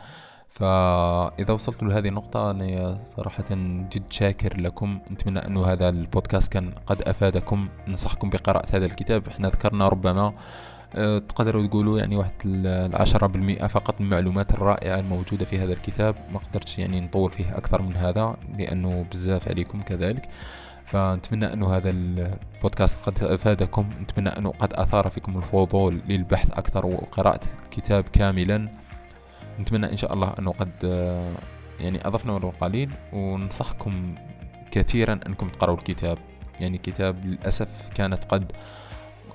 فإذا 0.48 1.54
وصلت 1.54 1.82
لهذه 1.82 2.08
النقطة 2.08 2.50
أنا 2.50 3.00
صراحة 3.04 3.44
جد 3.92 4.02
شاكر 4.10 4.60
لكم. 4.60 4.98
نتمنى 5.10 5.38
أنه 5.38 5.66
هذا 5.66 5.88
البودكاست 5.88 6.52
كان 6.52 6.72
قد 6.86 7.02
أفادكم. 7.02 7.68
ننصحكم 7.88 8.30
بقراءة 8.30 8.76
هذا 8.76 8.86
الكتاب. 8.86 9.28
إحنا 9.28 9.48
ذكرنا 9.48 9.88
ربما 9.88 10.34
أه، 10.94 11.18
تقدروا 11.18 11.66
تقولوا 11.66 11.98
يعني 11.98 12.16
واحد 12.16 12.32
العشرة 12.44 13.26
بالمئة 13.26 13.66
فقط 13.66 14.00
من 14.00 14.06
المعلومات 14.06 14.52
الرائعة 14.52 14.98
الموجودة 14.98 15.44
في 15.44 15.58
هذا 15.58 15.72
الكتاب. 15.72 16.16
ما 16.32 16.38
قدرتش 16.38 16.78
يعني 16.78 17.00
نطول 17.00 17.30
فيه 17.30 17.56
أكثر 17.58 17.82
من 17.82 17.96
هذا 17.96 18.36
لأنه 18.58 19.06
بزاف 19.12 19.48
عليكم 19.48 19.82
كذلك. 19.82 20.28
فنتمنى 20.90 21.52
أنه 21.52 21.76
هذا 21.76 21.90
البودكاست 21.90 23.08
قد 23.08 23.22
أفادكم 23.22 23.90
نتمنى 24.02 24.28
أنه 24.28 24.50
قد 24.50 24.72
أثار 24.72 25.08
فيكم 25.08 25.38
الفضول 25.38 26.02
للبحث 26.08 26.50
أكثر 26.50 26.86
وقراءة 26.86 27.40
الكتاب 27.64 28.04
كاملا. 28.04 28.68
نتمنى 29.60 29.90
إن 29.90 29.96
شاء 29.96 30.12
الله 30.12 30.34
أنه 30.38 30.52
قد 30.52 30.72
يعني 31.80 32.06
أضفنا 32.06 32.32
ولو 32.32 32.52
قليل 32.60 32.90
وننصحكم 33.12 34.14
كثيرا 34.70 35.20
أنكم 35.26 35.48
تقرأوا 35.48 35.76
الكتاب. 35.76 36.18
يعني 36.60 36.78
كتاب 36.78 37.26
للأسف 37.26 37.90
كانت 37.94 38.24
قد 38.24 38.52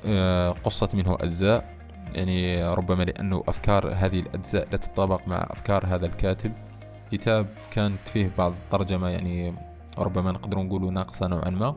آه، 0.06 0.52
قصت 0.52 0.96
منه 0.96 1.18
أجزاء. 1.22 1.76
يعني 2.14 2.66
ربما 2.66 3.04
لأنه 3.04 3.44
أفكار 3.48 3.94
هذه 3.96 4.20
الأجزاء 4.20 4.68
لا 4.72 4.78
تتطابق 4.78 5.28
مع 5.28 5.48
أفكار 5.52 5.86
هذا 5.86 6.06
الكاتب. 6.06 6.54
كتاب 7.12 7.48
كانت 7.72 8.08
فيه 8.08 8.32
بعض 8.38 8.52
الترجمة 8.52 9.10
يعني 9.10 9.56
ربما 9.98 10.32
نقدر 10.32 10.60
نقول 10.60 10.94
ناقصة 10.94 11.28
نوعا 11.28 11.50
ما 11.50 11.76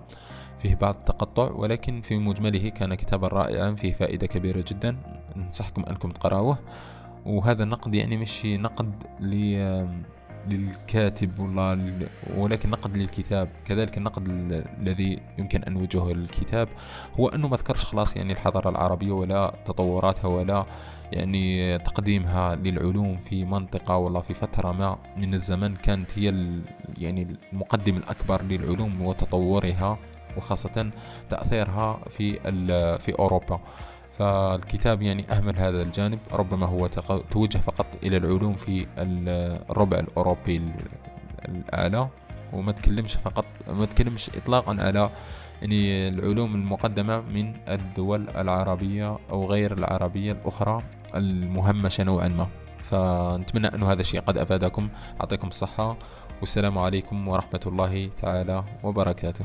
فيه 0.58 0.74
بعض 0.74 0.94
التقطع 0.94 1.50
ولكن 1.50 2.00
في 2.00 2.18
مجمله 2.18 2.68
كان 2.68 2.94
كتابا 2.94 3.28
رائعا 3.28 3.72
فيه 3.74 3.92
فائدة 3.92 4.26
كبيرة 4.26 4.64
جدا. 4.68 4.96
ننصحكم 5.36 5.82
أنكم 5.82 6.10
تقرأوه. 6.10 6.58
وهذا 7.26 7.62
النقد 7.62 7.94
يعني 7.94 8.16
مش 8.16 8.44
نقد 8.44 8.92
للكاتب 10.48 11.38
والله 11.38 11.92
ولكن 12.36 12.70
نقد 12.70 12.96
للكتاب. 12.96 13.48
كذلك 13.64 13.98
النقد 13.98 14.28
الذي 14.80 15.20
يمكن 15.38 15.62
أن 15.62 15.72
نوجهه 15.72 16.12
للكتاب 16.12 16.68
هو 17.20 17.28
أنه 17.28 17.48
ما 17.48 17.56
ذكرش 17.56 17.84
خلاص 17.84 18.16
يعني 18.16 18.32
الحضارة 18.32 18.70
العربية 18.70 19.12
ولا 19.12 19.54
تطوراتها 19.66 20.28
ولا 20.28 20.66
يعني 21.12 21.78
تقديمها 21.78 22.54
للعلوم 22.54 23.16
في 23.16 23.44
منطقة 23.44 23.96
ولا 23.96 24.20
في 24.20 24.34
فترة 24.34 24.72
ما 24.72 24.98
من 25.16 25.34
الزمن 25.34 25.76
كانت 25.76 26.18
هي 26.18 26.52
يعني 26.98 27.36
المقدم 27.52 27.96
الأكبر 27.96 28.42
للعلوم 28.42 29.02
وتطورها 29.02 29.98
وخاصة 30.36 30.90
تأثيرها 31.30 32.00
في 32.08 32.32
في 32.98 33.18
أوروبا. 33.18 33.60
فالكتاب 34.18 35.02
يعني 35.02 35.32
أهمل 35.32 35.56
هذا 35.56 35.82
الجانب 35.82 36.18
ربما 36.32 36.66
هو 36.66 36.86
توجه 37.30 37.58
فقط 37.58 37.86
إلى 38.02 38.16
العلوم 38.16 38.54
في 38.54 38.86
الربع 38.98 39.98
الأوروبي 39.98 40.62
الأعلى 41.48 42.08
وما 42.52 42.72
تكلمش 42.72 43.14
فقط 43.14 43.44
ما 43.68 43.86
تكلمش 43.86 44.30
إطلاقا 44.30 44.76
على 44.80 45.10
يعني 45.62 46.08
العلوم 46.08 46.54
المقدمة 46.54 47.20
من 47.20 47.54
الدول 47.68 48.28
العربية 48.28 49.18
أو 49.30 49.46
غير 49.46 49.72
العربية 49.72 50.32
الأخرى 50.32 50.82
المهمشة 51.14 52.04
نوعا 52.04 52.28
ما. 52.28 52.48
فنتمنى 52.78 53.66
أن 53.66 53.82
هذا 53.82 54.00
الشيء 54.00 54.20
قد 54.20 54.38
أفادكم. 54.38 54.88
أعطيكم 55.20 55.48
الصحة. 55.48 55.96
والسلام 56.40 56.78
عليكم 56.78 57.28
ورحمة 57.28 57.60
الله 57.66 58.10
تعالى 58.22 58.64
وبركاته. 58.82 59.44